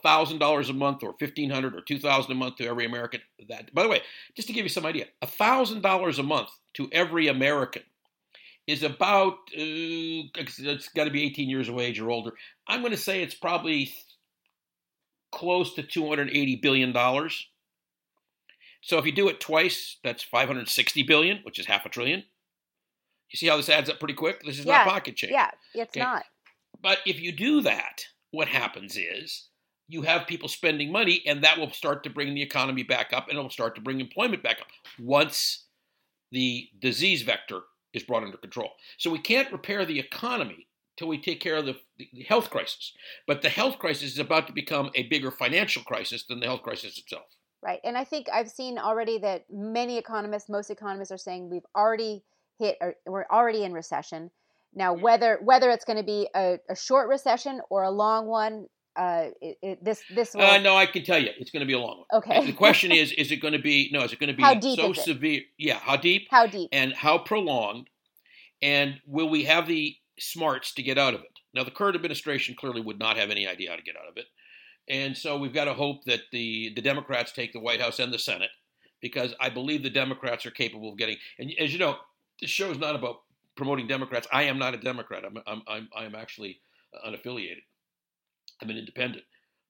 thousand 0.02 0.40
dollars 0.40 0.70
a 0.70 0.74
month 0.74 1.04
or 1.04 1.16
fifteen 1.20 1.50
hundred 1.50 1.76
or 1.76 1.82
two 1.82 2.00
thousand 2.00 2.32
a 2.32 2.36
month 2.36 2.56
to 2.56 2.66
every 2.66 2.86
American. 2.86 3.20
That, 3.50 3.74
by 3.74 3.84
the 3.84 3.90
way, 3.90 4.02
just 4.38 4.48
to 4.48 4.54
give 4.54 4.64
you 4.64 4.70
some 4.70 4.86
idea, 4.86 5.08
thousand 5.26 5.82
dollars 5.82 6.18
a 6.18 6.24
month 6.24 6.48
to 6.76 6.88
every 6.94 7.28
American 7.28 7.84
is 8.68 8.82
about 8.82 9.34
uh, 9.34 10.32
it's 10.38 10.88
got 10.96 11.04
to 11.04 11.12
be 11.12 11.24
eighteen 11.24 11.50
years 11.50 11.68
of 11.68 11.78
age 11.78 12.00
or 12.00 12.10
older. 12.10 12.32
I'm 12.70 12.80
going 12.80 12.94
to 12.94 12.98
say 12.98 13.22
it's 13.22 13.36
probably 13.36 13.94
close 15.34 15.76
to 15.76 15.84
two 15.84 16.08
hundred 16.08 16.30
eighty 16.30 16.56
billion 16.56 16.94
dollars. 16.94 17.48
So 18.86 19.00
if 19.00 19.06
you 19.08 19.12
do 19.12 19.28
it 19.30 19.39
twice, 19.39 19.98
that's 20.04 20.21
560 20.21 21.02
billion, 21.04 21.39
which 21.41 21.58
is 21.58 21.65
half 21.65 21.88
a 21.88 21.89
trillion. 21.89 22.24
You 23.32 23.38
see 23.38 23.48
how 23.48 23.58
this 23.58 23.67
adds 23.67 23.89
up 23.89 23.98
pretty 23.98 24.13
quick? 24.13 24.43
This 24.43 24.60
is 24.60 24.65
yeah, 24.65 24.78
not 24.78 24.88
pocket 24.88 25.15
change. 25.15 25.34
Yeah, 25.34 25.50
it's 25.74 25.89
okay? 25.89 26.02
not. 26.02 26.24
But 26.84 27.00
if 27.04 27.19
you 27.19 27.32
do 27.32 27.62
that, 27.62 28.06
what 28.30 28.48
happens 28.48 28.95
is 28.95 29.48
you 29.88 30.04
have 30.04 30.28
people 30.28 30.48
spending 30.48 30.91
money, 30.91 31.24
and 31.26 31.43
that 31.43 31.58
will 31.58 31.71
start 31.71 32.04
to 32.04 32.12
bring 32.12 32.36
the 32.36 32.43
economy 32.43 32.84
back 32.84 33.12
up 33.12 33.28
and 33.28 33.39
it 33.39 33.41
will 33.41 33.50
start 33.50 33.74
to 33.74 33.82
bring 33.82 34.00
employment 34.00 34.43
back 34.43 34.62
up 34.62 34.67
once 35.00 35.65
the 36.32 36.69
disease 36.80 37.24
vector 37.24 37.62
is 37.91 38.04
brought 38.04 38.24
under 38.24 38.38
control. 38.38 38.69
So 39.00 39.10
we 39.10 39.17
can't 39.17 39.52
repair 39.52 39.84
the 39.84 40.00
economy 40.00 40.67
till 40.95 41.08
we 41.08 41.19
take 41.19 41.39
care 41.39 41.56
of 41.56 41.65
the, 41.65 41.78
the, 41.98 42.21
health 42.21 42.52
crisis. 42.52 42.93
But 43.26 43.41
the 43.41 43.50
health 43.50 43.80
crisis 43.80 44.13
is 44.13 44.19
about 44.19 44.45
to 44.45 44.54
become 44.54 44.91
a 44.93 45.08
bigger 45.08 45.32
financial 45.32 45.82
crisis 45.82 46.24
than 46.24 46.39
the 46.39 46.45
health 46.45 46.62
crisis 46.62 47.00
itself. 47.00 47.26
Right. 47.65 47.80
And 47.84 47.97
I 47.97 48.04
think 48.04 48.28
I've 48.32 48.51
seen 48.51 48.78
already 48.78 49.17
that 49.19 49.45
many 49.51 49.97
economists, 49.97 50.49
most 50.49 50.69
economists 50.69 51.12
are 51.12 51.17
saying 51.17 51.49
we've 51.49 51.65
already 51.75 52.23
hit 52.60 52.78
or 52.80 52.93
we're 53.08 53.25
already 53.32 53.63
in 53.63 53.73
recession. 53.73 54.30
Now, 54.75 54.93
whether 54.93 55.39
whether 55.41 55.71
it's 55.71 55.84
going 55.84 55.97
to 55.97 56.04
be 56.04 56.30
a, 56.36 56.60
a, 56.69 56.75
short 56.75 57.10
recession 57.10 57.62
or 57.71 57.82
a 57.82 57.89
long 57.89 58.28
one, 58.28 58.67
uh, 58.95 59.30
it, 59.41 59.58
it, 59.63 59.84
this 59.84 60.04
this 60.13 60.36
will... 60.36 60.41
uh, 60.41 60.60
no, 60.60 60.78
I 60.78 60.86
can 60.86 61.04
tell 61.04 61.17
you, 61.17 61.30
it's 61.39 61.49
going 61.49 61.62
to 61.62 61.65
be 61.65 61.73
a 61.73 61.80
long 61.80 62.04
one. 62.08 62.21
Okay. 62.21 62.45
the 62.45 62.54
question 62.54 62.91
is, 63.01 63.12
is 63.13 63.32
it 63.32 63.38
going 63.38 63.54
to 63.54 63.60
be 63.60 63.89
no? 63.91 64.04
Is 64.04 64.13
it 64.13 64.19
going 64.19 64.30
to 64.30 64.36
be 64.36 64.43
how 64.43 64.54
deep 64.54 64.78
so 64.78 64.93
severe? 64.93 65.41
Yeah, 65.58 65.80
how 65.80 65.97
deep? 65.97 66.28
How 66.30 66.45
deep? 66.45 66.69
And 66.71 66.93
how 66.93 67.17
prolonged? 67.17 67.89
And 68.62 68.99
will 69.08 69.30
we 69.30 69.45
have 69.45 69.67
the 69.67 69.95
smarts 70.19 70.71
to 70.75 70.84
get 70.84 70.99
out 70.99 71.15
of 71.15 71.21
it? 71.21 71.39
Now, 71.56 71.63
the 71.63 71.71
current 71.71 71.95
administration 71.95 72.54
clearly 72.54 72.82
would 72.82 72.99
not 72.99 73.17
have 73.17 73.32
any 73.32 73.47
idea 73.47 73.71
how 73.71 73.75
to 73.75 73.82
get 73.82 73.95
out 73.95 74.10
of 74.10 74.17
it, 74.17 74.25
and 74.88 75.17
so 75.17 75.38
we've 75.38 75.54
got 75.54 75.65
to 75.65 75.74
hope 75.74 76.04
that 76.06 76.21
the 76.32 76.74
the 76.76 76.82
Democrats 76.82 77.32
take 77.32 77.54
the 77.54 77.60
White 77.60 77.82
House 77.82 78.00
and 78.00 78.13
the 78.13 78.19
Senate, 78.19 78.52
because 79.02 79.34
I 79.39 79.50
believe 79.50 79.84
the 79.84 79.89
Democrats 79.89 80.45
are 80.45 80.52
capable 80.52 80.91
of 80.91 80.98
getting. 80.98 81.17
And 81.39 81.52
as 81.60 81.74
you 81.74 81.80
know, 81.80 81.98
this 82.39 82.50
show 82.50 82.69
is 82.71 82.78
not 82.78 82.95
about 82.95 83.21
promoting 83.56 83.88
Democrats. 83.88 84.28
I 84.32 84.43
am 84.43 84.60
not 84.60 84.74
a 84.74 84.78
Democrat. 84.78 85.24
I'm 85.26 85.38
I'm 85.48 85.62
I'm, 85.67 85.89
I'm 85.95 86.15
actually 86.15 86.60
unaffiliated. 87.06 87.63
I'm 88.62 88.69
an 88.69 88.78
independent. 88.78 89.24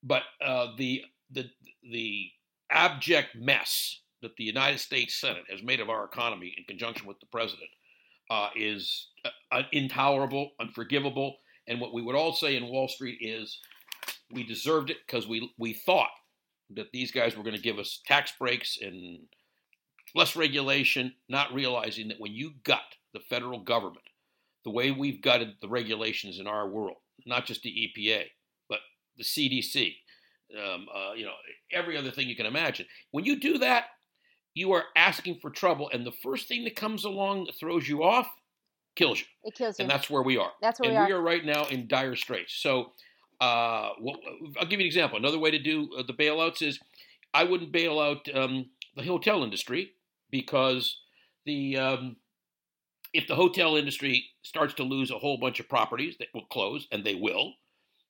But 0.04 0.24
uh, 0.42 0.68
the 0.78 1.04
the 1.32 1.50
the 1.92 2.30
abject 2.70 3.36
mess 3.36 4.02
that 4.22 4.36
the 4.38 4.44
United 4.44 4.80
States 4.80 5.16
Senate 5.16 5.44
has 5.50 5.62
made 5.62 5.80
of 5.80 5.90
our 5.90 6.06
economy 6.06 6.54
in 6.58 6.64
conjunction 6.64 7.08
with 7.08 7.20
the 7.20 7.26
president 7.28 7.70
uh, 8.30 8.50
is 8.56 9.08
uh, 9.52 9.62
intolerable, 9.72 10.52
unforgivable. 10.60 11.38
And 11.68 11.80
what 11.80 11.94
we 11.94 12.02
would 12.02 12.16
all 12.16 12.34
say 12.34 12.56
in 12.56 12.68
Wall 12.68 12.88
Street 12.88 13.20
is 13.22 13.60
we 14.32 14.44
deserved 14.44 14.90
it 14.90 14.98
because 15.06 15.28
we 15.28 15.52
we 15.58 15.74
thought 15.74 16.10
that 16.72 16.92
these 16.92 17.12
guys 17.12 17.38
were 17.38 17.44
going 17.44 17.56
to 17.56 17.62
give 17.62 17.80
us 17.80 18.02
tax 18.06 18.34
breaks 18.40 18.78
and 18.82 19.20
less 20.16 20.36
regulation, 20.36 21.14
not 21.30 21.54
realizing 21.54 22.08
that 22.08 22.20
when 22.20 22.34
you 22.34 22.54
gut 22.64 22.96
the 23.14 23.20
federal 23.20 23.60
government, 23.60 24.06
the 24.64 24.72
way 24.72 24.92
we've 24.92 25.22
gutted 25.22 25.56
the 25.62 25.70
regulations 25.70 26.40
in 26.40 26.48
our 26.48 26.68
world, 26.68 26.98
not 27.26 27.46
just 27.46 27.62
the 27.62 27.70
EPA, 27.98 28.24
but 28.70 28.80
the 29.18 29.24
CDC, 29.24 29.96
um, 30.58 30.88
uh, 30.94 31.14
you 31.14 31.26
know, 31.26 31.34
every 31.72 31.98
other 31.98 32.12
thing 32.12 32.28
you 32.28 32.36
can 32.36 32.46
imagine. 32.46 32.86
When 33.12 33.26
you 33.26 33.40
do 33.40 33.60
that, 33.60 33.86
you 34.54 34.72
are 34.72 34.86
asking 34.96 35.40
for 35.42 35.50
trouble, 35.50 35.90
and 35.94 36.06
the 36.06 36.14
first 36.24 36.48
thing 36.48 36.64
that 36.64 36.76
comes 36.76 37.04
along 37.04 37.46
that 37.46 37.56
throws 37.60 37.88
you 37.88 38.04
off 38.04 38.28
kills 38.96 39.20
you. 39.20 39.26
It 39.44 39.56
kills 39.56 39.78
you, 39.78 39.84
and 39.84 39.92
that's 39.92 40.10
where 40.10 40.24
we 40.24 40.38
are. 40.38 40.52
That's 40.62 40.80
where 40.80 40.90
and 40.90 40.98
we 40.98 41.04
are. 41.04 41.08
we 41.08 41.14
are 41.14 41.22
right 41.22 41.44
now 41.44 41.66
in 41.66 41.88
dire 41.88 42.16
straits. 42.16 42.54
So, 42.54 42.94
uh, 43.42 43.90
well, 44.00 44.18
I'll 44.58 44.66
give 44.66 44.80
you 44.80 44.86
an 44.86 44.88
example. 44.88 45.18
Another 45.18 45.40
way 45.40 45.52
to 45.52 45.60
do 45.60 45.90
uh, 45.98 46.04
the 46.04 46.14
bailouts 46.14 46.62
is 46.62 46.80
I 47.34 47.44
wouldn't 47.44 47.72
bail 47.72 48.00
out 48.00 48.28
um, 48.34 48.70
the 48.96 49.04
hotel 49.04 49.44
industry 49.44 49.92
because 50.32 50.98
the 51.46 51.78
um, 51.78 52.16
if 53.14 53.28
the 53.28 53.36
hotel 53.36 53.76
industry 53.76 54.26
starts 54.44 54.74
to 54.76 54.84
lose 54.84 55.12
a 55.12 55.20
whole 55.20 55.38
bunch 55.38 55.60
of 55.60 55.70
properties 55.70 56.16
that 56.20 56.28
will 56.34 56.46
close, 56.46 56.88
and 56.92 57.04
they 57.04 57.16
will, 57.16 57.54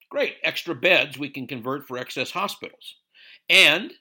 Great, 0.10 0.36
extra 0.44 0.76
beds 0.76 1.18
we 1.18 1.30
can 1.30 1.48
convert 1.48 1.88
for 1.88 1.98
excess 1.98 2.32
hospitals. 2.32 2.96
And 3.50 3.94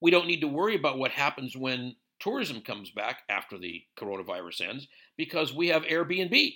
we 0.00 0.10
don't 0.10 0.26
need 0.26 0.40
to 0.40 0.48
worry 0.48 0.76
about 0.76 0.98
what 0.98 1.10
happens 1.10 1.56
when 1.56 1.96
tourism 2.18 2.60
comes 2.60 2.90
back 2.90 3.22
after 3.28 3.58
the 3.58 3.82
coronavirus 3.98 4.68
ends 4.68 4.88
because 5.16 5.52
we 5.52 5.68
have 5.68 5.82
Airbnb. 5.82 6.54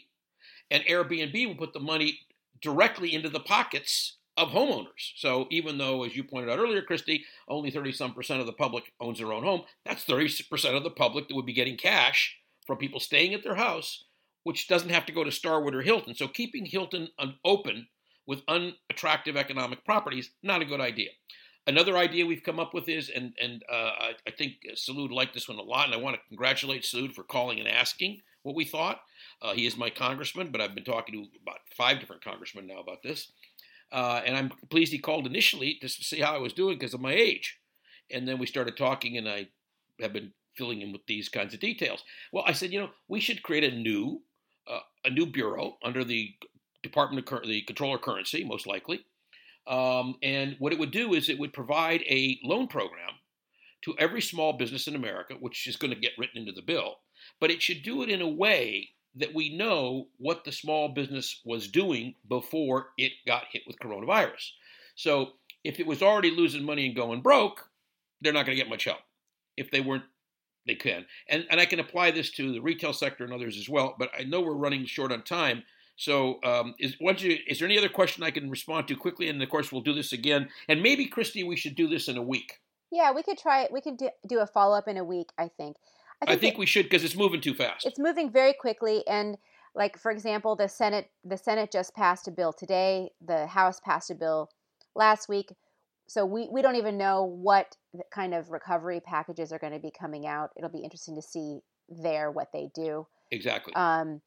And 0.71 0.85
Airbnb 0.85 1.47
will 1.47 1.57
put 1.57 1.73
the 1.73 1.81
money 1.81 2.19
directly 2.65 3.15
into 3.15 3.29
the 3.29 3.41
pockets 3.41 4.17
of 4.37 4.49
homeowners. 4.49 5.13
So 5.17 5.47
even 5.51 5.79
though, 5.79 6.03
as 6.03 6.17
you 6.17 6.25
pointed 6.25 6.51
out 6.51 6.59
earlier, 6.59 6.83
Kristy, 6.83 7.21
only 7.49 7.71
30 7.71 7.93
some 7.93 8.15
percent 8.15 8.41
of 8.41 8.47
the 8.47 8.53
public 8.53 8.93
owns 9.01 9.19
their 9.19 9.33
own 9.33 9.45
home, 9.45 9.63
that's 9.87 10.05
30 10.05 10.45
percent 10.51 10.75
of 10.75 10.83
the 10.83 10.91
public 10.91 11.29
that 11.29 11.35
would 11.35 11.47
be 11.47 11.53
getting 11.53 11.77
cash 11.77 12.37
from 12.67 12.79
people 12.79 12.99
staying 12.99 13.35
at 13.35 13.45
their 13.45 13.55
house, 13.55 14.05
which 14.43 14.67
doesn't 14.67 14.89
have 14.89 15.07
to 15.07 15.13
go 15.13 15.23
to 15.23 15.31
Starwood 15.31 15.75
or 15.75 15.83
Hilton. 15.83 16.15
So 16.15 16.27
keeping 16.27 16.67
Hilton 16.67 17.09
open 17.45 17.87
with 18.27 18.43
unattractive 18.49 19.37
economic 19.37 19.85
properties, 19.85 20.31
not 20.43 20.63
a 20.63 20.67
good 20.67 20.81
idea. 20.81 21.11
Another 21.67 21.97
idea 21.97 22.27
we've 22.27 22.43
come 22.43 22.61
up 22.61 22.75
with 22.75 22.89
is, 22.89 23.09
and 23.09 23.33
and 23.41 23.63
uh, 23.71 23.93
I, 23.99 24.13
I, 24.27 24.31
think 24.33 24.55
Salud 24.77 25.11
liked 25.11 25.33
this 25.33 25.49
one 25.49 25.59
a 25.59 25.63
lot, 25.63 25.87
and 25.87 25.95
I 25.95 25.99
want 25.99 26.17
to 26.17 26.29
congratulate 26.29 26.83
Salud 26.83 27.13
for 27.13 27.23
calling 27.23 27.59
and 27.59 27.69
asking 27.69 28.21
what 28.43 28.55
we 28.55 28.67
thought. 28.67 29.01
Uh, 29.45 29.53
he 29.53 29.67
is 29.67 29.77
my 29.77 29.91
congressman, 29.91 30.51
but 30.51 30.63
I've 30.63 30.75
been 30.75 30.85
talking 30.85 31.15
to 31.15 31.29
about 31.43 31.59
five 31.77 32.01
different 32.01 32.25
congressmen 32.25 32.67
now 32.67 32.81
about 32.81 33.03
this, 33.03 33.31
uh, 33.93 34.23
and 34.25 34.35
I'm 34.35 34.51
pleased 34.71 34.91
he 34.91 34.99
called 34.99 35.27
initially 35.27 35.77
to 35.83 35.89
see 35.89 36.21
how 36.21 36.35
I 36.35 36.39
was 36.39 36.55
doing 36.55 36.79
because 36.79 36.95
of 36.95 37.03
my 37.03 37.13
age, 37.13 37.59
and 38.11 38.27
then 38.27 38.39
we 38.39 38.47
started 38.47 38.79
talking, 38.79 39.19
and 39.19 39.29
I 39.29 39.49
have 40.01 40.15
been 40.15 40.33
filling 40.57 40.81
in 40.81 40.93
with 40.93 41.03
these 41.07 41.29
kinds 41.29 41.53
of 41.53 41.61
details. 41.61 42.03
Well, 42.33 42.45
I 42.47 42.53
said, 42.53 42.73
you 42.73 42.81
know, 42.81 42.91
we 43.07 43.21
should 43.21 43.43
create 43.43 43.65
a 43.65 43.77
new 43.77 44.23
uh, 44.67 44.81
a 45.05 45.11
new 45.11 45.27
bureau 45.27 45.77
under 45.85 46.05
the 46.05 46.31
Department 46.83 47.31
of 47.31 47.47
the 47.47 47.63
Controller 47.63 47.99
Currency, 47.99 48.45
most 48.45 48.67
likely. 48.67 49.05
Um, 49.67 50.17
and 50.23 50.57
what 50.59 50.73
it 50.73 50.79
would 50.79 50.91
do 50.91 51.13
is 51.13 51.29
it 51.29 51.39
would 51.39 51.53
provide 51.53 52.03
a 52.03 52.39
loan 52.43 52.67
program 52.67 53.11
to 53.85 53.95
every 53.99 54.23
small 54.23 54.55
business 54.55 54.87
in 54.87 54.95
America, 54.95 55.35
which 55.39 55.67
is 55.67 55.77
going 55.77 55.93
to 55.93 56.01
get 56.01 56.13
written 56.17 56.39
into 56.39 56.53
the 56.53 56.63
bill, 56.63 56.97
but 57.41 57.51
it 57.51 57.61
should 57.61 57.83
do 57.83 58.03
it 58.03 58.09
in 58.09 58.23
a 58.23 58.29
way 58.29 58.89
that 59.17 59.35
we 59.35 59.57
know 59.57 60.09
what 60.19 60.45
the 60.45 60.53
small 60.53 60.89
business 60.89 61.41
was 61.45 61.69
doing 61.69 62.15
before 62.29 62.89
it 62.99 63.13
got 63.27 63.45
hit 63.53 63.63
with 63.67 63.79
coronavirus. 63.79 64.51
So 64.97 65.33
if 65.63 65.81
it 65.81 65.87
was 65.87 66.03
already 66.03 66.31
losing 66.31 66.65
money 66.65 66.87
and 66.87 66.97
going 66.97 67.21
broke, 67.21 67.71
they're 68.21 68.33
not 68.33 68.47
going 68.47 68.57
to 68.57 68.63
get 68.63 68.71
much 68.71 68.85
help. 68.85 69.01
If 69.57 69.71
they 69.71 69.81
weren't, 69.81 70.05
they 70.67 70.75
can. 70.75 71.07
And, 71.29 71.47
and 71.51 71.61
I 71.61 71.67
can 71.67 71.81
apply 71.81 72.11
this 72.11 72.31
to 72.33 72.53
the 72.53 72.61
retail 72.61 72.93
sector 72.93 73.25
and 73.25 73.33
others 73.33 73.57
as 73.57 73.69
well, 73.69 73.95
but 73.99 74.11
I 74.19 74.25
know 74.25 74.41
we're 74.41 74.55
running 74.55 74.87
short 74.87 75.13
on 75.13 75.23
time. 75.23 75.63
So, 75.97 76.41
um, 76.43 76.75
is 76.81 76.97
you, 77.01 77.39
is 77.47 77.61
there 77.61 77.69
any 77.69 77.79
other 77.79 77.89
question 77.89 78.25
I 78.25 78.33
can 78.33 78.51
respond 78.51 78.89
to 78.89 78.97
quickly? 78.97 79.29
And 79.29 79.41
of 79.41 79.49
course, 79.49 79.71
we'll 79.71 79.83
do 79.83 79.95
this 79.95 80.13
again. 80.13 80.49
And 80.69 80.83
maybe, 80.83 81.09
Kristy, 81.09 81.47
we 81.47 81.55
should 81.55 81.77
do 81.77 81.87
this 81.87 82.09
in 82.09 82.17
a 82.17 82.23
week. 82.23 82.59
Yeah, 82.91 83.13
we 83.13 83.23
could 83.23 83.39
try 83.39 83.63
it. 83.63 83.73
We 83.73 83.81
could 83.81 83.97
do, 83.97 84.11
do 84.29 84.41
a 84.41 84.47
follow 84.47 84.77
up 84.77 84.89
in 84.89 84.97
a 84.97 85.05
week. 85.05 85.31
I 85.39 85.49
think. 85.57 85.77
I 86.29 86.33
think, 86.33 86.39
I 86.39 86.41
think 86.41 86.59
we 86.59 86.67
should 86.67 86.87
because 86.87 87.05
it's 87.05 87.17
moving 87.17 87.41
too 87.41 87.55
fast. 87.55 87.87
It's 87.87 87.99
moving 87.99 88.31
very 88.31 88.53
quickly, 88.53 89.07
and 89.07 89.37
like 89.75 89.99
for 89.99 90.11
example, 90.11 90.57
the 90.57 90.69
Senate 90.69 91.11
the 91.25 91.37
Senate 91.37 91.71
just 91.73 91.95
passed 91.95 92.29
a 92.29 92.31
bill 92.31 92.53
today. 92.53 93.11
The 93.25 93.47
House 93.47 93.81
passed 93.81 94.11
a 94.11 94.15
bill 94.15 94.51
last 94.95 95.29
week. 95.29 95.53
So 96.07 96.27
we, 96.27 96.49
we 96.51 96.61
don't 96.61 96.77
even 96.77 96.99
know 96.99 97.25
what 97.25 97.77
kind 98.13 98.35
of 98.35 98.51
recovery 98.51 99.01
packages 99.01 99.53
are 99.53 99.59
going 99.59 99.73
to 99.73 99.79
be 99.79 99.91
coming 99.91 100.27
out. 100.27 100.51
It'll 100.57 100.69
be 100.69 100.81
interesting 100.81 101.15
to 101.17 101.23
see 101.23 101.61
there 101.89 102.31
what 102.31 102.49
they 102.53 102.69
do. 102.75 103.07
Exactly. 103.31 103.75
Um, 103.75 104.21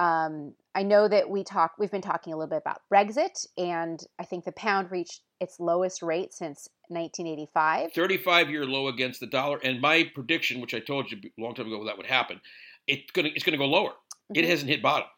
um, 0.00 0.54
I 0.74 0.82
know 0.82 1.08
that 1.08 1.28
we 1.28 1.44
talk. 1.44 1.72
We've 1.78 1.90
been 1.90 2.00
talking 2.00 2.32
a 2.32 2.36
little 2.36 2.48
bit 2.48 2.62
about 2.62 2.80
Brexit, 2.92 3.46
and 3.58 4.02
I 4.18 4.24
think 4.24 4.46
the 4.46 4.52
pound 4.52 4.90
reached 4.90 5.20
its 5.40 5.60
lowest 5.60 6.00
rate 6.00 6.32
since 6.32 6.68
1985. 6.88 7.92
35 7.92 8.50
year 8.50 8.64
low 8.64 8.88
against 8.88 9.20
the 9.20 9.26
dollar. 9.26 9.58
And 9.62 9.80
my 9.80 10.10
prediction, 10.14 10.60
which 10.60 10.72
I 10.72 10.80
told 10.80 11.10
you 11.10 11.18
a 11.18 11.40
long 11.40 11.54
time 11.54 11.66
ago 11.66 11.84
that 11.84 11.98
would 11.98 12.06
happen, 12.06 12.40
it's 12.86 13.10
going 13.12 13.26
to 13.26 13.32
it's 13.34 13.44
going 13.44 13.52
to 13.52 13.58
go 13.58 13.66
lower. 13.66 13.90
Mm-hmm. 13.90 14.36
It 14.36 14.48
hasn't 14.48 14.70
hit 14.70 14.82
bottom. 14.82 15.08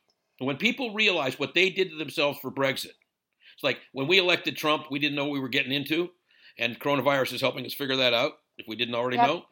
And 0.41 0.49
when 0.49 0.57
people 0.57 0.95
realize 0.95 1.39
what 1.39 1.55
they 1.55 1.71
did 1.71 1.91
to 1.91 1.97
themselves 1.97 2.41
for 2.41 2.51
Brexit, 2.51 2.97
it's 3.55 3.63
like 3.63 3.79
when 3.93 4.09
we 4.09 4.19
elected 4.19 4.57
Trump, 4.57 4.87
we 4.91 4.99
didn't 4.99 5.15
know 5.15 5.27
what 5.27 5.35
we 5.35 5.41
were 5.41 5.49
getting 5.49 5.73
into, 5.73 6.11
and 6.59 6.81
coronavirus 6.81 7.35
is 7.35 7.41
helping 7.41 7.65
us 7.65 7.75
figure 7.75 7.97
that 7.97 8.15
out. 8.15 8.33
If 8.59 8.67
we 8.67 8.75
didn't 8.75 8.97
already 8.97 9.19
yep. 9.19 9.29
know, 9.29 9.45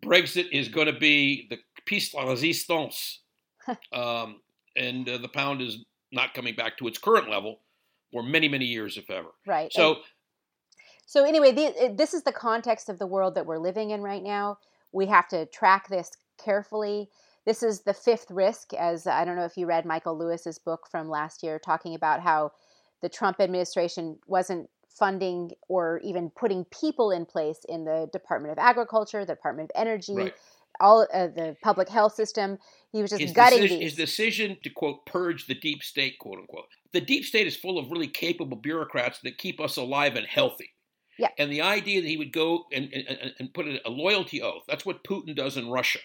Brexit 0.00 0.46
is 0.52 0.68
going 0.68 0.86
to 0.86 0.98
be 0.98 1.48
the 1.50 1.58
piece 1.84 2.12
de 2.12 2.18
résistance, 2.18 3.18
um, 3.92 4.40
and 4.76 5.08
uh, 5.08 5.18
the 5.18 5.28
pound 5.28 5.62
is 5.62 5.84
not 6.12 6.34
coming 6.34 6.54
back 6.54 6.76
to 6.78 6.86
its 6.86 6.98
current 6.98 7.28
level 7.28 7.60
for 8.12 8.22
many, 8.22 8.48
many 8.48 8.64
years, 8.64 8.96
if 8.96 9.10
ever. 9.10 9.28
Right. 9.46 9.72
So. 9.72 9.94
And, 9.94 10.02
so 11.06 11.24
anyway, 11.24 11.52
the, 11.52 11.94
this 11.96 12.14
is 12.14 12.22
the 12.22 12.32
context 12.32 12.88
of 12.88 12.98
the 12.98 13.06
world 13.06 13.34
that 13.34 13.46
we're 13.46 13.58
living 13.58 13.90
in 13.90 14.00
right 14.00 14.22
now. 14.22 14.58
We 14.92 15.06
have 15.06 15.28
to 15.28 15.46
track 15.46 15.88
this 15.88 16.10
carefully. 16.42 17.10
This 17.44 17.62
is 17.62 17.82
the 17.82 17.92
fifth 17.92 18.30
risk, 18.30 18.72
as 18.72 19.06
I 19.06 19.24
don't 19.24 19.36
know 19.36 19.44
if 19.44 19.56
you 19.56 19.66
read 19.66 19.84
Michael 19.84 20.16
Lewis's 20.18 20.58
book 20.58 20.86
from 20.90 21.08
last 21.10 21.42
year, 21.42 21.58
talking 21.58 21.94
about 21.94 22.20
how 22.20 22.52
the 23.02 23.08
Trump 23.08 23.38
administration 23.38 24.18
wasn't 24.26 24.70
funding 24.88 25.50
or 25.68 26.00
even 26.02 26.30
putting 26.30 26.64
people 26.66 27.10
in 27.10 27.26
place 27.26 27.58
in 27.68 27.84
the 27.84 28.08
Department 28.12 28.52
of 28.52 28.58
Agriculture, 28.58 29.26
the 29.26 29.34
Department 29.34 29.70
of 29.74 29.80
Energy, 29.80 30.14
right. 30.14 30.34
All 30.80 31.06
uh, 31.12 31.28
the 31.28 31.56
public 31.62 31.88
health 31.88 32.14
system. 32.14 32.58
He 32.92 33.00
was 33.00 33.10
just 33.10 33.22
his 33.22 33.32
gutting 33.32 33.60
decision, 33.60 33.80
these. 33.80 33.90
His 33.90 33.96
decision 33.96 34.56
to 34.62 34.70
quote 34.70 35.06
purge 35.06 35.46
the 35.46 35.54
deep 35.54 35.82
state, 35.82 36.18
quote 36.18 36.38
unquote. 36.38 36.66
The 36.92 37.00
deep 37.00 37.24
state 37.24 37.46
is 37.46 37.56
full 37.56 37.78
of 37.78 37.90
really 37.90 38.08
capable 38.08 38.56
bureaucrats 38.56 39.20
that 39.24 39.38
keep 39.38 39.60
us 39.60 39.76
alive 39.76 40.14
and 40.14 40.26
healthy. 40.26 40.70
Yeah. 41.18 41.28
And 41.38 41.50
the 41.50 41.62
idea 41.62 42.00
that 42.00 42.08
he 42.08 42.16
would 42.16 42.32
go 42.32 42.64
and, 42.72 42.92
and, 42.92 43.32
and 43.38 43.54
put 43.54 43.66
a 43.66 43.90
loyalty 43.90 44.42
oath, 44.42 44.64
that's 44.66 44.84
what 44.84 45.04
Putin 45.04 45.34
does 45.34 45.56
in 45.56 45.70
Russia. 45.70 46.00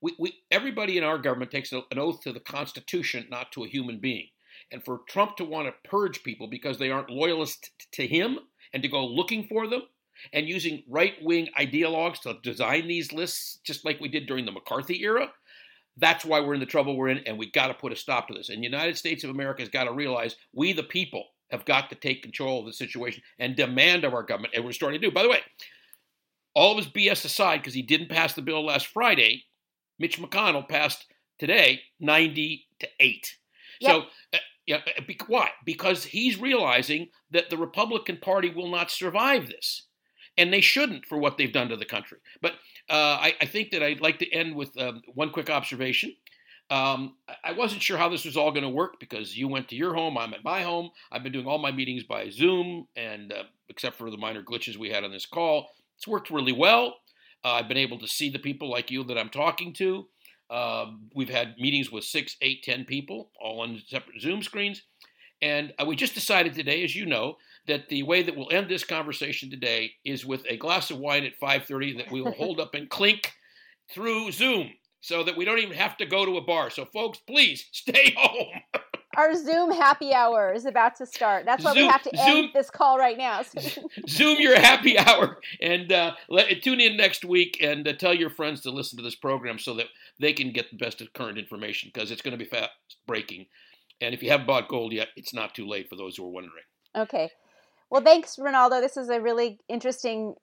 We, 0.00 0.14
we, 0.18 0.34
everybody 0.50 0.98
in 0.98 1.04
our 1.04 1.18
government 1.18 1.50
takes 1.50 1.72
an 1.72 1.82
oath 1.96 2.20
to 2.22 2.32
the 2.32 2.40
Constitution, 2.40 3.26
not 3.30 3.50
to 3.52 3.64
a 3.64 3.68
human 3.68 3.98
being. 3.98 4.28
And 4.70 4.84
for 4.84 5.00
Trump 5.08 5.36
to 5.36 5.44
want 5.44 5.68
to 5.68 5.88
purge 5.88 6.22
people 6.22 6.48
because 6.48 6.78
they 6.78 6.90
aren't 6.90 7.10
loyalists 7.10 7.70
to 7.92 8.06
him 8.06 8.38
and 8.72 8.82
to 8.82 8.88
go 8.88 9.04
looking 9.06 9.46
for 9.46 9.66
them 9.66 9.82
and 10.32 10.48
using 10.48 10.82
right 10.88 11.14
wing 11.22 11.48
ideologues 11.58 12.20
to 12.22 12.38
design 12.42 12.88
these 12.88 13.12
lists, 13.12 13.58
just 13.64 13.84
like 13.84 14.00
we 14.00 14.08
did 14.08 14.26
during 14.26 14.44
the 14.44 14.52
McCarthy 14.52 15.02
era, 15.02 15.30
that's 15.96 16.24
why 16.24 16.40
we're 16.40 16.54
in 16.54 16.60
the 16.60 16.66
trouble 16.66 16.96
we're 16.96 17.08
in, 17.08 17.18
and 17.26 17.38
we 17.38 17.50
got 17.50 17.68
to 17.68 17.74
put 17.74 17.92
a 17.92 17.96
stop 17.96 18.28
to 18.28 18.34
this. 18.34 18.48
And 18.48 18.58
the 18.58 18.66
United 18.66 18.96
States 18.96 19.24
of 19.24 19.30
America 19.30 19.62
has 19.62 19.68
got 19.68 19.84
to 19.84 19.92
realize 19.92 20.36
we, 20.52 20.72
the 20.72 20.82
people, 20.82 21.24
have 21.50 21.64
got 21.64 21.88
to 21.90 21.94
take 21.94 22.22
control 22.22 22.60
of 22.60 22.66
the 22.66 22.72
situation 22.72 23.22
and 23.38 23.54
demand 23.54 24.04
of 24.04 24.12
our 24.12 24.22
government, 24.22 24.54
and 24.54 24.64
we're 24.64 24.72
starting 24.72 25.00
to 25.00 25.06
do. 25.06 25.14
By 25.14 25.22
the 25.22 25.28
way, 25.28 25.40
all 26.54 26.72
of 26.76 26.84
his 26.84 26.92
BS 26.92 27.24
aside, 27.24 27.58
because 27.58 27.74
he 27.74 27.82
didn't 27.82 28.08
pass 28.08 28.34
the 28.34 28.42
bill 28.42 28.64
last 28.64 28.88
Friday, 28.88 29.44
Mitch 29.98 30.20
McConnell 30.20 30.68
passed 30.68 31.06
today 31.38 31.80
90 32.00 32.66
to 32.80 32.88
8. 32.98 33.36
Yep. 33.80 33.90
So, 33.90 34.02
uh, 34.34 34.38
yeah, 34.66 34.80
uh, 34.98 35.12
why? 35.28 35.50
Because 35.64 36.04
he's 36.04 36.40
realizing 36.40 37.08
that 37.30 37.50
the 37.50 37.56
Republican 37.56 38.18
Party 38.18 38.50
will 38.50 38.70
not 38.70 38.90
survive 38.90 39.48
this, 39.48 39.86
and 40.38 40.52
they 40.52 40.60
shouldn't 40.60 41.06
for 41.06 41.18
what 41.18 41.38
they've 41.38 41.52
done 41.52 41.68
to 41.68 41.76
the 41.76 41.84
country. 41.84 42.18
But 42.42 42.52
uh, 42.88 43.18
I, 43.20 43.34
I, 43.40 43.46
think 43.46 43.70
that 43.70 43.82
I'd 43.82 44.00
like 44.00 44.18
to 44.20 44.32
end 44.32 44.54
with 44.54 44.78
um, 44.80 45.02
one 45.14 45.30
quick 45.30 45.50
observation. 45.50 46.14
Um, 46.70 47.14
I 47.44 47.52
wasn't 47.52 47.82
sure 47.82 47.96
how 47.96 48.08
this 48.08 48.24
was 48.24 48.36
all 48.36 48.50
going 48.50 48.64
to 48.64 48.68
work 48.68 48.98
because 48.98 49.36
you 49.36 49.46
went 49.48 49.68
to 49.68 49.76
your 49.76 49.94
home, 49.94 50.18
I'm 50.18 50.34
at 50.34 50.44
my 50.44 50.62
home. 50.62 50.90
I've 51.12 51.22
been 51.22 51.32
doing 51.32 51.46
all 51.46 51.58
my 51.58 51.70
meetings 51.70 52.02
by 52.02 52.28
Zoom, 52.28 52.88
and 52.96 53.32
uh, 53.32 53.44
except 53.68 53.96
for 53.96 54.10
the 54.10 54.16
minor 54.16 54.42
glitches 54.42 54.76
we 54.76 54.90
had 54.90 55.04
on 55.04 55.12
this 55.12 55.26
call, 55.26 55.70
it's 55.96 56.08
worked 56.08 56.30
really 56.30 56.52
well. 56.52 56.96
Uh, 57.44 57.52
I've 57.52 57.68
been 57.68 57.76
able 57.76 57.98
to 57.98 58.08
see 58.08 58.30
the 58.30 58.38
people 58.38 58.68
like 58.68 58.90
you 58.90 59.04
that 59.04 59.16
I'm 59.16 59.28
talking 59.28 59.72
to. 59.74 60.08
Uh, 60.50 60.86
we've 61.14 61.28
had 61.28 61.56
meetings 61.58 61.90
with 61.90 62.04
six, 62.04 62.36
eight, 62.40 62.62
ten 62.62 62.84
people, 62.84 63.30
all 63.40 63.60
on 63.60 63.80
separate 63.86 64.20
Zoom 64.20 64.42
screens. 64.42 64.82
And 65.42 65.72
uh, 65.78 65.84
we 65.84 65.96
just 65.96 66.14
decided 66.14 66.54
today, 66.54 66.82
as 66.82 66.96
you 66.96 67.06
know, 67.06 67.36
that 67.66 67.88
the 67.88 68.02
way 68.02 68.22
that 68.22 68.36
we'll 68.36 68.50
end 68.50 68.68
this 68.68 68.84
conversation 68.84 69.50
today 69.50 69.92
is 70.04 70.24
with 70.24 70.44
a 70.48 70.56
glass 70.56 70.90
of 70.90 70.98
wine 70.98 71.24
at 71.24 71.38
5:30 71.38 71.98
that 71.98 72.10
we 72.10 72.22
will 72.22 72.32
hold 72.38 72.60
up 72.60 72.74
and 72.74 72.88
clink 72.88 73.32
through 73.90 74.32
Zoom, 74.32 74.70
so 75.00 75.22
that 75.22 75.36
we 75.36 75.44
don't 75.44 75.58
even 75.58 75.76
have 75.76 75.96
to 75.98 76.06
go 76.06 76.24
to 76.24 76.36
a 76.36 76.40
bar. 76.40 76.70
So, 76.70 76.84
folks, 76.84 77.18
please 77.26 77.66
stay 77.72 78.14
home. 78.16 78.60
Our 79.16 79.34
Zoom 79.34 79.70
happy 79.70 80.12
hour 80.12 80.52
is 80.52 80.66
about 80.66 80.96
to 80.96 81.06
start. 81.06 81.46
That's 81.46 81.64
why 81.64 81.72
Zoom, 81.72 81.84
we 81.84 81.88
have 81.88 82.02
to 82.02 82.14
end 82.20 82.32
Zoom, 82.32 82.50
this 82.52 82.68
call 82.68 82.98
right 82.98 83.16
now. 83.16 83.42
Zoom 84.08 84.38
your 84.40 84.60
happy 84.60 84.98
hour 84.98 85.38
and 85.62 85.90
uh, 85.90 86.14
let, 86.28 86.62
tune 86.62 86.80
in 86.80 86.98
next 86.98 87.24
week 87.24 87.56
and 87.62 87.88
uh, 87.88 87.94
tell 87.94 88.12
your 88.12 88.28
friends 88.28 88.60
to 88.62 88.70
listen 88.70 88.98
to 88.98 89.02
this 89.02 89.14
program 89.14 89.58
so 89.58 89.72
that 89.74 89.86
they 90.20 90.34
can 90.34 90.52
get 90.52 90.70
the 90.70 90.76
best 90.76 91.00
of 91.00 91.14
current 91.14 91.38
information 91.38 91.90
because 91.92 92.10
it's 92.10 92.20
going 92.20 92.38
to 92.38 92.44
be 92.44 92.48
fast 92.48 92.70
breaking. 93.06 93.46
And 94.02 94.14
if 94.14 94.22
you 94.22 94.30
haven't 94.30 94.46
bought 94.46 94.68
gold 94.68 94.92
yet, 94.92 95.08
it's 95.16 95.32
not 95.32 95.54
too 95.54 95.66
late 95.66 95.88
for 95.88 95.96
those 95.96 96.16
who 96.16 96.26
are 96.26 96.30
wondering. 96.30 96.64
Okay. 96.94 97.30
Well, 97.90 98.02
thanks, 98.02 98.38
Rinaldo. 98.38 98.80
This 98.80 98.96
is 98.96 99.08
a 99.08 99.20
really 99.20 99.58
interesting 99.68 100.34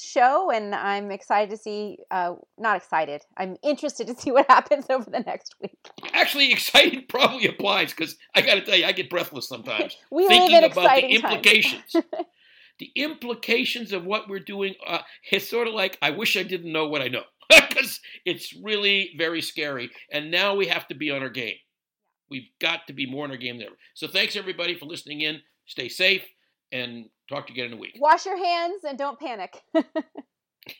show, 0.00 0.50
and 0.50 0.74
I'm 0.74 1.10
excited 1.10 1.50
to 1.50 1.56
see. 1.56 1.98
Uh, 2.10 2.34
not 2.58 2.76
excited. 2.76 3.22
I'm 3.36 3.56
interested 3.62 4.06
to 4.08 4.14
see 4.18 4.30
what 4.30 4.46
happens 4.48 4.86
over 4.90 5.10
the 5.10 5.20
next 5.20 5.54
week. 5.60 5.78
Actually, 6.12 6.52
excited 6.52 7.08
probably 7.08 7.46
applies 7.46 7.92
because 7.92 8.16
I 8.34 8.42
got 8.42 8.54
to 8.54 8.62
tell 8.62 8.76
you, 8.76 8.84
I 8.84 8.92
get 8.92 9.10
breathless 9.10 9.48
sometimes 9.48 9.96
we 10.10 10.28
thinking 10.28 10.60
live 10.60 10.64
in 10.64 10.72
about 10.72 10.96
the 10.96 11.06
implications. 11.08 11.96
the 12.78 12.90
implications 12.96 13.92
of 13.92 14.04
what 14.04 14.28
we're 14.28 14.38
doing. 14.38 14.74
Uh, 14.86 15.00
it's 15.30 15.48
sort 15.48 15.68
of 15.68 15.74
like 15.74 15.98
I 16.02 16.10
wish 16.10 16.36
I 16.36 16.42
didn't 16.42 16.72
know 16.72 16.88
what 16.88 17.02
I 17.02 17.08
know 17.08 17.24
because 17.48 18.00
it's 18.24 18.54
really 18.62 19.12
very 19.16 19.40
scary. 19.40 19.90
And 20.10 20.30
now 20.30 20.54
we 20.54 20.66
have 20.66 20.86
to 20.88 20.94
be 20.94 21.10
on 21.10 21.22
our 21.22 21.30
game. 21.30 21.56
We've 22.30 22.48
got 22.60 22.86
to 22.86 22.94
be 22.94 23.06
more 23.06 23.24
on 23.24 23.30
our 23.30 23.36
game 23.36 23.58
than 23.58 23.66
ever. 23.66 23.76
So 23.94 24.08
thanks 24.08 24.36
everybody 24.36 24.74
for 24.74 24.86
listening 24.86 25.20
in. 25.20 25.40
Stay 25.66 25.88
safe 25.88 26.22
and 26.72 27.06
talk 27.28 27.46
to 27.46 27.52
you 27.52 27.62
again 27.62 27.72
in 27.72 27.78
a 27.78 27.80
week. 27.80 27.96
Wash 28.00 28.26
your 28.26 28.42
hands 28.42 28.84
and 28.84 28.98
don't 28.98 29.18
panic. 29.18 29.62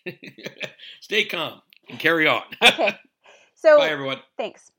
Stay 1.01 1.25
calm 1.25 1.61
and 1.89 1.99
carry 1.99 2.27
on. 2.27 2.43
okay. 2.63 2.97
So 3.55 3.79
bye 3.79 3.91
everyone. 3.91 4.19
Thanks. 4.37 4.73